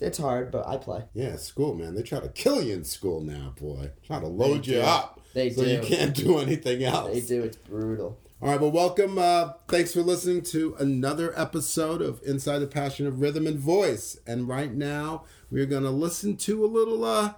it's 0.00 0.18
hard, 0.18 0.50
but 0.50 0.66
I 0.66 0.76
play. 0.76 1.04
Yeah, 1.14 1.36
school, 1.36 1.74
man. 1.74 1.94
They 1.94 2.02
try 2.02 2.20
to 2.20 2.28
kill 2.28 2.62
you 2.62 2.74
in 2.74 2.84
school 2.84 3.20
now, 3.20 3.54
boy. 3.60 3.90
Try 4.06 4.20
to 4.20 4.26
load 4.26 4.64
They 4.64 4.72
you 4.74 4.78
do. 4.78 4.82
up 4.82 5.20
They 5.34 5.50
so 5.50 5.64
do. 5.64 5.70
you 5.70 5.80
can't 5.80 6.14
do 6.14 6.38
anything 6.38 6.84
else. 6.84 7.12
They 7.12 7.20
do. 7.20 7.42
It's 7.42 7.56
brutal. 7.56 8.18
All 8.40 8.48
right, 8.48 8.60
well, 8.60 8.70
welcome. 8.70 9.18
Uh, 9.18 9.54
thanks 9.66 9.92
for 9.92 10.00
listening 10.00 10.42
to 10.42 10.76
another 10.78 11.32
episode 11.36 12.00
of 12.00 12.20
Inside 12.24 12.60
the 12.60 12.68
Passion 12.68 13.04
of 13.08 13.20
Rhythm 13.20 13.48
and 13.48 13.58
Voice. 13.58 14.16
And 14.28 14.46
right 14.48 14.72
now, 14.72 15.24
we're 15.50 15.66
gonna 15.66 15.90
listen 15.90 16.36
to 16.36 16.64
a 16.64 16.68
little, 16.68 17.04
uh, 17.04 17.32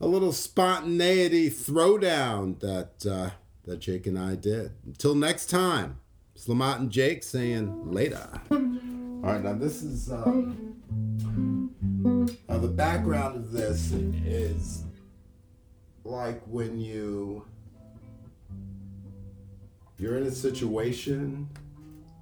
a 0.00 0.06
little 0.06 0.32
spontaneity 0.32 1.50
throwdown 1.50 2.60
that 2.60 3.04
uh, 3.10 3.30
that 3.64 3.80
Jake 3.80 4.06
and 4.06 4.16
I 4.18 4.36
did. 4.36 4.70
Until 4.86 5.16
next 5.16 5.50
time, 5.50 5.98
it's 6.36 6.48
Lamont 6.48 6.80
and 6.80 6.90
Jake 6.90 7.24
saying 7.24 7.90
later. 7.90 8.40
All 9.22 9.32
right, 9.34 9.44
now 9.44 9.52
this 9.52 9.82
is 9.82 10.10
uh, 10.10 10.22
uh, 12.48 12.58
the 12.58 12.68
background 12.68 13.36
of 13.36 13.52
this 13.52 13.92
is 13.92 14.84
like 16.04 16.40
when 16.46 16.80
you 16.80 17.44
you're 19.98 20.16
in 20.16 20.22
a 20.22 20.30
situation 20.30 21.50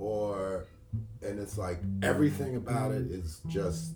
or 0.00 0.66
and 1.22 1.38
it's 1.38 1.56
like 1.56 1.78
everything 2.02 2.56
about 2.56 2.90
it 2.90 3.12
is 3.12 3.42
just 3.46 3.92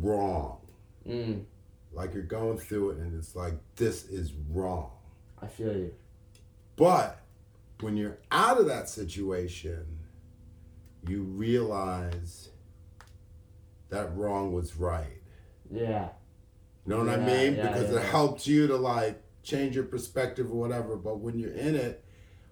wrong. 0.00 0.60
Mm, 1.04 1.46
like 1.92 2.14
you're 2.14 2.22
going 2.22 2.58
through 2.58 2.90
it 2.90 2.98
and 2.98 3.18
it's 3.18 3.34
like 3.34 3.54
this 3.74 4.04
is 4.04 4.32
wrong. 4.50 4.92
I 5.42 5.48
feel 5.48 5.72
you. 5.72 5.92
but 6.76 7.18
when 7.80 7.96
you're 7.96 8.18
out 8.30 8.58
of 8.58 8.66
that 8.66 8.88
situation 8.88 9.93
you 11.08 11.22
realize 11.22 12.50
that 13.90 14.14
wrong 14.16 14.52
was 14.52 14.76
right. 14.76 15.20
Yeah. 15.70 16.08
You 16.86 16.92
know 16.92 17.04
what 17.04 17.06
yeah, 17.06 17.12
I 17.14 17.18
mean? 17.18 17.56
Yeah, 17.56 17.72
because 17.72 17.90
yeah, 17.90 18.00
it 18.00 18.04
helped 18.04 18.46
you 18.46 18.66
to 18.66 18.76
like 18.76 19.22
change 19.42 19.74
your 19.74 19.84
perspective 19.84 20.50
or 20.50 20.54
whatever. 20.54 20.96
But 20.96 21.20
when 21.20 21.38
you're 21.38 21.54
in 21.54 21.74
it, 21.74 22.04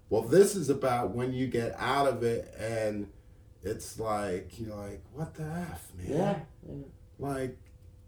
well, 0.09 0.23
this 0.23 0.55
is 0.55 0.71
about 0.71 1.15
when 1.15 1.33
you 1.33 1.47
get 1.47 1.75
out 1.79 2.07
of 2.07 2.23
it 2.23 2.53
and 2.59 3.09
it's 3.63 3.99
like, 3.99 4.59
you're 4.59 4.75
like, 4.75 5.03
what 5.13 5.35
the 5.35 5.45
F, 5.45 5.93
man? 5.97 6.07
Yeah. 6.09 6.39
Like, 7.19 7.57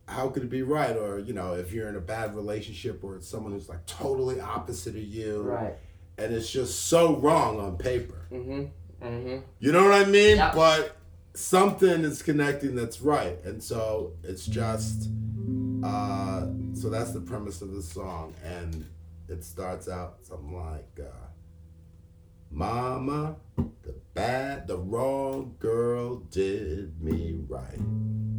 how 0.07 0.29
could 0.29 0.43
it 0.43 0.51
be 0.51 0.63
right? 0.63 0.97
Or, 0.97 1.19
you 1.19 1.33
know, 1.33 1.55
if 1.55 1.73
you're 1.73 1.89
in 1.89 1.97
a 1.97 2.01
bad 2.01 2.35
relationship 2.35 3.03
or 3.03 3.17
it's 3.17 3.29
someone 3.29 3.53
who's 3.53 3.69
like 3.69 3.87
totally 3.87 4.41
opposite 4.41 4.97
of 4.97 5.03
you. 5.03 5.43
Right. 5.43 5.75
And 6.19 6.33
it's 6.33 6.51
just 6.51 6.87
so 6.87 7.17
wrong 7.17 7.59
on 7.59 7.77
paper. 7.77 8.29
Mm-hmm. 8.31 8.65
Mm-hmm. 9.05 9.39
You 9.61 9.73
know 9.73 9.85
what 9.85 9.93
I 9.93 10.05
mean? 10.05 10.37
Yep. 10.37 10.55
But 10.55 10.97
something 11.35 12.05
is 12.05 12.23
connecting 12.23 12.75
that's 12.75 13.01
right. 13.01 13.39
And 13.45 13.63
so 13.63 14.13
it's 14.23 14.47
just, 14.47 15.11
uh, 15.85 16.47
so 16.75 16.89
that's 16.91 17.13
the 17.13 17.21
premise 17.21 17.61
of 17.63 17.73
the 17.73 17.83
song. 17.83 18.35
And 18.45 18.87
it 19.29 19.45
starts 19.45 19.89
out 19.89 20.19
something 20.23 20.55
like, 20.55 21.01
uh, 21.01 21.27
Mama, 22.51 23.37
the 23.57 23.95
bad, 24.15 24.69
the 24.69 24.79
wrong 24.79 25.57
girl 25.59 26.17
did 26.31 27.01
me 27.03 27.41
right. 27.49 27.81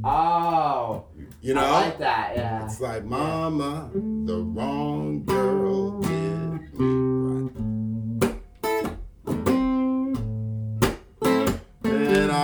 Oh, 0.06 1.06
you 1.42 1.54
know, 1.54 1.66
I 1.66 1.82
like 1.82 1.98
that. 1.98 2.36
Yeah, 2.36 2.66
it's 2.66 2.80
like, 2.80 3.04
Mama, 3.04 3.90
the 3.94 4.42
wrong 4.42 5.26
girl 5.26 6.00
did 6.00 6.80
me 6.80 7.50
right. 7.50 7.85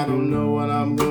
I 0.02 0.06
don't 0.08 0.32
know 0.32 0.50
what 0.50 0.72
I'm 0.72 0.96
going 0.96 1.11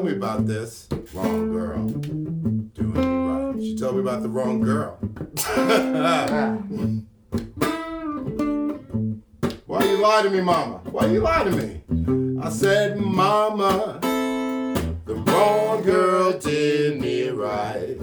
told 0.00 0.12
me 0.12 0.16
about 0.16 0.46
this 0.46 0.88
wrong 1.12 1.52
girl 1.52 1.86
doing 1.86 2.94
right. 2.94 3.54
She 3.60 3.76
told 3.76 3.96
me 3.96 4.00
about 4.00 4.22
the 4.22 4.30
wrong 4.30 4.62
girl. 4.62 4.96
Why 9.66 9.84
you 9.84 9.98
lie 9.98 10.22
to 10.22 10.30
me, 10.30 10.40
mama? 10.40 10.80
Why 10.90 11.04
you 11.04 11.20
lie 11.20 11.44
to 11.44 11.50
me? 11.50 11.82
I 12.42 12.48
said, 12.48 12.98
mama, 12.98 13.98
the 15.04 15.16
wrong 15.16 15.82
girl 15.82 16.32
did 16.38 16.98
me 16.98 17.28
right. 17.28 17.98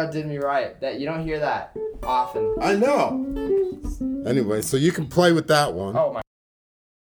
God 0.00 0.12
did 0.12 0.26
me 0.26 0.38
right. 0.38 0.80
That 0.80 0.98
you 0.98 1.04
don't 1.04 1.22
hear 1.22 1.38
that 1.40 1.76
often. 2.02 2.54
I 2.60 2.74
know. 2.74 3.26
Anyway, 4.26 4.62
so 4.62 4.78
you 4.78 4.92
can 4.92 5.06
play 5.06 5.32
with 5.32 5.48
that 5.48 5.74
one. 5.74 5.94
Oh 5.94 6.14
my. 6.14 6.22